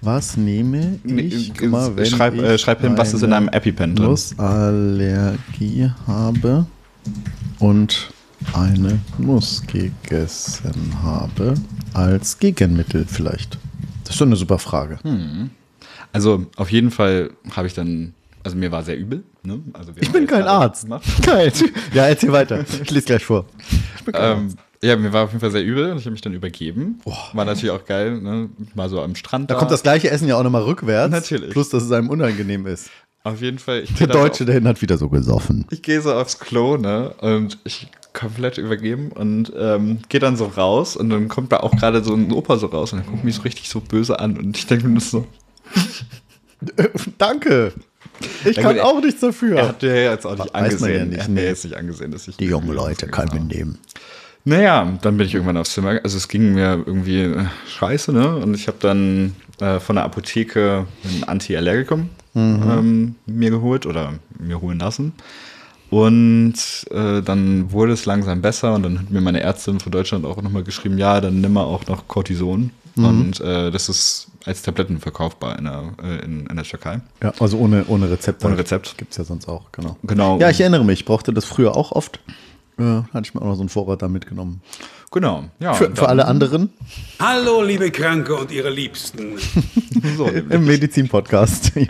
[0.00, 1.54] Was nehme ich?
[1.56, 4.08] Guck mal, wenn schreib, äh, ich schreib hin, was ist in eine einem EpiPen drin.
[4.08, 6.66] Nussallergie habe
[7.60, 8.10] und
[8.54, 11.54] eine Nuss gegessen habe
[11.94, 13.56] als Gegenmittel vielleicht.
[14.02, 14.98] Das ist schon eine super Frage.
[15.02, 15.50] Hm.
[16.12, 18.14] Also auf jeden Fall habe ich dann,
[18.44, 19.22] also mir war sehr übel.
[19.44, 19.60] Ne?
[19.72, 20.86] Also wir Ich bin kein Arzt.
[21.24, 21.52] Geil.
[21.94, 22.64] Ja, erzähl weiter.
[22.82, 23.46] Ich lese gleich vor.
[23.96, 24.56] Ich bin kein Ähm, Arzt.
[24.82, 27.00] ja, mir war auf jeden Fall sehr übel und ich habe mich dann übergeben.
[27.32, 28.48] War natürlich auch geil, ne?
[28.74, 29.50] mal so am Strand.
[29.50, 31.10] Da kommt das gleiche Essen ja auch nochmal rückwärts.
[31.12, 31.50] Natürlich.
[31.50, 32.90] Plus, dass es einem unangenehm ist.
[33.24, 33.82] Auf jeden Fall.
[33.84, 35.64] Ich Der Deutsche, der hat wieder so gesoffen.
[35.70, 37.14] ich gehe so aufs Klo, ne?
[37.20, 41.70] Und ich komplett übergeben und ähm, gehe dann so raus und dann kommt da auch
[41.74, 44.36] gerade so ein Opa so raus und er guckt mich so richtig so böse an
[44.36, 45.26] und ich denke mir nur so,
[47.18, 47.72] Danke.
[48.44, 49.56] Ich Ja, kann auch nichts dafür.
[49.58, 51.08] er hat dir jetzt auch nicht Weiß man ja angesehen.
[51.10, 51.46] nicht, er hat mir nee.
[51.46, 53.78] jetzt nicht angesehen, dass ich Die jungen Leute kann man nehmen.
[54.44, 56.00] Naja, dann bin ich irgendwann aufs Zimmer.
[56.02, 58.36] Also es ging mir irgendwie äh, scheiße, ne?
[58.36, 64.60] Und ich habe dann äh, von der Apotheke ein Antiallergikum ähm, mir geholt oder mir
[64.60, 65.12] holen lassen.
[65.90, 66.54] Und
[66.90, 70.40] äh, dann wurde es langsam besser und dann hat mir meine Ärztin von Deutschland auch
[70.40, 72.70] nochmal geschrieben, ja, dann nimm mal auch noch Cortison.
[72.96, 77.00] Und äh, das ist als Tabletten verkaufbar in der, äh, in, in der Türkei.
[77.22, 78.44] Ja, also ohne, ohne Rezept.
[78.44, 78.96] Ohne Rezept.
[78.98, 79.96] Gibt es ja sonst auch, genau.
[80.02, 80.38] Genau.
[80.38, 82.20] Ja, ich erinnere mich, ich brauchte das früher auch oft.
[82.78, 82.82] Äh,
[83.12, 84.62] hatte ich mir auch noch so einen Vorrat da mitgenommen.
[85.10, 85.44] Genau.
[85.60, 86.70] Ja, Für, für alle anderen
[87.20, 89.38] Hallo, liebe Kranke und ihre Liebsten.
[90.16, 91.72] So, im Medizin-Podcast.
[91.76, 91.86] ja.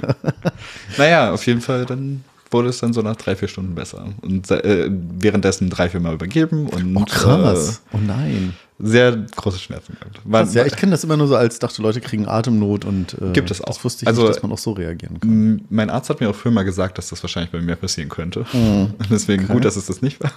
[0.99, 4.05] Naja, auf jeden Fall, dann wurde es dann so nach drei, vier Stunden besser.
[4.21, 7.81] Und äh, währenddessen drei, vier Mal übergeben und Oh, krass.
[7.93, 8.55] Oh nein.
[8.85, 10.21] Sehr große Schmerzen gehabt.
[10.29, 13.33] Krass, ja, ich kenne das immer nur so als, dachte, Leute kriegen Atemnot und äh,
[13.33, 13.67] Gibt es auch.
[13.67, 15.63] das wusste ich Also- nicht, dass man auch so reagieren kann.
[15.71, 18.45] Mein Arzt hat mir auch früher mal gesagt, dass das wahrscheinlich bei mir passieren könnte.
[18.53, 18.95] Hm.
[19.11, 20.33] Deswegen gut, dass es das nicht war.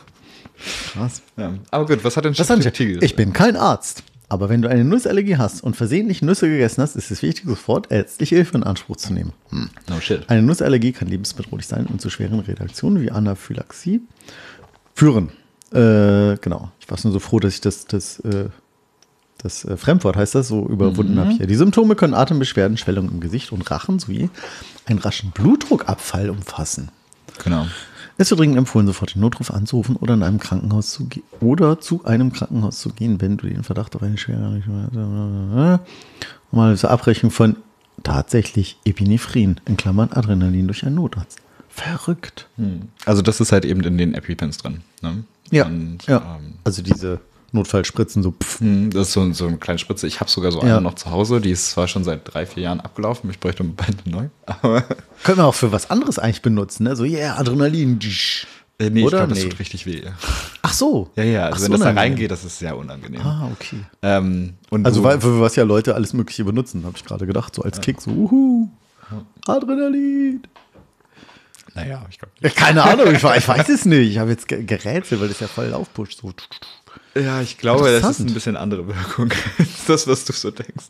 [0.94, 1.22] Krass.
[1.38, 1.54] Ja.
[1.72, 3.02] Aber gut, was hat denn ChatGPT ich?
[3.02, 4.04] Ich bin kein Arzt.
[4.28, 7.92] Aber wenn du eine Nussallergie hast und versehentlich Nüsse gegessen hast, ist es wichtig, sofort
[7.92, 9.34] ärztliche Hilfe in Anspruch zu nehmen.
[9.50, 9.70] Hm.
[9.90, 10.28] No shit.
[10.30, 14.02] Eine Nussallergie kann lebensbedrohlich sein und zu schweren Reaktionen wie Anaphylaxie
[14.96, 15.30] führen.
[15.76, 16.72] Äh, genau.
[16.80, 18.47] Ich war nur so froh, dass ich das, das, äh,
[19.39, 21.47] das äh, Fremdwort heißt das so überwunden habe hier.
[21.47, 24.30] Die Symptome können Atembeschwerden, Schwellung im Gesicht und Rachen sowie
[24.85, 26.89] einen raschen Blutdruckabfall umfassen.
[27.43, 27.68] Genau.
[28.18, 31.81] Es wird dringend empfohlen, sofort den Notruf anzurufen oder in einem Krankenhaus zu gehen oder
[31.81, 35.81] zu einem Krankenhaus zu gehen, wenn du den Verdacht auf eine schwere
[36.52, 37.57] mal zur Abrechnung von
[38.03, 41.41] tatsächlich Epinephrin, in Klammern Adrenalin durch einen Notarzt.
[41.76, 42.47] Verrückt.
[43.06, 44.81] Also das ist halt eben in den EpiPens drin.
[45.02, 45.23] Ne?
[45.52, 46.38] Ja, Und, ja.
[46.39, 47.19] Ähm, also diese
[47.52, 48.31] Notfallspritzen so.
[48.31, 48.61] Pff.
[48.61, 50.07] hm, das ist so, so eine kleine Spritze.
[50.07, 50.77] Ich habe sogar so Ja.
[50.77, 51.41] eine noch zu Hause.
[51.41, 53.30] Die ist zwar schon seit drei, vier Jahren abgelaufen.
[53.30, 54.26] Ich bräuchte bald eine neu.
[54.45, 54.84] Aber
[55.23, 56.95] Können wir auch für was anderes eigentlich benutzen, ne?
[56.95, 57.99] So, yeah, Adrenalin.
[58.80, 59.18] äh, nee, ich Oder?
[59.19, 59.49] glaube, das Nee.
[59.49, 60.02] tut richtig weh.
[60.61, 61.10] Ach so.
[61.18, 61.45] Ja, ja.
[61.47, 63.22] Also Ach, wenn so das da reingeht, das ist sehr unangenehm.
[63.22, 63.80] Ah, okay.
[64.02, 67.53] Ähm, und Also, weil, für was ja Leute alles Mögliche benutzen, habe ich gerade gedacht,
[67.53, 68.69] so als Kick, so, uhu,
[69.45, 70.41] Adrenalin.
[71.76, 72.56] Naja, ich glaube.
[72.56, 74.10] Keine Ahnung, ich, ich weiß es nicht.
[74.11, 76.22] Ich habe jetzt ge- gerätselt, weil das ja voll aufpusht.
[76.22, 76.34] So.
[77.19, 80.85] Ja, ich glaube, das ist ein bisschen andere Wirkung als das, was du so denkst.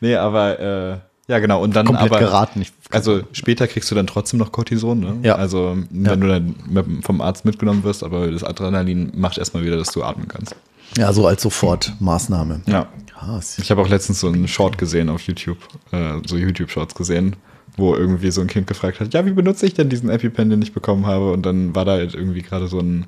[0.00, 0.98] Nee, aber äh,
[1.32, 1.62] ja, genau.
[1.62, 2.20] Und dann Komplett aber.
[2.20, 2.62] geraten.
[2.62, 5.16] Ich, Also später kriegst du dann trotzdem noch Cortison, ne?
[5.22, 5.36] Ja.
[5.36, 6.16] Also wenn Ja.
[6.16, 10.02] du dann mit, vom Arzt mitgenommen wirst, aber das Adrenalin macht erstmal wieder, dass du
[10.02, 10.54] atmen kannst.
[10.96, 12.62] ja, so als Sofortmaßnahme.
[12.66, 12.88] Ja.
[13.12, 13.58] Krass.
[13.58, 15.58] Ich habe auch letztens so einen Short gesehen auf YouTube,
[15.90, 17.34] äh, so YouTube-Shorts gesehen,
[17.78, 20.60] wo irgendwie so ein Kind gefragt hat, ja, wie benutze ich denn diesen EpiPen, den
[20.60, 21.32] ich bekommen habe?
[21.32, 23.06] Und dann war da halt irgendwie gerade so ein,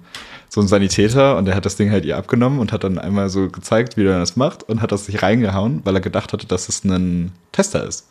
[0.48, 3.28] so ein Sanitäter und der hat das Ding halt ihr abgenommen und hat dann einmal
[3.28, 6.46] so gezeigt, wie er das macht und hat das sich reingehauen, weil er gedacht hatte,
[6.46, 8.06] dass es ein Tester ist.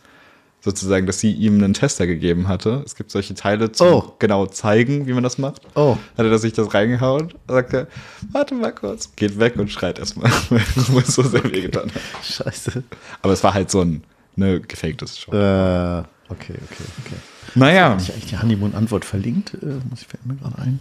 [0.61, 2.84] Sozusagen, dass sie ihm einen Tester gegeben hatte.
[2.86, 4.14] Es gibt solche Teile zum Oh.
[4.19, 5.61] genau zeigen, wie man das macht.
[5.76, 5.95] Oh.
[6.18, 7.88] Hat er sich das reingehauen, sagte,
[8.34, 10.61] warte mal kurz, geht weg und schreit erstmal, weil
[11.03, 12.26] es so sehr weh getan hat.
[12.26, 12.84] Scheiße.
[13.22, 14.03] Aber es war halt so ein
[14.36, 15.34] ne, gefaktes Shot.
[15.34, 17.15] Äh, okay, okay, okay.
[17.56, 19.53] naja, ich eigentlich die Honeymoon-Antwort verlinkt?
[19.56, 20.80] Äh, muss ich fällt mir gerade ein.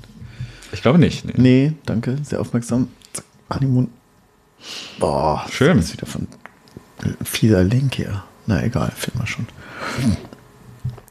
[0.72, 1.24] ich glaube nicht.
[1.24, 1.34] Nee.
[1.36, 2.88] Nee, danke, sehr aufmerksam.
[3.12, 3.88] Zack, Honeymoon.
[4.98, 5.76] Boah, Schön.
[5.76, 6.26] Das ist wieder von
[7.02, 8.24] ein fieser Link hier.
[8.46, 9.46] Na egal, finden wir schon.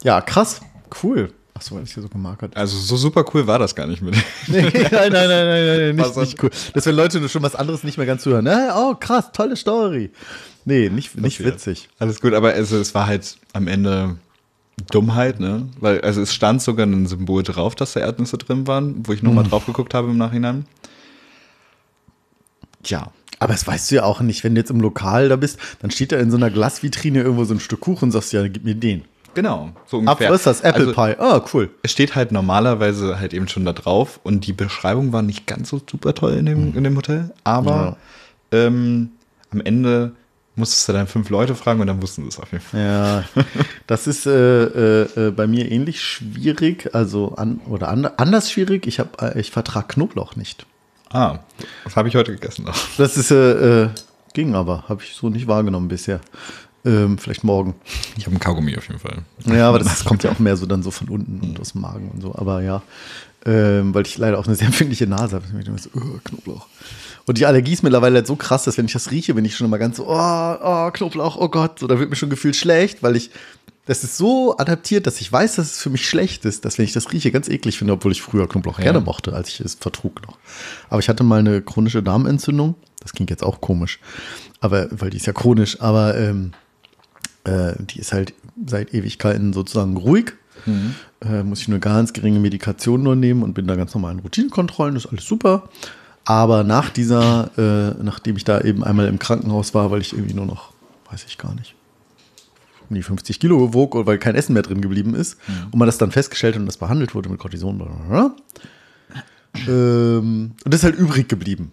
[0.04, 0.62] Ja, krass.
[1.04, 1.34] Cool.
[1.54, 2.58] Achso, weil das hier so gemarkert ist.
[2.58, 4.16] Also so super cool war das gar nicht mit.
[4.48, 6.52] Nee, nein, nein, nein, nein, nein, nicht, Was nicht cool.
[6.74, 8.46] Dass wenn Leute schon was anderes nicht mehr ganz zuhören.
[8.46, 8.72] Ne?
[8.76, 10.12] Oh, krass, tolle Story.
[10.66, 11.90] Nee, nicht, nicht witzig.
[11.98, 14.18] Alles gut, aber also, es war halt am Ende
[14.92, 15.68] Dummheit, ne?
[15.80, 19.24] Weil, also es stand sogar ein Symbol drauf, dass da Erdnüsse drin waren, wo ich
[19.24, 20.66] nochmal drauf geguckt habe im Nachhinein.
[22.84, 23.12] Tja.
[23.40, 25.92] Aber das weißt du ja auch nicht, wenn du jetzt im Lokal da bist, dann
[25.92, 28.64] steht da in so einer Glasvitrine irgendwo so ein Stück Kuchen und sagst, ja, gib
[28.64, 29.04] mir den.
[29.36, 30.62] Genau, so Ab, was ist das?
[30.62, 31.16] Apple Also, Pie.
[31.20, 31.70] Ah, cool.
[31.84, 35.70] Es steht halt normalerweise halt eben schon da drauf und die Beschreibung war nicht ganz
[35.70, 37.98] so super toll in dem, in dem Hotel, aber
[38.52, 39.12] ähm,
[39.52, 40.14] am Ende
[40.58, 42.80] musstest du dann fünf Leute fragen und dann wussten sie es auf jeden Fall.
[42.80, 43.24] Ja,
[43.88, 48.88] das ist äh, äh, äh, bei mir ähnlich schwierig, also an, oder an, anders schwierig.
[48.88, 50.66] Ich, hab, äh, ich vertrage Knoblauch nicht.
[51.10, 51.40] Ah,
[51.84, 52.66] das habe ich heute gegessen.
[52.66, 52.76] Noch.
[52.98, 53.90] Das ist, äh, äh,
[54.34, 56.20] ging aber, habe ich so nicht wahrgenommen bisher.
[56.86, 57.76] Ähm, vielleicht morgen.
[58.18, 59.20] Ich habe einen Kaugummi auf jeden Fall.
[59.46, 61.82] Ja, aber das kommt ja auch mehr so dann so von unten und aus dem
[61.82, 62.34] Magen und so.
[62.36, 62.82] Aber ja,
[63.46, 65.46] ähm, weil ich leider auch eine sehr empfindliche Nase habe.
[65.60, 66.68] Ich immer so, oh, Knoblauch.
[67.28, 69.56] Und die Allergie ist mittlerweile halt so krass, dass wenn ich das rieche, bin ich
[69.56, 72.56] schon immer ganz so, oh, oh Knoblauch, oh Gott, so, da wird mir schon gefühlt
[72.56, 73.32] schlecht, weil ich,
[73.86, 76.86] das ist so adaptiert, dass ich weiß, dass es für mich schlecht ist, dass wenn
[76.86, 79.76] ich das rieche, ganz eklig finde, obwohl ich früher Knoblauch gerne mochte, als ich es
[79.76, 80.38] vertrug noch.
[80.90, 82.76] Aber ich hatte mal eine chronische Darmentzündung.
[83.02, 84.00] Das klingt jetzt auch komisch,
[84.62, 86.54] aber, weil die ist ja chronisch, aber ähm,
[87.44, 88.34] äh, die ist halt
[88.66, 90.34] seit Ewigkeiten sozusagen ruhig.
[91.22, 94.20] Äh, muss ich nur ganz geringe Medikation nur nehmen und bin da ganz normal in
[94.20, 95.70] Routinekontrollen, das ist alles super.
[96.28, 100.34] Aber nach dieser, äh, nachdem ich da eben einmal im Krankenhaus war, weil ich irgendwie
[100.34, 100.74] nur noch,
[101.10, 101.74] weiß ich gar nicht,
[102.90, 105.38] um die 50 Kilo gewog, oder weil kein Essen mehr drin geblieben ist,
[105.72, 108.36] und man das dann festgestellt hat und das behandelt wurde mit Cortison, blablabla,
[109.70, 111.72] ähm, und das ist halt übrig geblieben.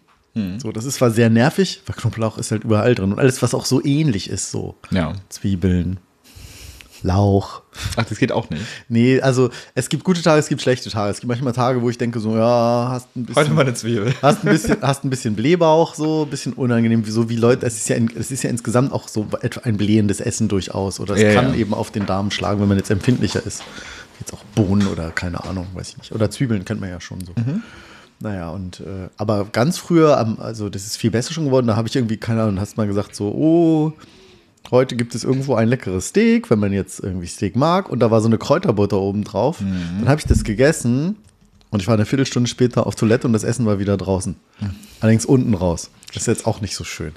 [0.58, 3.54] So, das ist zwar sehr nervig, weil Knoblauch ist halt überall drin und alles, was
[3.54, 5.14] auch so ähnlich ist, so Ja.
[5.30, 5.98] Zwiebeln,
[7.04, 7.60] Lauch.
[7.96, 8.62] Ach, das geht auch nicht.
[8.88, 11.10] Nee, also es gibt gute Tage, es gibt schlechte Tage.
[11.10, 13.74] Es gibt manchmal Tage, wo ich denke so, ja, hast ein bisschen, Heute mal eine
[13.74, 14.14] Zwiebel.
[14.22, 17.66] hast ein bisschen, hast ein bisschen Blähbauch, so ein bisschen unangenehm, so wie Leute.
[17.66, 20.98] Es ist ja, es ist ja insgesamt auch so etwa ein blähendes Essen durchaus.
[20.98, 21.56] Oder es Ja, kann ja.
[21.56, 23.62] eben auf den Darm schlagen, wenn man jetzt empfindlicher ist.
[24.18, 26.12] Jetzt auch Bohnen oder keine Ahnung, weiß ich nicht.
[26.12, 27.32] Oder Zwiebeln kennt man ja schon so.
[28.20, 31.88] Naja, und äh, aber ganz früher, also das ist viel besser schon geworden, da habe
[31.88, 33.92] ich irgendwie, keine Ahnung, hast mal gesagt, so, oh,
[34.70, 38.10] heute gibt es irgendwo ein leckeres Steak, wenn man jetzt irgendwie Steak mag, und da
[38.10, 39.58] war so eine Kräuterbutter oben drauf.
[40.00, 41.16] Dann habe ich das gegessen
[41.70, 44.36] und ich war eine Viertelstunde später auf Toilette und das Essen war wieder draußen.
[45.00, 45.90] Allerdings unten raus.
[46.08, 47.12] Das ist jetzt auch nicht so schön.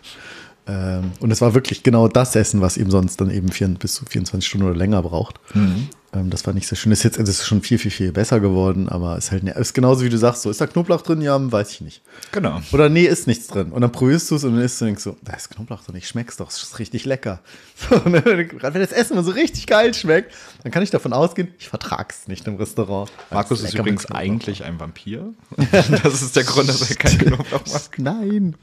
[0.67, 3.95] Ähm, und es war wirklich genau das Essen, was eben sonst dann eben vier, bis
[3.95, 5.39] zu 24 Stunden oder länger braucht.
[5.55, 5.87] Mhm.
[6.13, 6.89] Ähm, das war nicht sehr schön.
[6.91, 9.51] Das ist jetzt das ist schon viel, viel, viel besser geworden, aber ist halt ne,
[9.51, 11.21] ist genauso wie du sagst, so ist da Knoblauch drin?
[11.21, 12.01] Ja, weiß ich nicht.
[12.31, 12.61] Genau.
[12.71, 13.71] Oder nee, ist nichts drin.
[13.71, 15.83] Und dann probierst du es und dann isst du und denkst so, da ist Knoblauch
[15.83, 17.41] drin, ich schmeck's doch, es ist richtig lecker.
[17.89, 21.53] So, Gerade wenn das Essen mal so richtig geil schmeckt, dann kann ich davon ausgehen,
[21.59, 23.11] ich vertrag's nicht im Restaurant.
[23.29, 25.33] Markus ist übrigens eigentlich ein Vampir.
[25.71, 27.99] das ist der Grund, dass er keinen Knoblauch macht.
[27.99, 28.55] Nein,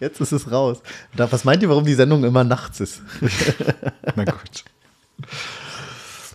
[0.00, 0.78] jetzt ist es raus.
[1.12, 3.02] Was meint ihr, warum die Sendung immer nachts ist?
[4.16, 4.64] Na gut.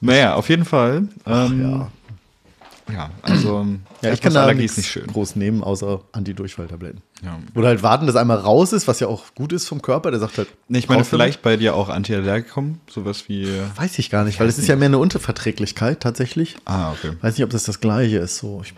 [0.01, 1.07] Naja, auf jeden Fall.
[1.25, 1.61] Ähm,
[2.89, 2.93] ja.
[2.93, 3.09] ja.
[3.21, 3.65] also
[4.01, 5.07] Ja, ich kann da nichts nicht schön.
[5.07, 7.01] groß nehmen, außer Antidurchfalltabletten.
[7.23, 7.37] Ja.
[7.55, 10.11] Oder halt warten, dass einmal raus ist, was ja auch gut ist vom Körper.
[10.11, 10.47] Der sagt halt.
[10.69, 13.47] Nee, ich meine, vielleicht bei dir auch Antiallergikum, sowas wie.
[13.75, 16.55] Weiß ich gar nicht, weil es ist ja mehr eine Unterverträglichkeit tatsächlich.
[16.65, 17.11] Ah, okay.
[17.21, 18.37] Weiß nicht, ob das das Gleiche ist.
[18.37, 18.73] So, ich,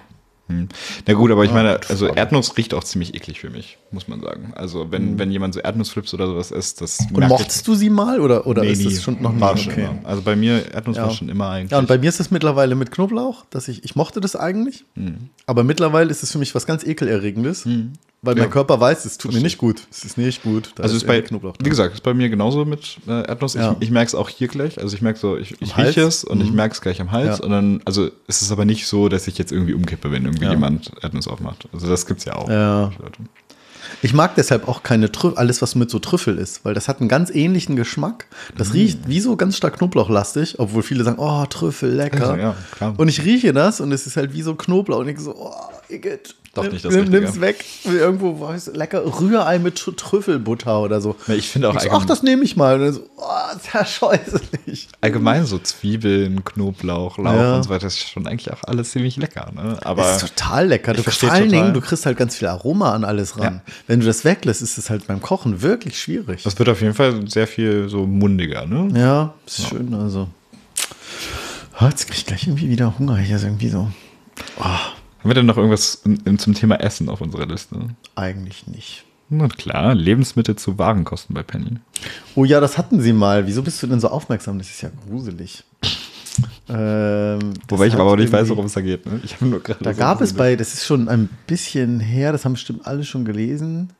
[0.52, 0.68] Hm.
[1.08, 4.22] Na gut, aber ich meine, also Erdnuss riecht auch ziemlich eklig für mich, muss man
[4.22, 4.54] sagen.
[4.56, 8.20] Also wenn, wenn jemand so Erdnussflips oder sowas isst, das und mochtest du sie mal
[8.20, 9.86] oder, oder Nee, ist das schon noch schon okay.
[9.86, 10.08] immer.
[10.08, 11.04] Also bei mir, Erdnuss Ja.
[11.04, 11.72] war schon immer eigentlich.
[11.72, 14.86] Ja, und bei mir ist es mittlerweile mit Knoblauch, dass ich, ich mochte das eigentlich,
[15.46, 17.68] aber mittlerweile ist es für mich was ganz ekelerregendes,
[18.24, 18.44] weil Ja.
[18.44, 19.82] mein Körper weiß, es tut mir nicht gut.
[19.90, 20.72] Es ist nicht gut.
[20.76, 21.70] Da also ist bei, Knoblauch wie drin.
[21.72, 23.56] gesagt, ist bei mir genauso mit äh, Erdnuss.
[23.56, 23.76] Ja.
[23.80, 24.80] Ich, ich merke es auch hier gleich.
[24.80, 26.56] Also ich merke so, ich, ich rieche es und ich Mhm.
[26.56, 27.40] merke es gleich am Hals.
[27.40, 27.44] Ja.
[27.46, 30.46] Und dann, also es ist aber nicht so, dass ich jetzt irgendwie umkippe, wenn irgendwie
[30.48, 31.68] jemand Erdnuss aufmacht.
[31.74, 32.50] Also das gibt's ja auch.
[32.50, 32.92] Ja.
[34.04, 37.00] Ich mag deshalb auch keine Trüffel, alles was mit so Trüffel ist, weil das hat
[37.00, 38.28] einen ganz ähnlichen Geschmack.
[38.58, 38.74] Das Mm.
[38.74, 42.30] riecht wie so ganz stark knoblauchlastig, obwohl viele sagen, oh, Trüffel, lecker.
[42.32, 42.94] Also, ja.
[42.98, 45.54] Und ich rieche das und es ist halt wie so Knoblauch und ich so, oh,
[45.90, 46.36] Igitt.
[46.54, 47.22] Doch nicht das nimm, Richtige.
[47.22, 47.64] Nimm's weg.
[47.86, 51.16] Irgendwo, weiß, lecker Rührei mit Tr- Trüffelbutter oder so.
[51.28, 52.76] Ja, ich finde auch Ich so, ach, das nehme ich mal.
[52.76, 54.90] Und dann so, oh, ist ja scheußlich.
[55.00, 57.56] Allgemein so Zwiebeln, Knoblauch, Lauch Ja.
[57.56, 59.50] und so weiter, das ist schon eigentlich auch alles ziemlich lecker.
[59.56, 59.78] Ne?
[59.86, 60.92] Aber Das ist total lecker.
[60.94, 61.50] Du, vor allen.
[61.50, 63.62] Dingen, du kriegst halt ganz viel Aroma an alles ran.
[63.88, 66.44] Wenn du das weglässt, ist es halt beim Kochen wirklich schwierig.
[66.44, 68.66] das wird auf jeden Fall sehr viel so mundiger.
[68.66, 68.90] Ne?
[69.00, 69.94] Ja, ist schön.
[69.94, 70.28] Also.
[71.78, 73.16] Ah, Jetzt krieg ich gleich irgendwie wieder Hunger.
[73.18, 73.90] Hier ist irgendwie so.
[75.22, 76.02] Haben wir denn noch irgendwas
[76.38, 77.78] zum Thema Essen auf unserer Liste?
[78.16, 79.06] Eigentlich nicht.
[79.30, 81.78] Na klar, Lebensmittel zu Warenkosten bei Penny.
[82.36, 83.48] Oh ja, das hatten sie mal.
[83.48, 84.58] Wieso bist du denn so aufmerksam?
[84.58, 85.64] Das ist ja gruselig.
[86.70, 89.06] Ähm, Wobei ich aber auch nicht weiß, worum es da geht.
[89.06, 89.20] Ne?
[89.24, 92.32] Ich habe nur gerade Da so gab es bei, das ist schon ein bisschen her,
[92.32, 93.92] das haben bestimmt alle schon gelesen.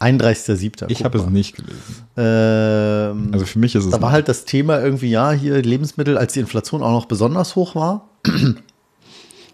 [0.00, 0.86] 31.07.
[0.88, 1.76] Ich habe es nicht gelesen.
[2.16, 3.90] Ähm, Also für mich ist es.
[3.90, 7.54] da war halt das Thema irgendwie, ja, hier Lebensmittel, als die Inflation auch noch besonders
[7.56, 8.08] hoch war.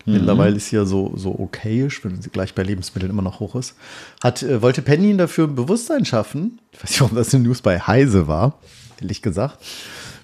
[0.08, 3.56] Mittlerweile ist sie ja so, so okayisch, wenn sie gleich bei Lebensmitteln immer noch hoch
[3.56, 3.74] ist.
[4.22, 6.60] Hat, äh, wollte Penny dafür ein Bewusstsein schaffen.
[6.72, 8.58] Ich weiß nicht, warum das in News bei Heise war,
[9.00, 9.58] ehrlich gesagt.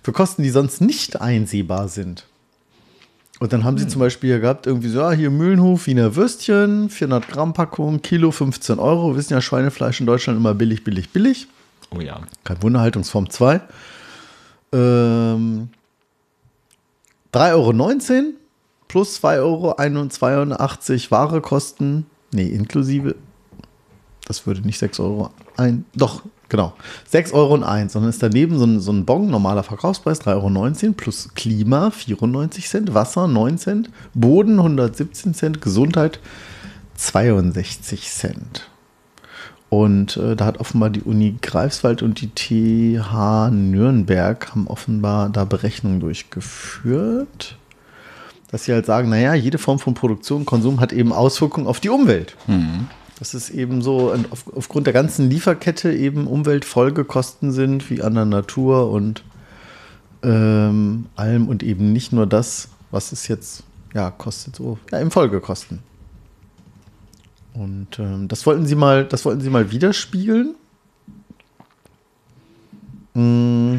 [0.05, 2.27] Für Kosten, die sonst nicht einsehbar sind.
[3.41, 6.89] Und dann haben sie zum Beispiel hier gehabt, irgendwie so, ja, hier Mühlenhof, Wiener Würstchen,
[6.89, 9.11] 400 Gramm Packung, Kilo 15 Euro.
[9.11, 11.49] Wir wissen ja, Schweinefleisch in Deutschland immer billig, billig, billig.
[11.91, 12.21] oh ja.
[12.45, 13.61] Kein Wunder, Haltungsform 2.
[14.73, 15.71] Ähm,
[17.35, 18.33] 3,19 Euro
[18.93, 22.05] plus 2,81 Euro Ware kosten.
[22.31, 23.15] Nee, inklusive.
[24.27, 25.87] Das würde nicht 6 Euro ein.
[25.95, 26.75] Doch, genau.
[27.09, 27.97] 6 Euro und 1.
[27.97, 31.91] Und dann ist daneben so ein, so ein Bon, normaler Verkaufspreis, 3,19 Euro plus Klima
[31.91, 36.21] 94 Cent, Wasser 9 Cent, Boden 117 Cent, Gesundheit
[36.97, 38.69] 62 Cent.
[39.71, 45.47] Und äh, da hat offenbar die Uni Greifswald und die TH Nürnberg haben offenbar da
[45.47, 47.57] Berechnungen durchgeführt,
[48.53, 51.89] dass sie halt sagen, naja, jede Form von Produktion, Konsum hat eben Auswirkungen auf die
[51.89, 52.37] Umwelt.
[53.19, 58.27] Das ist eben so, auf, aufgrund der ganzen Lieferkette eben Umweltfolgekosten sind, wie an der
[58.27, 59.25] Natur und
[60.23, 63.65] ähm, allem und eben nicht nur das, was es jetzt
[63.95, 65.81] ja kostet, so ja, eben Folgekosten.
[67.55, 70.55] Und ähm, das wollten sie mal, das wollten sie mal widerspiegeln.
[73.15, 73.79] Mm.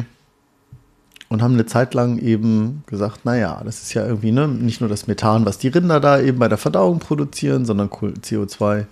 [1.34, 4.88] Und haben eine Zeit lang eben gesagt, naja, das ist ja irgendwie ne, nicht nur
[4.88, 8.84] das Methan, was die Rinder da eben bei der Verdauung produzieren, sondern Kohl- CO2,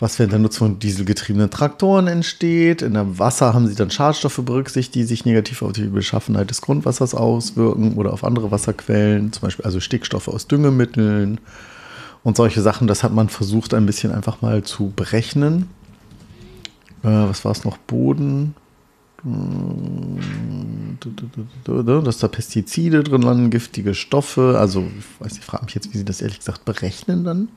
[0.00, 2.80] was während der Nutzung von dieselgetriebenen Traktoren entsteht.
[2.80, 6.62] In der Wasser haben sie dann Schadstoffe berücksichtigt, die sich negativ auf die Beschaffenheit des
[6.62, 11.38] Grundwassers auswirken oder auf andere Wasserquellen, zum Beispiel also Stickstoffe aus Düngemitteln
[12.22, 12.88] und solche Sachen.
[12.88, 15.68] Das hat man versucht, ein bisschen einfach mal zu berechnen.
[17.02, 17.76] Äh, was war es noch?
[17.76, 18.54] Boden.
[21.64, 24.56] Dass da Pestizide drin landen, giftige Stoffe.
[24.58, 27.48] Also, ich weiß nicht, ich frage mich jetzt, wie sie das ehrlich gesagt berechnen dann.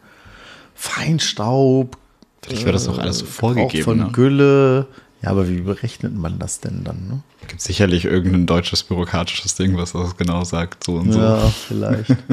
[0.74, 1.98] Feinstaub.
[2.42, 4.10] Vielleicht wird das auch alles so äh, vorgegeben, Gebrauch von ne?
[4.12, 4.88] Gülle.
[5.22, 7.08] Ja, aber wie berechnet man das denn dann?
[7.08, 7.22] Ne?
[7.48, 11.50] Gibt sicherlich irgendein deutsches bürokratisches Ding, was das genau sagt, so und Ja, so.
[11.50, 12.16] vielleicht.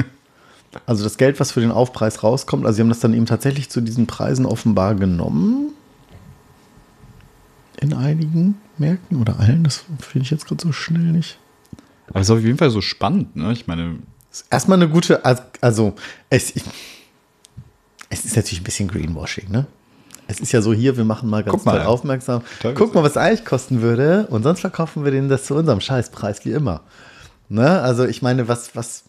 [0.85, 3.71] Also das Geld, was für den Aufpreis rauskommt, also sie haben das dann eben tatsächlich
[3.71, 5.71] zu diesen Preisen offenbar genommen.
[7.81, 9.63] in einigen Märkten oder allen.
[9.63, 11.37] Das finde ich jetzt gerade so schnell nicht.
[12.09, 13.51] Aber es ist auf jeden Fall so spannend, ne?
[13.51, 13.99] Ich meine,
[14.31, 15.23] Ist erstmal eine gute,
[15.61, 15.93] also-
[16.29, 16.53] es,
[18.09, 19.67] es ist natürlich ein bisschen Greenwashing, ne?
[20.27, 21.77] Es ist ja so hier, wir machen mal ganz Guck mal.
[21.77, 22.43] toll aufmerksam.
[22.61, 25.81] Toll Guck mal, was eigentlich kosten würde und sonst verkaufen wir denen das zu unserem
[25.81, 26.81] Scheißpreis wie immer.
[27.47, 27.81] Ne?
[27.81, 29.05] Also ich meine, was, was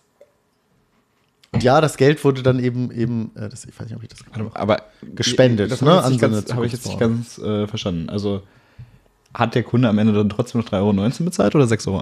[1.61, 4.21] ja, das Geld wurde dann eben, eben, äh, das, ich weiß nicht, ob ich das
[4.55, 4.83] aber
[5.15, 8.09] Gespendet, das ne, habe ich, jetzt nicht ganz- habe ich jetzt nicht ganz äh, verstanden.
[8.09, 8.43] Also
[9.33, 12.01] hat der Kunde am Ende dann trotzdem noch 3,19 Euro bezahlt oder 6,01 Euro?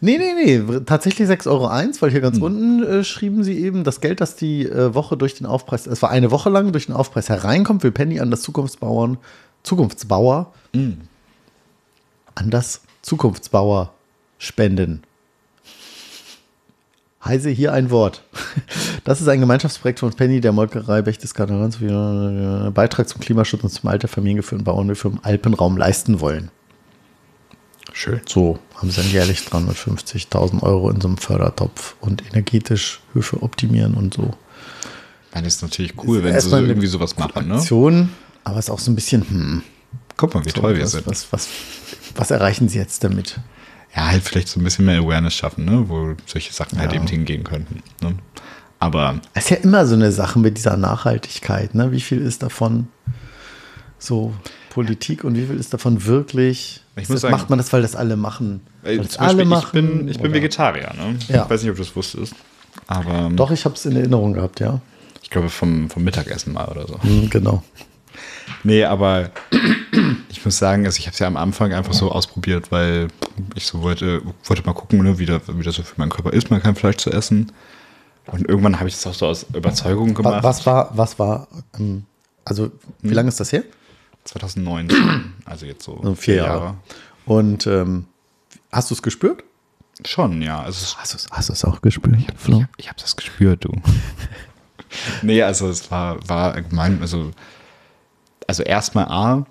[0.00, 1.70] Nee, nee, nee, tatsächlich 6,01 Euro,
[2.00, 5.34] weil hier ganz unten äh, schrieben sie eben, das Geld, das die äh, Woche durch
[5.34, 8.42] den Aufpreis, es war eine Woche lang, durch den Aufpreis hereinkommt, will Penny an das
[8.42, 9.16] Zukunftsbauern,
[9.62, 10.52] Zukunftsbauer,
[12.34, 13.92] an das Zukunftsbauer
[14.38, 15.02] spenden.
[17.24, 18.22] Heise hier ein Wort.
[19.04, 24.08] Das ist ein Gemeinschaftsprojekt von Penny, der Molkerei einen Beitrag zum Klimaschutz und zum Alter
[24.08, 26.50] familiengeführten Bauern wir für den Alpenraum leisten wollen.
[27.98, 28.20] Schön.
[28.26, 33.94] So haben sie dann jährlich 350.000 Euro in so einem Fördertopf und energetisch Höfe optimieren
[33.94, 34.34] und so.
[35.32, 37.54] Das ist natürlich cool, wenn sie so irgendwie sowas machen, ne?
[37.54, 38.10] Aktion,
[38.44, 39.62] aber es ist auch so ein bisschen, hm,
[40.18, 41.06] Guck mal, wie so, toll wir was, sind.
[41.06, 41.48] Was, was,
[42.14, 43.40] was erreichen sie jetzt damit?
[43.94, 45.88] Ja, halt vielleicht so ein bisschen mehr Awareness schaffen, ne?
[45.88, 46.98] Wo solche Sachen halt Ja.
[46.98, 47.82] eben hingehen könnten.
[48.02, 48.16] Ne?
[48.78, 51.74] Aber Es ist ja immer so eine Sache mit dieser Nachhaltigkeit.
[51.74, 51.92] Ne?
[51.92, 52.88] Wie viel ist davon
[53.98, 54.34] so
[54.76, 56.82] Politik und wie viel ist davon wirklich?
[56.96, 58.60] Ich muss sagen- macht man das, weil das alle machen?
[58.82, 59.64] Weil das zum Beispiel, alle machen?
[59.66, 60.32] ich bin, ich bin?
[60.34, 61.18] Vegetarier, ne?
[61.28, 61.44] Ja.
[61.44, 62.34] Ich weiß nicht, ob du das wusstest.
[62.86, 64.80] Aber Doch, ich habe es in Erinnerung gehabt, ja.
[65.22, 67.02] ich glaube vom, vom Mittagessen mal oder so.
[67.02, 67.62] Hm, genau.
[68.64, 69.30] Nee, aber
[70.28, 73.08] ich muss sagen, also ich habe es ja am Anfang einfach so ausprobiert, weil
[73.54, 76.34] ich so wollte, wollte mal gucken, ne, wie, das, wie das so für meinen Körper
[76.34, 77.50] ist, mal kein Fleisch zu essen.
[78.26, 80.44] Und irgendwann habe ich das auch so aus Überzeugung gemacht.
[80.44, 81.48] Was war, was war,
[81.78, 82.04] ähm,
[82.44, 82.70] also
[83.00, 83.14] wie Hm.
[83.14, 83.62] lange ist das her?
[84.26, 86.74] 2019, also jetzt so So vier Jahre.
[87.24, 88.06] Und ähm,
[88.72, 89.42] hast du es gespürt?
[90.04, 90.60] Schon, ja.
[90.62, 92.64] Also Hast du es hast du's auch gespürt, Flo?
[92.76, 93.72] ich habe das gespürt, du.
[95.22, 97.30] nee, also es war, war allgemein, also,
[98.46, 99.46] also erstmal A,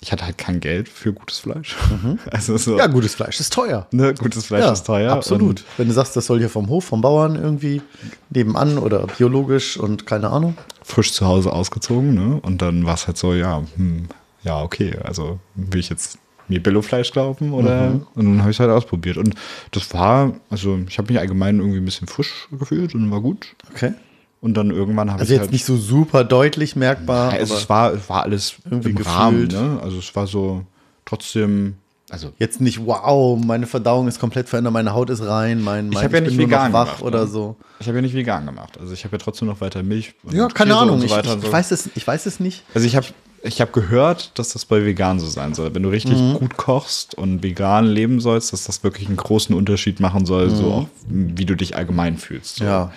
[0.00, 1.76] ich hatte halt kein Geld für gutes Fleisch.
[2.30, 3.86] Also so, Ja, gutes Fleisch ist teuer.
[3.90, 5.12] ne, gutes Fleisch ja, ist teuer.
[5.12, 5.60] Absolut.
[5.60, 7.82] Und Wenn du sagst, das soll hier vom Hof, vom Bauern irgendwie
[8.30, 10.56] nebenan oder biologisch und keine Ahnung.
[10.84, 12.40] frisch zu Hause ausgezogen, ne?
[12.42, 14.08] Und dann war es halt so, ja, hm,
[14.42, 16.18] ja, okay, also will ich jetzt
[16.50, 18.06] mir Billofleisch kaufen oder Mhm.
[18.14, 19.18] und dann habe ich es halt ausprobiert.
[19.18, 19.34] Und
[19.72, 23.48] das war, also ich habe mich allgemein irgendwie ein bisschen frisch gefühlt und war gut.
[23.72, 23.92] Okay.
[24.40, 27.32] Und dann irgendwann habe Also ich jetzt halt, nicht so super deutlich merkbar.
[27.32, 29.16] also aber es war, es war alles irgendwie im gefühlt.
[29.16, 29.80] Rahmen, ne?
[29.82, 30.64] Also es war so
[31.04, 31.74] trotzdem,
[32.10, 36.04] also jetzt nicht, wow, meine Verdauung ist komplett verändert, meine Haut ist rein, mein, mein
[36.04, 37.26] hab ja nicht vegan wach gemacht, oder ne?
[37.26, 37.56] so.
[37.80, 38.78] ich habe ja nicht vegan gemacht.
[38.80, 40.14] Also ich habe ja trotzdem noch weiter Milch.
[40.30, 41.00] Ja, keine Käse Ahnung.
[41.00, 41.38] so ich, ich, so.
[41.38, 42.62] ich, weiß es, ich weiß es nicht.
[42.74, 43.06] Also ich habe
[43.42, 45.72] ich hab gehört, dass das bei vegan so sein soll.
[45.74, 46.34] Wenn du richtig Mhm.
[46.34, 50.72] gut kochst und vegan leben sollst, dass das wirklich einen großen Unterschied machen soll, so
[50.72, 52.56] auch wie du dich allgemein fühlst.
[52.56, 52.64] So.
[52.64, 52.70] Mhm.
[52.70, 52.92] Ja.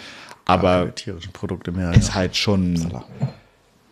[0.52, 1.94] Aber Keine tierischen Produkte mehr.
[1.94, 2.15] ist Ja.
[2.15, 2.91] halt schon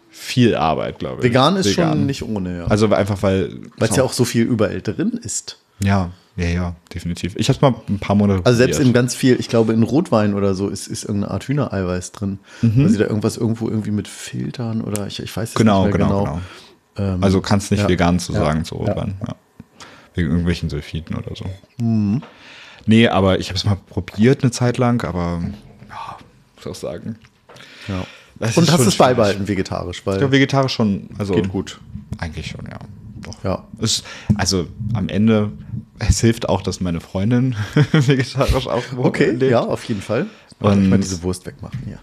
[0.10, 1.24] viel Arbeit, glaube ich.
[1.24, 2.66] Vegan ist schon nicht ohne, ja.
[2.68, 3.52] Also einfach, weil.
[3.78, 5.60] Weil es ja auch so viel überall drin ist.
[5.82, 7.36] Ja, ja, ja, definitiv.
[7.38, 8.46] Ich habe mal ein paar Monate.
[8.46, 11.44] Also selbst in ganz viel, ich glaube in Rotwein oder so ist, ist irgendeine Art
[11.48, 12.40] Hühnereiweiß drin.
[12.62, 15.98] Weil sie da irgendwas irgendwo irgendwie mit Filtern oder ich, ich weiß es Genau, nicht
[15.98, 16.40] mehr genau, genau.
[16.96, 17.14] genau.
[17.16, 17.90] Ähm, Also kannst nicht ja.
[17.90, 18.40] vegan zu Ja.
[18.40, 18.82] sagen zu Ja.
[18.82, 19.16] Rotwein.
[19.26, 19.36] Ja.
[20.16, 21.46] Wegen irgendwelchen Sulfiden oder so.
[21.82, 22.24] Mhm.
[22.86, 25.50] Nee, aber ich habe es mal probiert eine Zeit lang, aber ja,
[26.68, 27.18] auch sagen.
[27.88, 28.06] ja.
[28.42, 31.10] Das Und hast schon es beibehalten vegetarisch, weil Ja, vegetarisch schon.
[31.18, 31.82] Also Geht gut.
[32.20, 32.80] Eigentlich schon, ja.
[33.22, 33.44] Doch.
[33.44, 33.68] Ja.
[33.82, 34.04] Es,
[34.36, 35.52] also am Ende,
[35.98, 37.58] es hilft auch, dass meine Freundin
[37.92, 39.52] vegetarisch auch okay, lebt.
[39.52, 40.28] ja, auf jeden Fall.
[40.62, 42.00] Und- Und ich mal diese Wurst wegmachen hier.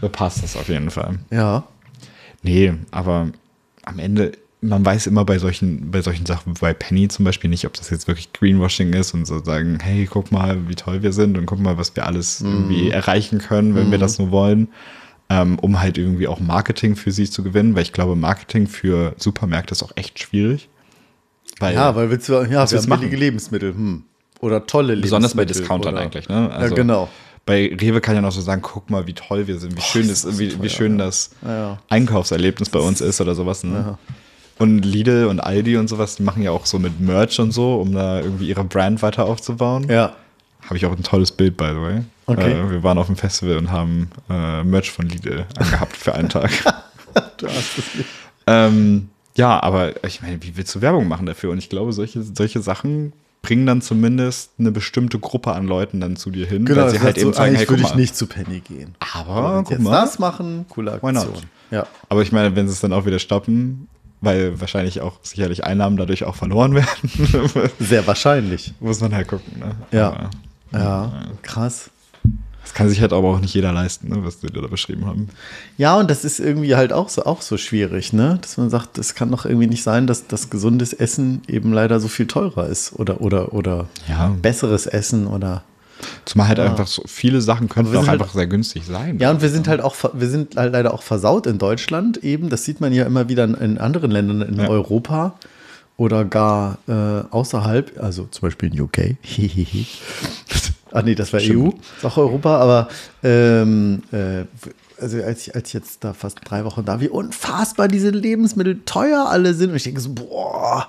[0.00, 1.18] Da passt das auf jeden Fall.
[1.30, 1.64] Ja.
[2.42, 3.28] Nee, aber
[3.84, 4.32] am Ende,
[4.64, 7.90] man weiß immer bei solchen, bei solchen Sachen, bei Penny zum Beispiel nicht, ob das
[7.90, 11.46] jetzt wirklich Greenwashing ist und so sagen, hey, guck mal, wie toll wir sind und
[11.46, 14.68] guck mal, was wir alles irgendwie erreichen können, wenn wir das nur wollen,
[15.30, 19.14] ähm, um halt irgendwie auch Marketing für sie zu gewinnen, weil ich glaube, Marketing für
[19.18, 20.68] Supermärkte ist auch echt schwierig.
[21.60, 23.74] Weil, Ja, weil willst du, ja, wir haben billige Lebensmittel.
[23.74, 24.02] Hm.
[24.40, 25.62] Oder tolle besonders bei Lebensmittel.
[25.62, 26.50] Discountern oder- eigentlich, ne?
[26.50, 27.08] ja, genau.
[27.46, 30.08] Bei Rewe kann ja noch so sagen, guck mal, wie toll wir sind, wie schön,
[30.08, 31.78] das das, ist wie, wie schön das ja.
[31.90, 33.64] Einkaufserlebnis bei uns ist oder sowas.
[33.64, 33.98] Ne?
[34.58, 37.76] Und Lidl und Aldi und sowas, die machen ja auch so mit Merch und so,
[37.76, 39.88] um da irgendwie ihre Brand weiter aufzubauen.
[39.88, 40.14] Ja.
[40.64, 42.00] Habe ich auch ein tolles Bild, by the way.
[42.26, 42.52] Okay.
[42.52, 46.28] Äh, wir waren auf dem Festival und haben äh, Merch von Lidl angehabt für einen
[46.28, 46.50] Tag.
[47.36, 48.08] Du hast es nicht.
[48.48, 51.52] ähm, ja, aber ich meine, wie willst du Werbung machen dafür?
[51.52, 56.16] Und ich glaube, solche, solche Sachen bringen dann zumindest eine bestimmte Gruppe an Leuten dann
[56.16, 58.26] zu dir hin, Genau, weil sie halt eben so, zeigen, hey, würde ich nicht zu
[58.26, 58.96] Penny gehen.
[59.14, 59.90] Aber Wenn guck jetzt mal.
[59.92, 61.34] das machen, coole Aktion.
[61.70, 61.86] Ja.
[62.08, 63.86] Aber ich meine, wenn sie es dann auch wieder stoppen,
[64.24, 67.70] weil wahrscheinlich auch sicherlich Einnahmen dadurch auch verloren werden.
[67.78, 68.72] Sehr wahrscheinlich.
[68.80, 69.58] Muss man halt gucken.
[69.58, 69.74] Ne?
[69.92, 70.30] Ja.
[70.72, 71.90] Aber Ja, krass.
[72.62, 75.28] das kann sich halt aber auch nicht jeder leisten, ne, was die da beschrieben haben.
[75.76, 78.38] Ja, und das ist irgendwie halt auch so, auch so schwierig, ne?
[78.40, 82.00] Dass man sagt, es kann doch irgendwie nicht sein, dass das gesundes Essen eben leider
[82.00, 84.34] so viel teurer ist oder oder oder Ja.
[84.42, 85.62] besseres Essen oder
[86.24, 89.18] Zumal halt einfach so viele Sachen könnten wir auch halt- einfach sehr günstig sein.
[89.18, 92.48] ja, und wir sind halt auch, wir sind halt leider auch versaut in Deutschland eben.
[92.48, 94.68] Das sieht man ja immer wieder in, anderen Ländern in Ja.
[94.68, 95.34] Europa
[95.96, 96.92] oder gar äh,
[97.30, 99.16] außerhalb, also zum Beispiel in UK.
[99.20, 99.86] Hihihi.
[100.92, 101.68] ah nee, das war EU,
[101.98, 102.88] ist auch Europa, aber
[103.22, 104.44] ähm, äh,
[105.00, 108.80] also als ich, als ich jetzt da fast drei Wochen da, wie unfassbar diese Lebensmittel
[108.86, 109.70] teuer alle sind.
[109.70, 110.88] Und ich denke so, boah,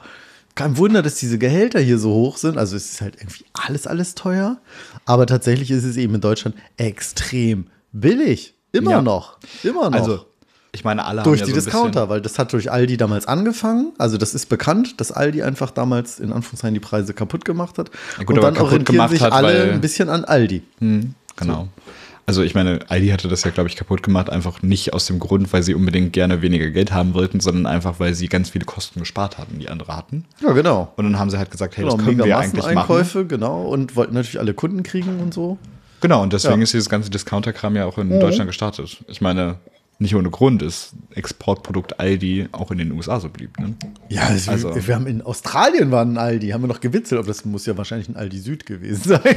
[0.56, 2.57] kein Wunder, dass diese Gehälter hier so hoch sind.
[2.57, 4.57] Also es ist halt irgendwie alles, alles teuer.
[5.06, 8.53] Aber tatsächlich ist es eben in Deutschland extrem billig.
[8.72, 9.02] Immer Ja.
[9.02, 9.38] noch.
[9.64, 9.99] Immer noch.
[9.99, 10.26] Also,
[10.72, 12.98] ich meine, alle durch haben die ja so ein Discounter, weil das hat durch Aldi
[12.98, 13.94] damals angefangen.
[13.98, 17.91] Also das ist bekannt, dass Aldi einfach damals in Anführungszeichen die Preise kaputt gemacht hat.
[18.18, 20.64] Ja gut, Und dann orientieren sich alle ein bisschen an Aldi.
[20.80, 21.68] Bisschen, genau.
[22.28, 25.20] Also ich meine, Aldi hatte das ja, glaube ich, kaputt gemacht, einfach nicht aus dem
[25.20, 28.66] Grund, weil sie unbedingt gerne weniger Geld haben wollten, sondern einfach, weil sie ganz viele
[28.66, 30.26] Kosten gespart hatten, die andere hatten.
[30.42, 30.92] Ja, genau.
[30.96, 32.76] Und dann haben sie halt gesagt, hey, Genau, das können wir eigentlich machen.
[32.76, 33.62] Masseneinkäufe, genau.
[33.64, 35.60] Und wollten natürlich alle Kunden kriegen und so.
[36.02, 36.58] Genau, und deswegen Ja.
[36.58, 36.64] Mhm.
[36.64, 38.98] ist dieses ganze Discounter-Kram ja auch in Deutschland gestartet.
[39.08, 39.58] Ich meine,
[39.98, 43.60] nicht ohne Grund ist Exportprodukt Aldi auch in den USA so beliebt.
[43.60, 43.76] Ne?
[44.10, 47.20] Ja, also, Also- wir, wir haben in Australien war ein Aldi, haben wir noch gewitzelt,
[47.20, 49.36] aber das muss ja wahrscheinlich ein Aldi Süd gewesen sein.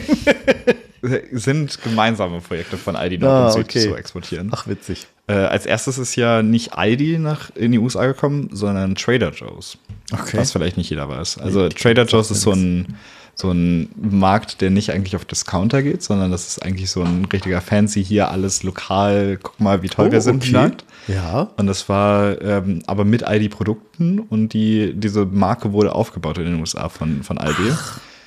[1.30, 3.80] Sind gemeinsame Projekte von Aldi Nord Ah, und Süd okay.
[3.88, 4.48] zu exportieren.
[4.52, 5.06] Ach, witzig.
[5.28, 9.78] Äh, als erstes ist ja nicht Aldi nach in die USA gekommen, sondern Trader Joe's.
[10.12, 10.38] Okay.
[10.38, 11.38] Was vielleicht nicht jeder weiß.
[11.38, 12.96] Also Trader Joe's ist so ein,
[13.40, 17.24] so ein Markt, der nicht eigentlich auf Discounter geht, sondern das ist eigentlich so ein
[17.32, 19.38] richtiger fancy hier alles lokal.
[19.40, 20.42] Guck mal, wie toll wir sind.
[20.42, 20.52] Oh, okay.
[20.52, 20.84] Markt.
[21.06, 21.48] Ja.
[21.56, 26.58] Und das war ähm, aber mit Aldi-Produkten und die, diese Marke wurde aufgebaut in den
[26.60, 27.72] USA von, von Aldi.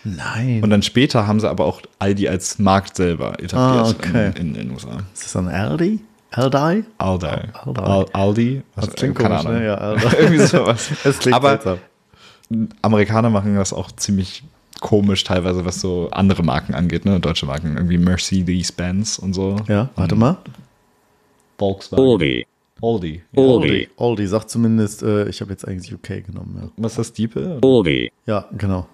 [0.05, 0.63] Nein.
[0.63, 4.31] Und dann später haben sie aber auch Aldi als Markt selber etabliert Ah, okay.
[4.35, 4.97] in, in, in den USA.
[5.13, 5.99] ist das ein Aldi?
[6.31, 6.57] Aldi?
[6.97, 7.25] Aldi.
[7.27, 7.81] Aldi.
[7.81, 8.61] Al Aldi.
[8.77, 9.59] Das klingt keine komisch, Ahnung.
[9.59, 9.65] ne?
[9.65, 10.05] Ja, Aldi.
[10.17, 10.89] Irgendwie sowas.
[11.03, 11.77] Es klingt aber seltsam.
[12.81, 14.43] Amerikaner machen das auch ziemlich
[14.81, 17.19] komisch teilweise, was so andere Marken angeht, ne?
[17.21, 17.77] Deutsche Marken.
[17.77, 19.55] Irgendwie Mercedes-Benz und so.
[19.69, 20.37] Ja, warte mal.
[21.57, 22.03] Volkswagen.
[22.03, 22.45] Aldi.
[22.81, 23.21] Aldi.
[23.37, 23.89] Aldi.
[23.95, 26.59] Aldi sagt zumindest, äh, ich habe jetzt eigentlich UK genommen.
[26.61, 27.59] Ja, Was ist das, Diepe?
[27.63, 28.11] Aldi.
[28.25, 28.87] ja genau.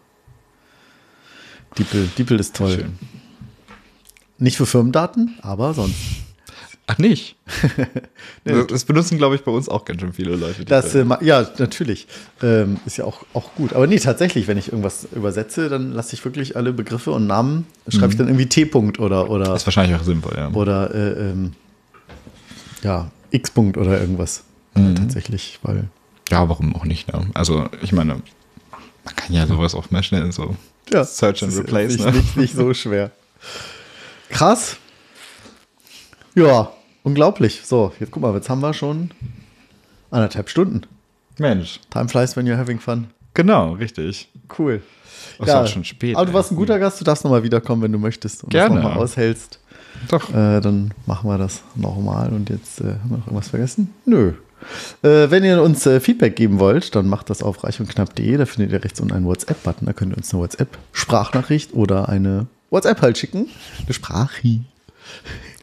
[1.78, 2.72] Diepel, Diepel ist toll.
[2.72, 3.00] Schön.
[4.40, 5.96] Nicht für Firmendaten, aber sonst.
[6.90, 7.36] Ach nicht.
[8.46, 10.64] das, das benutzen, glaube ich, bei uns auch ganz schön viele Leute.
[10.64, 12.08] Das, äh, ja, natürlich.
[12.42, 13.74] Ähm, ist ja auch, auch gut.
[13.74, 17.68] Aber nee, tatsächlich, wenn ich irgendwas übersetze, dann lasse ich wirklich alle Begriffe und Namen,
[17.90, 20.50] schreibe ich dann irgendwie T-Punkt oder, oder, ist wahrscheinlich auch sinnvoll, ja.
[20.52, 21.54] oder äh, ähm,
[22.84, 24.46] ja, X-Punkt oder irgendwas.
[24.74, 24.96] Mhm.
[24.96, 25.90] Tatsächlich, weil.
[26.30, 27.12] Ja, warum auch nicht?
[27.12, 27.28] Ne?
[27.34, 28.22] Also, ich meine,
[29.04, 30.56] man kann ja sowas auch mal schnell so
[30.90, 31.98] Ja, Search and ist Replace.
[31.98, 32.12] Nicht, Ne?
[32.14, 33.12] nicht, nicht so schwer.
[34.30, 34.78] Krass.
[36.34, 36.72] Ja,
[37.08, 37.62] unglaublich.
[37.64, 39.12] So, jetzt guck mal, jetzt haben wir schon
[40.12, 40.82] anderthalb Stunden.
[41.40, 43.08] Mensch, Time flies when you're having fun.
[43.34, 44.30] genau, richtig.
[44.58, 44.82] Cool.
[45.40, 46.16] Das ist auch schon spät.
[46.16, 48.76] Aber du warst ein guter Gast, du darfst nochmal wiederkommen, wenn du möchtest und Gerne.
[48.76, 49.60] das nochmal aushältst.
[50.10, 50.30] Doch.
[50.30, 52.30] Äh, dann machen wir das nochmal.
[52.30, 53.94] Und jetzt äh, haben wir noch irgendwas vergessen?
[54.06, 54.34] Nö.
[55.04, 58.38] Äh, wenn ihr uns äh, Feedback geben wollt, dann macht das auf reich und knapp.de.
[58.38, 59.86] Da findet ihr rechts unten einen WhatsApp-Button.
[59.86, 63.48] Da könnt ihr uns eine WhatsApp-Sprachnachricht oder eine WhatsApp halt schicken.
[63.86, 64.62] Eine Sprachi.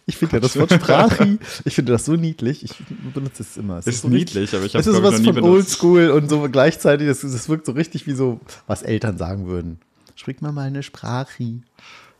[0.06, 2.62] Ich finde ja das Wort Sprachi, ich finde das so niedlich.
[2.62, 2.74] Ich
[3.14, 3.78] benutze es immer.
[3.78, 5.42] Es Ist so niedlich, aber ich hab's, Es ist was von.
[5.42, 7.08] Oldschool und so gleichzeitig.
[7.08, 9.78] Das, das wirkt so richtig wie so, was Eltern sagen würden.
[10.14, 11.62] Sprich mal mal eine Sprachi.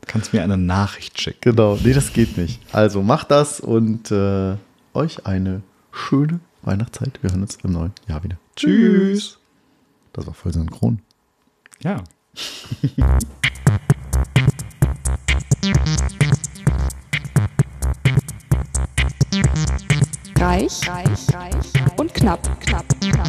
[0.06, 1.38] Kannst mir eine Nachricht schicken.
[1.42, 2.60] Genau, nee, das geht nicht.
[2.72, 4.56] Also macht das und äh,
[4.94, 5.62] euch eine
[5.92, 7.22] schöne Weihnachtszeit.
[7.22, 8.38] Wir hören uns im neuen Jahr wieder.
[8.56, 9.38] Tschüss.
[10.12, 11.00] Das war voll synchron.
[11.82, 12.02] Ja.
[20.44, 23.26] Reich, reich, reich und knapp, knapp, knapp.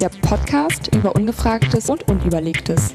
[0.00, 2.94] Der Podcast über Ungefragtes und Unüberlegtes.